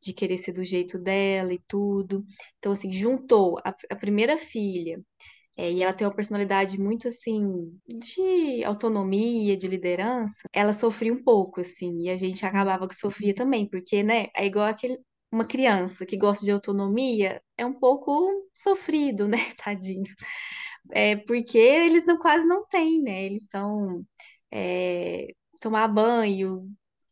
de 0.00 0.12
querer 0.12 0.36
ser 0.38 0.52
do 0.52 0.64
jeito 0.64 0.98
dela 0.98 1.52
e 1.52 1.60
tudo. 1.68 2.24
Então, 2.58 2.72
assim, 2.72 2.92
juntou 2.92 3.58
a, 3.64 3.70
a 3.90 3.96
primeira 3.96 4.36
filha 4.38 5.00
é, 5.56 5.70
e 5.70 5.82
ela 5.82 5.92
tem 5.92 6.06
uma 6.06 6.14
personalidade 6.14 6.78
muito 6.80 7.08
assim 7.08 7.78
de 7.86 8.64
autonomia, 8.64 9.56
de 9.56 9.68
liderança. 9.68 10.42
Ela 10.52 10.72
sofria 10.72 11.12
um 11.12 11.22
pouco 11.22 11.60
assim, 11.60 12.02
e 12.02 12.10
a 12.10 12.16
gente 12.16 12.44
acabava 12.46 12.88
que 12.88 12.94
sofria 12.94 13.34
também, 13.34 13.68
porque, 13.68 14.02
né, 14.02 14.28
é 14.36 14.46
igual 14.46 14.66
aquele 14.66 14.98
uma 15.32 15.46
criança 15.46 16.04
que 16.04 16.16
gosta 16.16 16.44
de 16.44 16.52
autonomia, 16.52 17.42
é 17.56 17.64
um 17.64 17.72
pouco 17.72 18.28
sofrido, 18.52 19.26
né, 19.28 19.38
tadinho. 19.56 20.04
É 20.92 21.16
porque 21.16 21.58
eles 21.58 22.06
não, 22.06 22.18
quase 22.18 22.46
não 22.46 22.62
têm, 22.64 23.02
né? 23.02 23.24
Eles 23.24 23.48
são 23.48 24.04
é, 24.50 25.28
tomar 25.60 25.88
banho, 25.88 26.68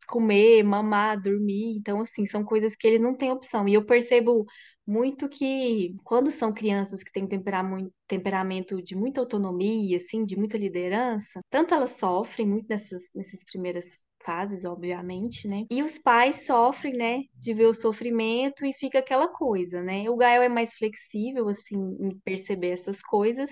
comer, 0.09 0.62
mamar, 0.64 1.20
dormir. 1.20 1.76
Então, 1.76 2.01
assim, 2.01 2.26
são 2.26 2.45
coisas 2.45 2.76
que 2.76 2.86
eles 2.86 3.01
não 3.01 3.14
têm 3.16 3.30
opção. 3.32 3.68
E 3.68 3.74
eu 3.74 3.84
percebo 3.86 4.47
muito 4.91 5.28
que 5.28 5.95
quando 6.05 6.30
são 6.30 6.53
crianças 6.53 7.03
que 7.03 7.12
têm 7.12 7.26
temperamento, 7.26 7.93
temperamento 8.09 8.82
de 8.82 8.97
muita 8.97 9.20
autonomia, 9.20 9.97
assim, 9.99 10.24
de 10.24 10.36
muita 10.36 10.59
liderança, 10.59 11.41
tanto 11.51 11.74
elas 11.74 11.93
sofrem 11.93 12.47
muito 12.47 12.68
nessas, 12.68 13.05
nessas 13.14 13.45
primeiras 13.45 13.99
fases, 14.24 14.64
obviamente, 14.64 15.49
né? 15.49 15.64
E 15.70 15.82
os 15.82 15.99
pais 15.99 16.45
sofrem, 16.47 16.95
né, 16.95 17.22
de 17.34 17.55
ver 17.55 17.66
o 17.66 17.74
sofrimento 17.74 18.66
e 18.66 18.72
fica 18.74 18.99
aquela 18.99 19.28
coisa, 19.28 19.82
né? 19.82 20.11
O 20.11 20.16
Gael 20.16 20.43
é 20.43 20.49
mais 20.49 20.74
flexível, 20.74 21.49
assim, 21.49 21.76
em 22.01 22.18
perceber 22.24 22.70
essas 22.70 23.03
coisas. 23.03 23.51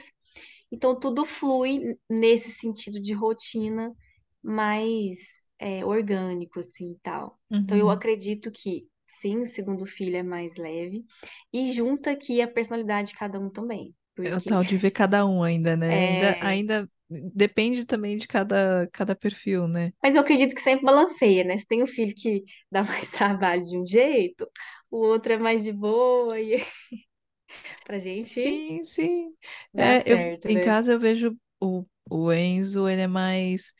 Então, 0.70 0.98
tudo 0.98 1.24
flui 1.24 1.96
nesse 2.08 2.50
sentido 2.52 3.00
de 3.00 3.12
rotina 3.12 3.94
mais 4.42 5.18
é, 5.58 5.84
orgânico, 5.84 6.60
assim, 6.60 6.92
e 6.92 6.98
tal. 7.02 7.38
Então, 7.64 7.76
eu 7.76 7.86
Uhum. 7.86 7.90
acredito 7.90 8.50
que, 8.50 8.88
sim, 9.20 9.38
o 9.42 9.46
segundo 9.46 9.86
filho 9.86 10.16
é 10.16 10.22
mais 10.22 10.56
leve. 10.56 11.04
E 11.52 11.72
junta 11.72 12.10
aqui 12.12 12.40
a 12.40 12.48
personalidade 12.48 13.10
de 13.10 13.16
cada 13.18 13.38
um 13.40 13.50
também. 13.50 13.94
É 14.22 14.34
o 14.36 14.40
Porque, 14.40 14.50
tal 14.50 14.64
de 14.64 14.76
ver 14.76 14.90
cada 14.90 15.24
um 15.26 15.42
ainda, 15.42 15.76
né? 15.76 16.00
Ainda, 16.00 16.36
é... 16.36 16.40
ainda 16.40 16.90
depende 17.08 17.84
também 17.86 18.16
de 18.16 18.26
cada, 18.26 18.88
cada 18.92 19.14
perfil, 19.16 19.68
né? 19.68 19.92
Mas 20.02 20.14
eu 20.14 20.20
acredito 20.22 20.54
que 20.54 20.60
sempre 20.60 20.84
balanceia, 20.84 21.44
né? 21.44 21.56
Se 21.58 21.66
tem 21.66 21.82
um 21.82 21.86
filho 21.86 22.14
que 22.14 22.44
dá 22.70 22.82
mais 22.84 23.10
trabalho 23.10 23.62
de 23.62 23.76
um 23.78 23.86
jeito, 23.86 24.48
o 24.90 24.98
outro 24.98 25.32
é 25.32 25.38
mais 25.38 25.64
de 25.64 25.72
boa, 25.72 26.40
e 26.40 26.56
pra 27.84 27.98
gente 27.98 28.40
Sim, 28.40 28.84
sim. 28.84 29.34
É, 29.76 30.02
eu, 30.10 30.26
certo, 30.26 30.48
em 30.48 30.58
né? 30.58 30.60
casa 30.60 30.92
eu 30.92 31.00
vejo 31.00 31.36
o, 31.60 31.84
o 32.10 32.32
Enzo, 32.32 32.88
ele 32.88 33.02
é 33.02 33.06
mais. 33.06 33.74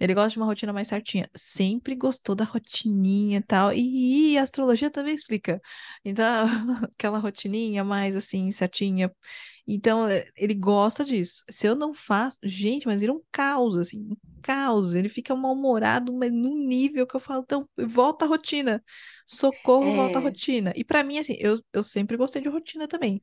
Ele 0.00 0.14
gosta 0.14 0.30
de 0.30 0.38
uma 0.38 0.46
rotina 0.46 0.72
mais 0.72 0.88
certinha. 0.88 1.28
Sempre 1.36 1.94
gostou 1.94 2.34
da 2.34 2.44
rotininha 2.44 3.38
e 3.38 3.42
tal. 3.42 3.72
E, 3.72 4.32
e 4.34 4.38
a 4.38 4.42
astrologia 4.42 4.90
também 4.90 5.14
explica. 5.14 5.60
Então, 6.04 6.46
aquela 6.94 7.18
rotininha 7.18 7.84
mais 7.84 8.16
assim, 8.16 8.50
certinha. 8.52 9.10
Então, 9.66 10.06
é, 10.08 10.26
ele 10.36 10.54
gosta 10.54 11.04
disso. 11.04 11.44
Se 11.50 11.66
eu 11.66 11.74
não 11.76 11.92
faço, 11.94 12.38
gente, 12.42 12.86
mas 12.86 13.00
vira 13.00 13.12
um 13.12 13.22
caos, 13.32 13.76
assim, 13.76 14.06
um 14.10 14.16
caos. 14.42 14.94
Ele 14.94 15.08
fica 15.08 15.34
mal-humorado, 15.36 16.12
mas 16.12 16.32
num 16.32 16.66
nível 16.66 17.06
que 17.06 17.16
eu 17.16 17.20
falo, 17.20 17.42
então, 17.42 17.68
volta 17.78 18.24
à 18.24 18.28
rotina. 18.28 18.82
Socorro, 19.26 19.92
volta 19.94 20.18
à 20.18 20.22
É, 20.22 20.22
rotina. 20.22 20.72
E 20.76 20.84
pra 20.84 21.04
mim, 21.04 21.18
assim, 21.18 21.36
eu, 21.38 21.60
eu 21.72 21.82
sempre 21.82 22.16
gostei 22.16 22.40
de 22.42 22.48
rotina 22.48 22.88
também. 22.88 23.20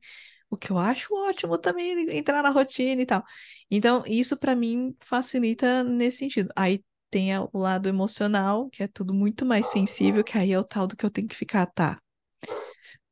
O 0.50 0.56
que 0.56 0.70
eu 0.70 0.78
acho 0.78 1.14
ótimo 1.14 1.58
também 1.58 2.08
entrar 2.16 2.42
na 2.42 2.50
rotina 2.50 3.02
e 3.02 3.06
tal. 3.06 3.24
Então, 3.70 4.04
isso 4.06 4.36
pra 4.38 4.54
mim 4.56 4.96
facilita 5.00 5.82
nesse 5.84 6.18
sentido. 6.18 6.52
Aí 6.56 6.84
tem 7.10 7.34
a- 7.34 7.42
o 7.52 7.58
lado 7.58 7.88
emocional, 7.88 8.68
que 8.70 8.82
é 8.82 8.88
tudo 8.88 9.12
muito 9.14 9.44
mais 9.46 9.66
sensível, 9.68 10.22
que 10.24 10.38
aí 10.38 10.52
é 10.52 10.58
o 10.58 10.64
tal 10.64 10.86
do 10.86 10.96
que 10.96 11.04
eu 11.06 11.10
tenho 11.10 11.28
que 11.28 11.36
ficar, 11.36 11.66
tá? 11.66 11.98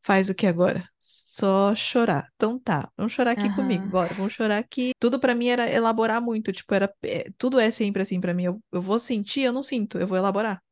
Faz 0.03 0.29
o 0.29 0.35
que 0.35 0.47
agora? 0.47 0.89
Só 1.01 1.75
chorar. 1.75 2.29
Então 2.37 2.59
tá, 2.59 2.91
vamos 2.97 3.13
chorar 3.13 3.31
aqui 3.33 3.49
comigo, 3.51 3.87
aham, 3.87 3.89
bora, 3.89 4.15
vamos 4.15 4.33
chorar 4.35 4.59
aqui. 4.59 4.93
Tudo 4.99 5.19
pra 5.19 5.35
mim 5.35 5.49
era 5.49 5.71
elaborar 5.71 6.21
muito, 6.21 6.53
tipo, 6.53 6.75
era 6.75 6.95
é, 7.03 7.31
tudo 7.39 7.59
é 7.59 7.71
sempre 7.71 8.03
assim 8.03 8.21
pra 8.21 8.35
mim. 8.35 8.45
Eu, 8.45 8.63
eu 8.73 8.83
vou 8.83 8.99
sentir, 8.99 9.43
eu 9.43 9.53
não 9.53 9.63
sinto, 9.63 9.99
eu 9.99 10.07
vou 10.07 10.19
elaborar. 10.19 10.63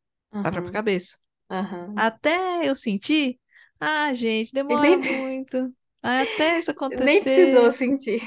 Vai 0.42 0.52
pra 0.52 0.62
aham, 0.62 0.72
cabeça. 0.72 1.16
aham. 1.50 1.92
Até 1.96 2.68
eu 2.68 2.74
sentir, 2.76 3.40
ah, 3.80 4.14
gente, 4.14 4.52
demora 4.54 4.98
muito. 4.98 5.74
Até 6.02 6.58
isso 6.58 6.70
nem 7.04 7.22
precisou 7.22 7.70
acontecer. 7.70 7.72
sentir. 7.72 8.20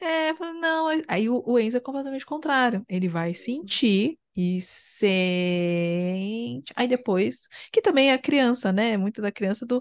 É, 0.00 0.32
não. 0.54 0.88
Aí 1.08 1.28
o, 1.28 1.42
o 1.46 1.58
Enzo 1.58 1.76
é 1.76 1.80
completamente 1.80 2.26
contrário. 2.26 2.84
Ele 2.88 3.08
vai 3.08 3.34
sentir 3.34 4.18
e 4.36 4.60
sente. 4.62 5.12
Aí 6.76 6.88
depois, 6.88 7.48
que 7.72 7.80
também 7.80 8.10
é 8.10 8.14
a 8.14 8.18
criança, 8.18 8.72
né? 8.72 8.96
Muito 8.96 9.22
da 9.22 9.30
criança 9.30 9.64
do, 9.66 9.80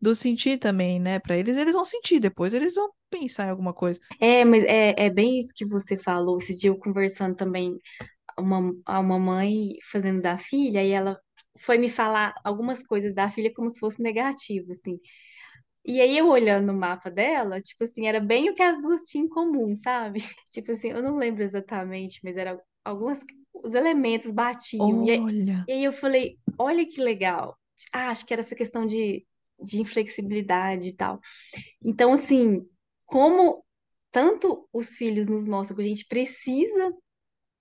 do 0.00 0.14
sentir 0.14 0.58
também, 0.58 1.00
né? 1.00 1.18
Pra 1.18 1.36
eles, 1.36 1.56
eles 1.56 1.74
vão 1.74 1.84
sentir, 1.84 2.20
depois 2.20 2.52
eles 2.54 2.74
vão 2.74 2.90
pensar 3.10 3.46
em 3.46 3.50
alguma 3.50 3.72
coisa. 3.72 3.98
É, 4.20 4.44
mas 4.44 4.62
é, 4.64 4.94
é 5.06 5.10
bem 5.10 5.38
isso 5.38 5.52
que 5.54 5.66
você 5.66 5.98
falou. 5.98 6.38
Esse 6.38 6.56
dia 6.56 6.70
eu 6.70 6.78
conversando 6.78 7.34
também 7.36 7.78
uma, 8.38 8.74
a 8.86 9.00
uma 9.00 9.18
mãe 9.18 9.74
fazendo 9.90 10.20
da 10.20 10.38
filha, 10.38 10.84
e 10.84 10.90
ela 10.90 11.18
foi 11.58 11.78
me 11.78 11.90
falar 11.90 12.34
algumas 12.44 12.82
coisas 12.86 13.14
da 13.14 13.30
filha 13.30 13.52
como 13.54 13.70
se 13.70 13.80
fosse 13.80 14.02
negativo, 14.02 14.72
assim. 14.72 14.98
E 15.84 16.00
aí 16.00 16.16
eu 16.16 16.28
olhando 16.28 16.66
no 16.72 16.78
mapa 16.78 17.10
dela, 17.10 17.60
tipo 17.60 17.84
assim, 17.84 18.06
era 18.06 18.20
bem 18.20 18.50
o 18.50 18.54
que 18.54 18.62
as 18.62 18.80
duas 18.80 19.02
tinham 19.02 19.26
em 19.26 19.28
comum, 19.28 19.74
sabe? 19.74 20.20
Tipo 20.50 20.72
assim, 20.72 20.90
eu 20.90 21.02
não 21.02 21.16
lembro 21.16 21.42
exatamente, 21.42 22.20
mas 22.22 22.36
era 22.36 22.60
algumas 22.84 23.20
os 23.52 23.74
elementos 23.74 24.30
batiam. 24.30 25.04
E 25.04 25.10
aí, 25.10 25.20
Olha, 25.20 25.64
e 25.68 25.72
aí 25.72 25.84
eu 25.84 25.92
falei, 25.92 26.38
olha 26.58 26.86
que 26.86 27.00
legal. 27.00 27.56
Ah, 27.92 28.10
acho 28.10 28.24
que 28.26 28.32
era 28.32 28.42
essa 28.42 28.54
questão 28.54 28.86
de, 28.86 29.26
de 29.60 29.80
inflexibilidade 29.80 30.88
e 30.88 30.96
tal. 30.96 31.20
Então, 31.84 32.12
assim, 32.12 32.66
como 33.06 33.64
tanto 34.10 34.68
os 34.72 34.96
filhos 34.96 35.26
nos 35.28 35.46
mostram 35.46 35.76
que 35.76 35.82
a 35.82 35.88
gente 35.88 36.06
precisa 36.06 36.92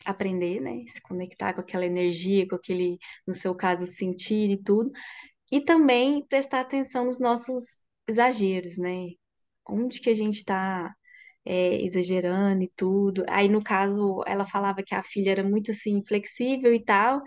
aprender, 0.06 0.60
né? 0.60 0.84
Se 0.88 1.02
conectar 1.02 1.54
com 1.54 1.62
aquela 1.62 1.86
energia, 1.86 2.48
com 2.48 2.56
aquele, 2.56 2.98
no 3.28 3.34
seu 3.34 3.56
caso, 3.56 3.86
sentir 3.86 4.50
e 4.52 4.58
tudo. 4.62 4.92
E 5.52 5.62
também 5.62 6.26
prestar 6.28 6.62
atenção 6.62 7.06
nos 7.06 7.20
nossos 7.20 7.82
exageros, 8.12 8.78
né? 8.78 9.08
Onde 9.68 10.00
que 10.02 10.10
a 10.10 10.16
gente 10.16 10.38
está 10.38 10.94
exagerando 11.46 12.64
e 12.64 12.72
tudo. 12.76 13.24
Aí, 13.28 13.50
no 13.50 13.64
caso, 13.64 14.22
ela 14.28 14.46
falava 14.46 14.84
que 14.84 14.94
a 14.96 15.04
filha 15.04 15.32
era 15.32 15.44
muito 15.44 15.72
assim, 15.72 16.04
flexível 16.06 16.74
e 16.74 16.84
tal, 16.84 17.22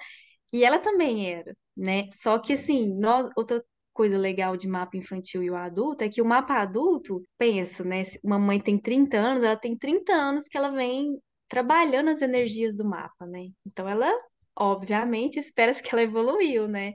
e 0.52 0.64
ela 0.64 0.78
também 0.78 1.28
era, 1.32 1.56
né? 1.76 2.08
Só 2.12 2.38
que 2.38 2.52
assim, 2.54 2.88
nós, 2.98 3.28
outra 3.36 3.64
coisa 3.92 4.16
legal 4.18 4.56
de 4.56 4.68
mapa 4.68 4.96
infantil 4.96 5.42
e 5.42 5.50
o 5.50 5.56
adulto 5.56 6.04
é 6.04 6.08
que 6.08 6.22
o 6.22 6.24
mapa 6.24 6.54
adulto, 6.54 7.22
pensa, 7.38 7.84
né? 7.84 8.02
Uma 8.22 8.38
mãe 8.38 8.60
tem 8.60 8.78
30 8.78 9.16
anos, 9.18 9.42
ela 9.44 9.56
tem 9.56 9.76
30 9.76 10.12
anos 10.12 10.46
que 10.48 10.56
ela 10.58 10.70
vem 10.70 11.18
trabalhando 11.48 12.10
as 12.10 12.22
energias 12.22 12.74
do 12.76 12.84
mapa, 12.84 13.26
né? 13.26 13.48
Então 13.66 13.88
ela, 13.88 14.10
obviamente, 14.56 15.38
espera 15.38 15.74
que 15.74 15.92
ela 15.92 16.02
evoluiu, 16.02 16.68
né? 16.68 16.92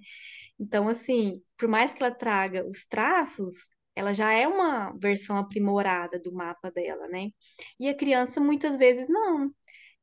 Então, 0.59 0.87
assim, 0.89 1.41
por 1.57 1.67
mais 1.69 1.93
que 1.93 2.03
ela 2.03 2.13
traga 2.13 2.65
os 2.67 2.85
traços, 2.85 3.55
ela 3.99 4.13
já 4.13 4.31
é 4.33 4.47
uma 4.47 4.91
versão 4.99 5.37
aprimorada 5.37 6.19
do 6.19 6.33
mapa 6.33 6.71
dela, 6.71 7.07
né? 7.07 7.31
E 7.79 7.89
a 7.89 7.95
criança 7.95 8.39
muitas 8.39 8.77
vezes 8.77 9.09
não. 9.09 9.51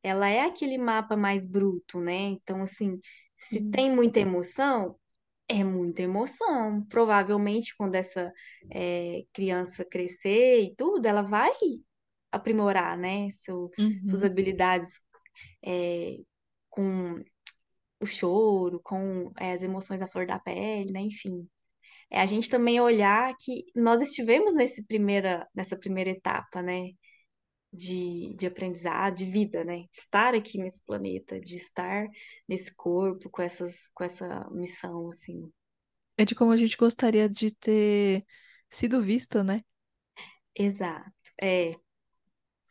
Ela 0.03 0.29
é 0.29 0.43
aquele 0.43 0.79
mapa 0.79 1.17
mais 1.17 1.47
bruto, 1.47 2.01
né? 2.01 2.15
Então, 2.15 2.63
assim, 2.63 3.01
se 3.37 3.61
Sim. 3.61 3.71
tem 3.71 3.93
muita 3.95 4.21
emoção, 4.21 4.99
é 5.49 5.65
muita 5.65 6.03
emoção. 6.03 6.85
Provavelmente, 6.89 7.77
quando 7.77 7.97
essa 7.97 8.33
é, 8.71 9.25
criança 9.33 9.85
crescer 9.85 10.61
e 10.63 10.75
tudo, 10.77 11.07
ela 11.07 11.23
vai 11.23 11.53
aprimorar, 12.33 12.97
né? 12.99 13.31
Seu, 13.33 13.71
suas 14.05 14.23
Uhum. 14.23 14.25
habilidades 14.25 15.01
é, 15.65 16.19
com 16.71 17.23
o 18.01 18.07
choro, 18.07 18.81
com 18.83 19.33
é, 19.39 19.53
as 19.53 19.63
emoções 19.63 20.03
à 20.03 20.09
flor 20.09 20.27
da 20.27 20.39
pele, 20.39 20.93
né? 20.93 21.01
Enfim. 21.01 21.49
É 22.11 22.21
a 22.21 22.27
gente 22.27 22.49
também 22.51 22.81
olhar 22.81 23.35
que 23.41 23.65
nós 23.75 24.01
estivemos 24.03 24.55
nesse 24.55 24.83
primeira, 24.85 25.47
nessa 25.55 25.77
primeira 25.79 26.11
etapa, 26.11 26.63
né? 26.63 26.91
De, 27.73 28.35
de 28.37 28.47
aprendizado, 28.47 29.17
de 29.17 29.27
vida, 29.27 29.65
né? 29.65 29.81
De 29.93 29.99
estar 29.99 30.35
aqui 30.35 30.59
nesse 30.59 30.83
planeta, 30.85 31.41
de 31.41 31.57
estar 31.57 32.07
nesse 32.49 32.75
corpo 32.75 33.31
com 33.31 33.43
essas, 33.43 33.89
com 33.95 34.05
essa 34.05 34.49
missão, 34.53 35.09
assim. 35.11 35.53
É 36.19 36.25
de 36.25 36.35
como 36.35 36.53
a 36.53 36.57
gente 36.57 36.77
gostaria 36.77 37.29
de 37.29 37.51
ter 37.55 38.25
sido 38.71 39.01
visto, 39.03 39.43
né? 39.45 39.63
Exato. 40.55 41.13
É, 41.43 41.73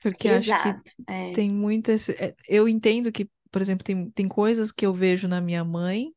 Porque 0.01 0.29
acho 0.29 0.55
que 0.55 0.77
exato. 0.77 0.91
É, 1.09 1.33
tem 1.33 1.51
muitas. 1.51 2.09
é, 2.09 2.36
Eu 2.49 2.69
entendo 2.69 3.11
que, 3.13 3.29
por 3.51 3.61
exemplo, 3.61 3.86
tem, 3.86 4.11
tem 4.11 4.29
coisas 4.29 4.71
que 4.73 4.86
eu 4.88 4.93
vejo 4.93 5.27
na 5.29 5.41
minha 5.41 5.63
mãe. 5.65 6.14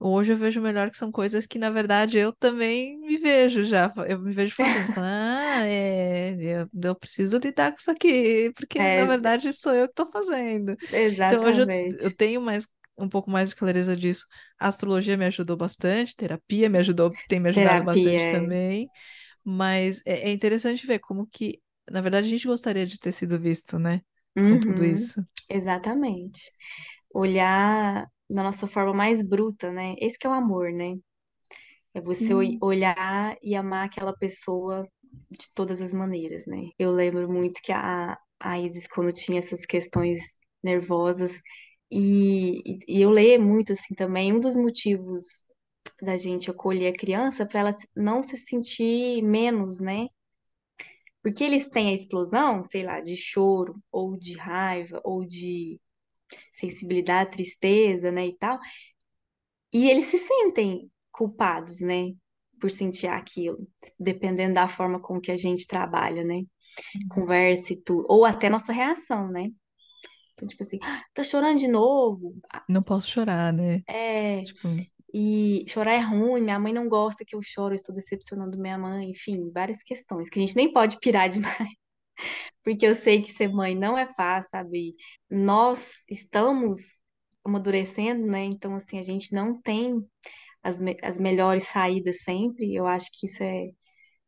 Hoje 0.00 0.32
eu 0.32 0.36
vejo 0.36 0.60
melhor 0.60 0.90
que 0.90 0.96
são 0.96 1.10
coisas 1.10 1.46
que, 1.46 1.58
na 1.58 1.70
verdade, 1.70 2.18
eu 2.18 2.32
também 2.32 2.98
me 3.00 3.16
vejo 3.18 3.64
já. 3.64 3.92
Eu 4.08 4.20
me 4.20 4.32
vejo 4.32 4.54
fazendo. 4.54 4.88
Falando, 4.92 5.08
ah, 5.60 5.66
é, 5.66 6.34
eu, 6.40 6.68
eu 6.84 6.94
preciso 6.96 7.38
lidar 7.38 7.72
com 7.72 7.78
isso 7.78 7.90
aqui, 7.90 8.52
porque, 8.54 8.90
na 8.92 9.04
é, 9.04 9.06
verdade, 9.06 9.52
sou 9.52 9.74
eu 9.74 9.86
que 9.86 9.92
estou 9.92 10.06
fazendo. 10.10 10.76
Então, 11.24 11.44
hoje 11.44 11.62
eu, 11.62 11.66
eu 12.00 12.10
exatamente. 12.10 12.16
tenho 12.16 12.40
mais, 12.40 12.68
um 12.96 13.08
pouco 13.08 13.28
mais 13.30 13.50
de 13.50 13.56
clareza 13.56 13.96
disso. 13.96 14.24
A 14.58 14.68
astrologia 14.68 15.16
me 15.16 15.24
ajudou 15.26 15.56
bastante, 15.56 16.14
terapia 16.16 16.68
me 16.68 16.78
ajudou, 16.78 17.18
tem 17.26 17.40
me 17.40 17.48
ajudado 17.48 17.82
Terapia, 17.82 17.82
bastante 17.82 18.28
é. 18.28 18.28
também. 18.28 18.90
Mas 19.44 20.02
é, 20.06 20.28
é 20.30 20.32
interessante 20.32 20.86
ver 20.86 20.98
como 21.00 21.26
que, 21.26 21.60
na 21.90 22.00
verdade, 22.00 22.26
a 22.28 22.30
gente 22.30 22.46
gostaria 22.46 22.86
de 22.86 22.98
ter 23.00 23.12
sido 23.12 23.38
visto, 23.40 23.78
né? 23.78 24.02
Com 24.44 24.58
tudo 24.58 24.84
Uhum, 24.84 24.84
isso. 24.84 25.24
exatamente. 25.48 26.52
Olhar 27.14 28.06
na 28.28 28.42
nossa 28.42 28.66
forma 28.68 28.94
mais 28.94 29.26
bruta, 29.26 29.70
né? 29.70 29.94
Esse 29.98 30.18
que 30.18 30.26
é 30.26 30.30
o 30.30 30.32
amor, 30.32 30.72
né? 30.72 30.96
É 31.94 32.00
você 32.00 32.32
Sim. 32.32 32.58
olhar 32.60 33.36
e 33.42 33.54
amar 33.54 33.86
aquela 33.86 34.16
pessoa 34.16 34.86
de 35.30 35.52
todas 35.54 35.80
as 35.80 35.92
maneiras, 35.94 36.46
né? 36.46 36.68
Eu 36.78 36.92
lembro 36.92 37.30
muito 37.30 37.60
que 37.62 37.72
a, 37.72 38.16
a 38.40 38.58
Isis, 38.60 38.86
quando 38.86 39.12
tinha 39.12 39.38
essas 39.40 39.64
questões 39.66 40.20
nervosas, 40.62 41.40
e, 41.90 42.60
e 42.66 42.78
e 42.98 43.02
eu 43.02 43.10
leio 43.10 43.40
muito 43.42 43.72
assim 43.72 43.94
também, 43.94 44.32
um 44.32 44.40
dos 44.40 44.56
motivos 44.56 45.24
da 46.02 46.16
gente 46.16 46.50
acolher 46.50 46.88
a 46.94 46.96
criança 46.98 47.46
para 47.46 47.60
ela 47.60 47.76
não 47.96 48.22
se 48.22 48.36
sentir 48.38 49.22
menos, 49.22 49.80
né? 49.80 50.08
Porque 51.22 51.44
eles 51.44 51.68
têm 51.68 51.88
a 51.90 51.94
explosão, 51.94 52.62
sei 52.62 52.84
lá, 52.84 53.00
de 53.00 53.16
choro, 53.16 53.80
ou 53.90 54.16
de 54.16 54.34
raiva, 54.36 55.00
ou 55.04 55.24
de 55.24 55.80
sensibilidade, 56.52 57.30
tristeza, 57.32 58.10
né, 58.10 58.26
e 58.26 58.36
tal, 58.36 58.58
e 59.72 59.88
eles 59.90 60.06
se 60.06 60.18
sentem 60.18 60.90
culpados, 61.12 61.80
né, 61.80 62.12
por 62.60 62.70
sentir 62.70 63.06
aquilo, 63.08 63.68
dependendo 63.98 64.54
da 64.54 64.68
forma 64.68 65.00
com 65.00 65.20
que 65.20 65.30
a 65.30 65.36
gente 65.36 65.66
trabalha, 65.66 66.24
né, 66.24 66.42
conversa 67.08 67.74
e 67.74 67.76
tudo, 67.82 68.06
ou 68.08 68.24
até 68.24 68.50
nossa 68.50 68.72
reação, 68.72 69.30
né. 69.30 69.50
Então, 70.34 70.48
tipo 70.48 70.62
assim, 70.62 70.78
"Ah, 70.82 71.04
tá 71.14 71.24
chorando 71.24 71.58
de 71.58 71.68
novo? 71.68 72.36
Não 72.68 72.82
posso 72.82 73.08
chorar, 73.08 73.52
né? 73.52 73.84
É, 73.86 74.42
Tipo, 74.42 74.68
e 75.14 75.64
chorar 75.68 75.94
é 75.94 76.00
ruim, 76.00 76.42
minha 76.42 76.58
mãe 76.58 76.72
não 76.72 76.88
gosta 76.88 77.24
que 77.26 77.34
eu 77.36 77.42
choro, 77.42 77.74
eu 77.74 77.76
estou 77.76 77.94
decepcionando 77.94 78.58
minha 78.58 78.78
mãe, 78.78 79.10
enfim, 79.10 79.50
várias 79.52 79.82
questões 79.82 80.30
que 80.30 80.38
a 80.38 80.42
gente 80.42 80.56
nem 80.56 80.72
pode 80.72 80.98
pirar 81.00 81.28
demais. 81.30 81.70
Porque 82.74 82.86
eu 82.86 82.94
sei 82.94 83.22
que 83.22 83.32
ser 83.32 83.48
mãe 83.48 83.74
não 83.74 83.96
é 83.96 84.06
fácil, 84.12 84.50
sabe? 84.50 84.94
Nós 85.30 85.90
estamos 86.08 86.78
amadurecendo, 87.44 88.26
né? 88.26 88.44
Então, 88.44 88.74
assim, 88.74 88.98
a 88.98 89.02
gente 89.02 89.32
não 89.34 89.60
tem 89.60 90.04
as, 90.62 90.80
me- 90.80 90.96
as 91.02 91.20
melhores 91.20 91.64
saídas 91.68 92.22
sempre. 92.24 92.74
Eu 92.74 92.86
acho 92.86 93.10
que 93.18 93.26
isso 93.26 93.42
é 93.42 93.68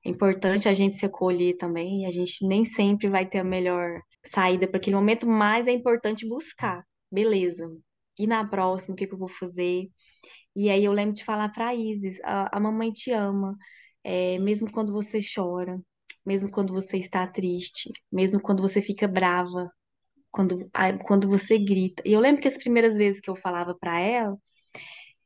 importante 0.05 0.69
a 0.69 0.75
gente 0.75 0.95
se 0.97 1.07
acolher 1.07 1.57
também. 1.59 2.07
A 2.07 2.11
gente 2.11 2.47
nem 2.47 2.65
sempre 2.65 3.09
vai 3.09 3.27
ter 3.29 3.41
a 3.41 3.45
melhor 3.45 4.01
saída 4.27 4.69
para 4.69 4.79
aquele 4.79 4.97
momento, 4.97 5.27
mas 5.29 5.69
é 5.69 5.73
importante 5.73 6.29
buscar. 6.29 6.85
Beleza. 7.13 7.67
E 8.19 8.27
na 8.27 8.47
próxima, 8.49 8.95
o 8.95 8.97
que 8.99 9.07
que 9.07 9.15
eu 9.15 9.19
vou 9.19 9.29
fazer? 9.29 9.89
E 10.55 10.71
aí 10.71 10.85
eu 10.85 10.93
lembro 10.93 11.15
de 11.15 11.25
falar 11.25 11.49
para 11.51 11.75
Isis, 11.75 12.19
a, 12.25 12.57
a 12.57 12.61
mamãe 12.61 12.93
te 12.93 13.11
ama, 13.13 13.57
é, 14.05 14.39
mesmo 14.39 14.71
quando 14.73 14.93
você 14.93 15.21
chora, 15.35 15.81
mesmo 16.25 16.51
quando 16.51 16.73
você 16.73 16.99
está 16.99 17.27
triste, 17.27 17.91
mesmo 18.13 18.41
quando 18.41 18.63
você 18.63 18.81
fica 18.81 19.09
brava, 19.09 19.67
quando, 20.31 20.71
quando 21.05 21.29
você 21.29 21.59
grita. 21.59 22.03
E 22.07 22.13
eu 22.13 22.21
lembro 22.21 22.41
que 22.41 22.49
as 22.49 22.59
primeiras 22.59 22.97
vezes 22.97 23.21
que 23.21 23.31
eu 23.31 23.37
falava 23.37 23.75
para 23.79 23.99
ela, 24.01 24.37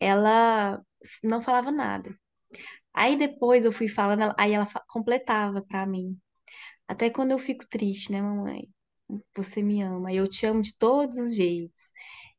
ela 0.00 0.82
não 1.22 1.42
falava 1.42 1.70
nada. 1.72 2.14
Aí 2.94 3.16
depois 3.16 3.64
eu 3.64 3.72
fui 3.72 3.88
falando, 3.88 4.34
aí 4.38 4.52
ela 4.52 4.68
completava 4.88 5.62
para 5.62 5.86
mim. 5.86 6.18
Até 6.88 7.10
quando 7.10 7.32
eu 7.32 7.38
fico 7.38 7.66
triste, 7.68 8.12
né, 8.12 8.22
mamãe? 8.22 8.68
Você 9.36 9.62
me 9.62 9.82
ama, 9.82 10.12
eu 10.12 10.28
te 10.28 10.46
amo 10.46 10.62
de 10.62 10.76
todos 10.78 11.18
os 11.18 11.34
jeitos. 11.34 11.92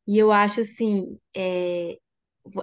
E 0.08 0.18
eu 0.18 0.32
acho 0.32 0.62
assim, 0.62 1.20
é, 1.36 1.98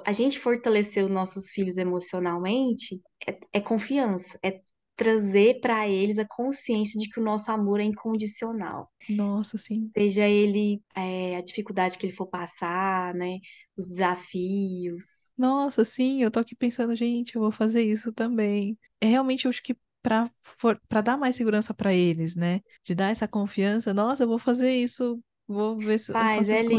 a 0.07 0.13
gente 0.13 0.39
fortalecer 0.39 1.05
os 1.05 1.11
nossos 1.11 1.51
filhos 1.51 1.77
emocionalmente 1.77 3.01
é, 3.27 3.39
é 3.55 3.61
confiança, 3.61 4.39
é 4.43 4.61
trazer 4.97 5.61
para 5.61 5.89
eles 5.89 6.19
a 6.19 6.27
consciência 6.27 6.99
de 6.99 7.09
que 7.09 7.21
o 7.21 7.25
nosso 7.25 7.51
amor 7.53 7.81
é 7.81 7.85
incondicional. 7.85 8.91
nossa, 9.09 9.57
assim. 9.57 9.93
Seja 9.95 10.27
ele 10.29 10.83
é, 10.97 11.37
a 11.37 11.43
dificuldade 11.43 11.99
que 11.99 12.07
ele 12.07 12.15
for 12.15 12.27
passar, 12.27 13.15
né? 13.15 13.39
Os 13.77 13.87
desafios. 13.89 15.33
Nossa, 15.37 15.85
sim, 15.85 16.23
eu 16.23 16.31
tô 16.31 16.39
aqui 16.41 16.55
pensando, 16.55 16.95
gente, 16.95 17.35
eu 17.35 17.41
vou 17.43 17.51
fazer 17.53 17.83
isso 17.83 18.13
também. 18.13 18.79
É 19.01 19.07
realmente, 19.07 19.47
eu 19.47 19.49
acho 19.51 19.63
que 19.63 19.77
pra 20.03 21.01
dar 21.03 21.17
mais 21.17 21.37
segurança 21.37 21.73
pra 21.75 21.93
eles, 21.95 22.37
né? 22.37 22.61
De 22.85 22.95
dar 22.95 23.11
essa 23.11 23.27
confiança, 23.29 23.95
nossa, 23.95 24.25
eu 24.25 24.29
vou 24.29 24.39
fazer 24.39 24.73
isso, 24.75 25.23
vou 25.47 25.77
ver 25.79 25.99
se 25.99 26.13
eu 26.21 26.27
Faz, 26.27 26.27
faço 26.29 26.53
é 26.53 26.55
isso 26.55 26.65
com 26.65 26.77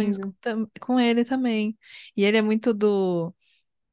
com 0.80 1.00
ele 1.00 1.24
também. 1.26 1.78
E 2.16 2.24
ele 2.24 2.38
é 2.38 2.42
muito 2.42 2.74
do, 2.74 3.34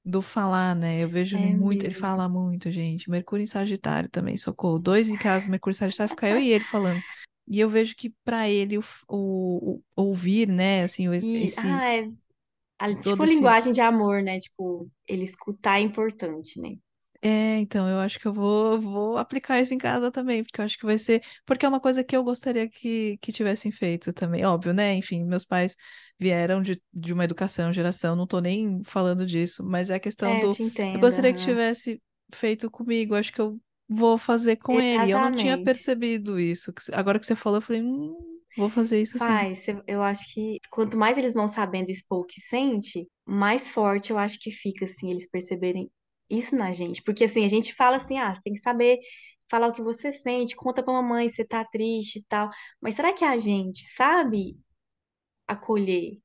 do 0.04 0.22
falar, 0.22 0.74
né? 0.76 1.00
Eu 1.02 1.08
vejo 1.08 1.36
ele 1.36 1.46
É 1.46 1.54
muito, 1.54 1.84
ele 1.84 1.94
mesmo. 1.94 1.94
fala 1.94 2.28
muito, 2.28 2.70
gente. 2.70 3.10
Mercúrio 3.10 3.42
em 3.44 3.46
Sagitário 3.46 4.08
também, 4.10 4.36
socorro. 4.36 4.78
Dois 4.78 5.08
em 5.08 5.16
casa, 5.16 5.48
Mercúrio 5.50 5.74
em 5.76 5.78
Sagitário, 5.78 6.10
fica 6.10 6.28
eu 6.28 6.38
e 6.38 6.48
ele 6.50 6.64
falando. 6.64 7.04
E 7.48 7.58
eu 7.60 7.68
vejo 7.68 7.94
que 7.96 8.10
pra 8.24 8.48
ele 8.48 8.78
o, 8.78 8.82
o, 9.08 9.76
o 9.76 9.82
ouvir, 9.96 10.48
né, 10.48 10.84
assim, 10.84 11.08
o- 11.08 11.14
E, 11.20 11.26
esse 11.44 11.56
ah, 11.56 11.84
é 11.94 12.10
a- 12.80 12.94
tipo 12.96 13.24
esse 13.24 13.34
linguagem 13.34 13.72
de 13.72 13.80
amor, 13.80 14.22
né? 14.22 14.40
Tipo, 14.40 14.90
ele 15.08 15.24
escutar 15.24 15.78
é 15.80 15.82
importante, 15.82 16.60
né? 16.60 16.76
É, 17.22 17.58
então, 17.58 17.86
eu 17.86 17.98
acho 18.00 18.18
que 18.18 18.26
eu 18.26 18.32
vou, 18.32 18.80
vou 18.80 19.18
aplicar 19.18 19.60
isso 19.60 19.74
em 19.74 19.78
casa 19.78 20.10
também, 20.10 20.42
porque 20.42 20.58
eu 20.60 20.64
acho 20.64 20.78
que 20.78 20.86
vai 20.86 20.96
ser. 20.96 21.22
Porque 21.44 21.66
é 21.66 21.68
uma 21.68 21.80
coisa 21.80 22.02
que 22.02 22.16
eu 22.16 22.24
gostaria 22.24 22.66
que, 22.68 23.18
que 23.18 23.30
tivessem 23.32 23.70
feito 23.70 24.10
também. 24.12 24.44
Óbvio, 24.46 24.72
né? 24.72 24.94
Enfim, 24.94 25.24
meus 25.24 25.44
pais 25.44 25.76
vieram 26.18 26.62
de, 26.62 26.82
de 26.92 27.12
uma 27.12 27.24
educação, 27.24 27.70
geração, 27.72 28.16
não 28.16 28.26
tô 28.26 28.40
nem 28.40 28.82
falando 28.84 29.26
disso, 29.26 29.62
mas 29.68 29.90
é 29.90 29.96
a 29.96 30.00
questão 30.00 30.34
É, 30.34 30.44
eu 30.44 30.48
do. 30.48 30.50
te 30.50 30.62
Eu 30.94 30.98
entendo, 30.98 31.00
gostaria 31.00 31.32
que 31.34 31.40
aham. 31.40 31.40
tivesse 31.40 32.02
feito 32.32 32.70
comigo, 32.70 33.14
acho 33.14 33.32
que 33.34 33.40
eu 33.40 33.60
vou 33.88 34.16
fazer 34.16 34.56
com 34.56 34.80
ele. 34.80 35.10
Eu 35.10 35.20
não 35.20 35.30
tinha 35.32 35.58
percebido 35.58 36.40
isso. 36.40 36.72
que- 36.72 36.94
Agora 36.94 37.18
que 37.18 37.26
você 37.26 37.36
falou, 37.36 37.58
eu 37.58 37.62
falei, 37.62 37.82
hum, 37.82 38.40
vou 38.56 38.70
fazer 38.70 38.98
isso 39.00 39.18
sim. 39.18 39.46
Faz, 39.46 39.68
eu 39.68 39.82
eu 39.86 40.02
acho 40.02 40.32
que 40.32 40.58
quanto 40.70 40.96
mais 40.96 41.18
eles 41.18 41.34
vão 41.34 41.46
sabendo 41.48 41.90
expor 41.90 42.20
o 42.20 42.24
que 42.24 42.40
sente, 42.40 43.06
mais 43.26 43.70
forte 43.70 44.10
eu 44.10 44.18
acho 44.18 44.38
que 44.40 44.50
fica, 44.50 44.84
assim, 44.84 45.10
eles 45.10 45.28
perceberem 45.28 45.90
isso 46.30 46.56
na 46.56 46.72
gente. 46.72 47.02
Porque, 47.02 47.24
assim, 47.24 47.44
a 47.44 47.48
gente 47.48 47.74
fala 47.74 47.96
assim, 47.96 48.18
ah, 48.18 48.34
você 48.34 48.42
tem 48.42 48.52
que 48.52 48.60
saber 48.60 48.98
falar 49.50 49.68
o 49.68 49.72
que 49.72 49.82
você 49.82 50.12
sente, 50.12 50.56
conta 50.56 50.82
pra 50.82 50.92
mamãe 50.92 51.28
se 51.28 51.36
você 51.36 51.44
tá 51.44 51.64
triste 51.64 52.20
e 52.20 52.24
tal. 52.24 52.50
Mas 52.80 52.94
será 52.94 53.12
que 53.12 53.24
a 53.24 53.36
gente 53.38 53.80
sabe 53.94 54.56
acolher 55.46 56.18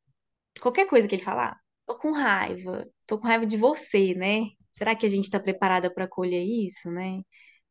qualquer 0.62 0.88
coisa 0.88 1.08
que 1.08 1.16
ele 1.16 1.24
falar? 1.24 1.58
Tô 1.88 1.98
com 1.98 2.12
raiva, 2.12 2.88
tô 3.08 3.20
com 3.20 3.28
raiva 3.28 3.46
de 3.46 3.58
você, 3.58 4.14
né? 4.16 4.50
será 4.76 4.96
que 4.96 5.06
a 5.06 5.10
gente 5.10 5.24
está 5.24 5.40
preparada 5.40 5.92
para 5.92 6.08
colher 6.08 6.44
isso, 6.44 6.92
né? 6.92 7.22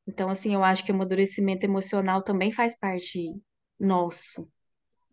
Então, 0.06 0.28
assim, 0.28 0.54
eu 0.54 0.64
acho 0.64 0.84
que 0.84 0.90
o 0.90 0.94
amadurecimento 0.94 1.64
emocional 1.64 2.22
também 2.22 2.50
faz 2.50 2.78
parte 2.78 3.30
nosso. 3.78 4.48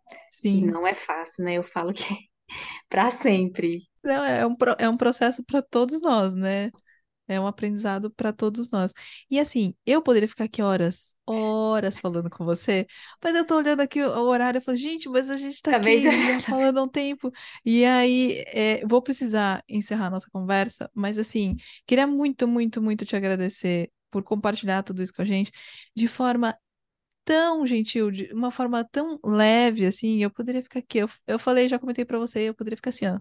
E 0.09 0.15
Sim. 0.30 0.65
não 0.65 0.88
é 0.88 0.93
fácil, 0.93 1.45
né? 1.45 1.53
Eu 1.55 1.63
falo 1.63 1.93
que 1.93 2.13
é 2.13 2.17
para 2.89 3.11
sempre. 3.11 3.82
Não, 4.03 4.24
é 4.24 4.47
um, 4.47 4.55
é 4.80 4.89
um 4.89 4.97
processo 4.97 5.43
para 5.43 5.61
todos 5.61 6.01
nós, 6.01 6.34
né? 6.34 6.72
É 7.28 7.39
um 7.39 7.47
aprendizado 7.47 8.11
para 8.11 8.34
todos 8.34 8.69
nós. 8.72 8.93
E 9.30 9.39
assim, 9.39 9.74
eu 9.86 10.01
poderia 10.01 10.28
ficar 10.28 10.45
aqui 10.45 10.61
horas, 10.61 11.15
horas 11.26 11.97
falando 11.97 12.30
com 12.30 12.43
você, 12.43 12.86
mas 13.24 13.36
eu 13.36 13.45
tô 13.45 13.55
olhando 13.57 13.80
aqui 13.80 14.01
o 14.01 14.09
horário 14.24 14.57
e 14.57 14.61
falo, 14.61 14.76
gente, 14.76 15.07
mas 15.07 15.30
a 15.30 15.38
gente 15.38 15.61
tá 15.61 15.78
de 15.80 15.89
aqui 15.89 16.01
já 16.01 16.11
falando 16.41 16.80
há 16.80 16.84
um 16.84 16.89
tempo. 16.89 17.32
E 17.65 17.86
aí, 17.86 18.43
é, 18.47 18.86
vou 18.86 19.01
precisar 19.01 19.63
encerrar 19.69 20.07
a 20.07 20.09
nossa 20.09 20.28
conversa, 20.32 20.89
mas 20.93 21.17
assim, 21.17 21.55
queria 21.88 22.05
muito, 22.05 22.47
muito, 22.47 22.82
muito 22.82 23.05
te 23.05 23.15
agradecer 23.15 23.91
por 24.09 24.24
compartilhar 24.24 24.84
tudo 24.84 25.01
isso 25.01 25.13
com 25.13 25.22
a 25.22 25.26
gente 25.26 25.51
de 25.95 26.07
forma 26.07 26.57
tão 27.26 27.65
gentil, 27.65 28.11
de 28.11 28.34
uma 28.34 28.51
forma 28.51 28.84
tão 28.84 29.19
leve, 29.26 29.86
assim. 29.86 30.24
Eu 30.24 30.32
poderia 30.32 30.61
ficar 30.61 30.80
aqui, 30.80 30.99
eu, 30.99 31.09
eu 31.28 31.39
falei, 31.39 31.67
já 31.69 31.80
comentei 31.80 32.05
pra 32.05 32.19
você, 32.19 32.49
eu 32.49 32.53
poderia 32.55 32.78
ficar 32.78 32.89
assim, 32.91 33.07
ó 33.07 33.19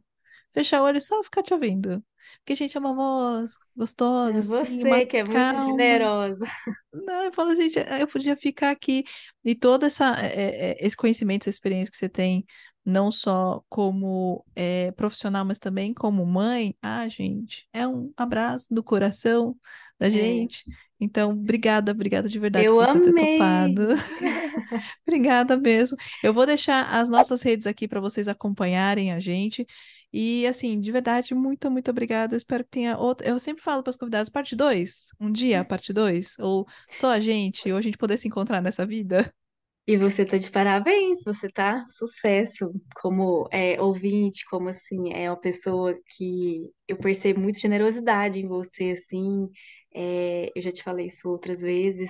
fechar 0.55 0.83
o 0.83 0.85
olho 0.85 0.99
e 0.99 1.01
só 1.01 1.23
ficar 1.25 1.43
te 1.43 1.55
ouvindo. 1.55 2.05
Porque, 2.39 2.55
gente, 2.55 2.77
é 2.77 2.81
uma 2.81 2.95
voz 2.95 3.53
gostosa, 3.77 4.39
É 4.39 4.41
assim, 4.41 4.85
uma 4.85 5.03
você 5.03 5.07
que 5.07 5.17
é 5.19 5.25
muito 5.25 5.55
calma. 5.55 5.67
generosa. 5.67 6.45
Não, 6.93 7.25
eu 7.25 7.33
falo, 7.33 7.55
gente, 7.55 7.79
eu 8.01 8.07
podia 8.09 8.37
ficar 8.37 8.71
aqui. 8.71 9.05
E 9.45 9.55
todo 9.55 9.87
essa, 9.87 10.17
é, 10.21 10.73
é, 10.73 10.87
esse 10.87 10.97
conhecimento, 10.97 11.43
essa 11.43 11.51
experiência 11.51 11.91
que 11.93 11.97
você 11.99 12.09
tem, 12.09 12.45
não 12.85 13.13
só 13.13 13.63
como 13.69 14.45
é, 14.57 14.91
profissional, 14.93 15.45
mas 15.45 15.59
também 15.61 15.95
como 15.95 16.27
mãe, 16.27 16.75
ah, 16.83 17.09
gente, 17.09 17.69
é 17.73 17.87
um 17.87 18.13
abraço 18.17 18.75
do 18.75 18.83
coração 18.83 19.57
da 19.99 20.11
É, 20.11 20.11
gente. 20.11 20.65
Então, 20.99 21.31
obrigada, 21.33 21.93
obrigada 21.93 22.29
de 22.29 22.39
verdade 22.39 22.69
eu 22.69 22.75
por 22.75 22.87
você 22.87 23.01
ter 23.01 23.13
amei. 23.13 23.15
topado. 23.15 23.89
Obrigada 25.07 25.57
mesmo. 25.57 25.97
Eu 26.23 26.33
vou 26.33 26.47
deixar 26.47 26.89
as 26.91 27.09
nossas 27.11 27.43
redes 27.43 27.67
aqui 27.67 27.89
para 27.89 28.01
vocês 28.01 28.29
acompanharem 28.29 29.13
a 29.13 29.21
gente. 29.21 29.67
E 30.13 30.47
assim, 30.47 30.81
de 30.81 30.91
verdade, 30.91 31.35
muito, 31.35 31.71
muito 31.71 31.91
obrigada. 31.91 32.35
Eu 32.35 32.39
espero 32.39 32.65
que 32.65 32.71
tenha 32.71 32.99
outra. 32.99 33.29
Eu 33.29 33.39
sempre 33.39 33.63
falo 33.63 33.83
para 33.83 33.91
os 33.91 33.97
convidados, 33.97 34.31
parte 34.31 34.57
2, 34.57 35.09
um 35.21 35.31
dia, 35.31 35.65
parte 35.65 35.93
2, 35.93 36.39
ou 36.39 36.67
só 36.89 37.11
a 37.13 37.21
gente, 37.21 37.71
ou 37.71 37.79
a 37.79 37.81
gente 37.81 37.99
poder 37.99 38.17
se 38.17 38.29
encontrar 38.29 38.61
nessa 38.61 38.85
vida. 38.87 39.33
E 39.87 39.97
você 39.97 40.25
tá 40.25 40.37
de 40.37 40.49
parabéns, 40.53 41.19
você 41.25 41.49
tá 41.49 41.85
sucesso 41.89 42.73
como 43.01 43.49
é, 43.51 43.81
ouvinte, 43.81 44.45
como 44.49 44.69
assim, 44.69 45.13
é 45.13 45.29
uma 45.29 45.41
pessoa 45.41 45.99
que 46.17 46.71
eu 46.87 46.97
percebo 46.97 47.41
muito 47.41 47.59
generosidade 47.59 48.39
em 48.39 48.47
você, 48.47 48.93
assim, 48.93 49.49
é, 49.93 50.53
eu 50.55 50.63
já 50.63 50.71
te 50.71 50.83
falei 50.85 51.07
isso 51.07 51.29
outras 51.29 51.63
vezes, 51.63 52.09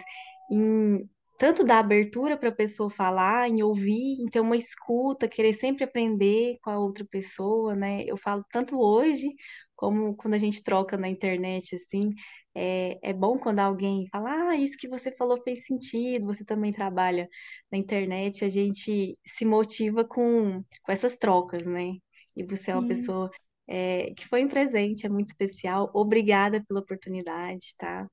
em 0.53 1.09
tanto 1.41 1.65
dar 1.65 1.81
abertura 1.81 2.39
para 2.39 2.51
a 2.51 2.53
pessoa 2.55 2.91
falar, 2.91 3.49
em 3.51 3.63
ouvir, 3.65 4.21
em 4.23 4.27
ter 4.29 4.41
uma 4.41 4.57
escuta, 4.59 5.29
querer 5.29 5.55
sempre 5.55 5.85
aprender 5.85 6.59
com 6.63 6.71
a 6.71 6.79
outra 6.79 7.05
pessoa, 7.07 7.75
né? 7.77 8.05
Eu 8.07 8.17
falo 8.19 8.45
tanto 8.53 8.79
hoje 8.81 9.29
como 9.77 10.15
quando 10.17 10.35
a 10.35 10.39
gente 10.39 10.63
troca 10.63 10.99
na 10.99 11.09
internet, 11.09 11.75
assim, 11.75 12.11
é, 12.55 12.99
é 13.11 13.13
bom 13.15 13.39
quando 13.39 13.61
alguém 13.61 14.07
fala, 14.13 14.51
ah, 14.51 14.57
isso 14.57 14.77
que 14.79 14.89
você 14.89 15.11
falou 15.13 15.43
fez 15.43 15.65
sentido, 15.67 16.27
você 16.27 16.45
também 16.45 16.71
trabalha 16.73 17.29
na 17.73 17.79
internet, 17.79 18.45
a 18.45 18.49
gente 18.51 19.19
se 19.27 19.45
motiva 19.47 20.05
com, 20.05 20.63
com 20.85 20.93
essas 20.93 21.17
trocas, 21.17 21.67
né? 21.67 21.95
E 22.37 22.45
você 22.45 22.71
é 22.71 22.75
uma 22.75 22.85
Sim, 22.85 22.87
pessoa 22.87 23.31
é, 23.69 24.13
que 24.15 24.27
foi 24.29 24.45
um 24.45 24.49
presente, 24.49 25.07
é 25.07 25.09
muito 25.09 25.29
especial. 25.29 25.91
Obrigada 25.95 26.63
pela 26.67 26.81
oportunidade, 26.81 27.75
tá? 27.79 28.07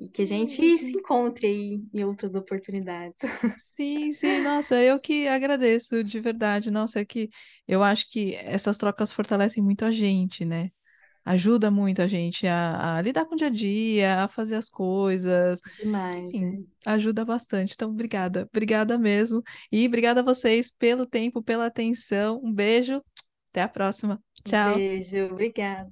E 0.00 0.08
que 0.08 0.22
a 0.22 0.24
gente 0.24 0.78
se 0.78 0.96
encontre 0.96 1.46
aí 1.46 1.82
em 1.92 2.04
outras 2.04 2.34
oportunidades. 2.34 3.20
Sim, 3.56 4.12
sim, 4.12 4.40
nossa, 4.40 4.76
eu 4.82 4.98
que 4.98 5.28
agradeço, 5.28 6.02
de 6.02 6.18
verdade. 6.20 6.70
Nossa, 6.70 7.00
é 7.00 7.04
que 7.04 7.28
eu 7.68 7.82
acho 7.82 8.08
que 8.10 8.34
essas 8.36 8.78
trocas 8.78 9.12
fortalecem 9.12 9.62
muito 9.62 9.84
a 9.84 9.90
gente, 9.90 10.44
né? 10.44 10.70
Ajuda 11.24 11.70
muito 11.70 12.02
a 12.02 12.06
gente 12.06 12.46
a, 12.46 12.98
a 12.98 13.02
lidar 13.02 13.26
com 13.26 13.34
o 13.34 13.38
dia 13.38 13.48
a 13.48 13.50
dia, 13.50 14.24
a 14.24 14.28
fazer 14.28 14.56
as 14.56 14.68
coisas. 14.70 15.60
Demais, 15.76 16.34
Enfim, 16.34 16.44
é. 16.44 16.80
ajuda 16.86 17.24
bastante. 17.24 17.74
Então, 17.74 17.90
obrigada. 17.90 18.48
Obrigada 18.52 18.98
mesmo. 18.98 19.42
E 19.72 19.86
obrigada 19.86 20.20
a 20.20 20.24
vocês 20.24 20.70
pelo 20.72 21.06
tempo, 21.06 21.42
pela 21.42 21.66
atenção. 21.66 22.40
Um 22.44 22.52
beijo. 22.52 23.02
Até 23.50 23.62
a 23.62 23.68
próxima. 23.68 24.22
Um 24.44 24.50
Tchau. 24.50 24.74
beijo, 24.74 25.26
obrigada. 25.32 25.90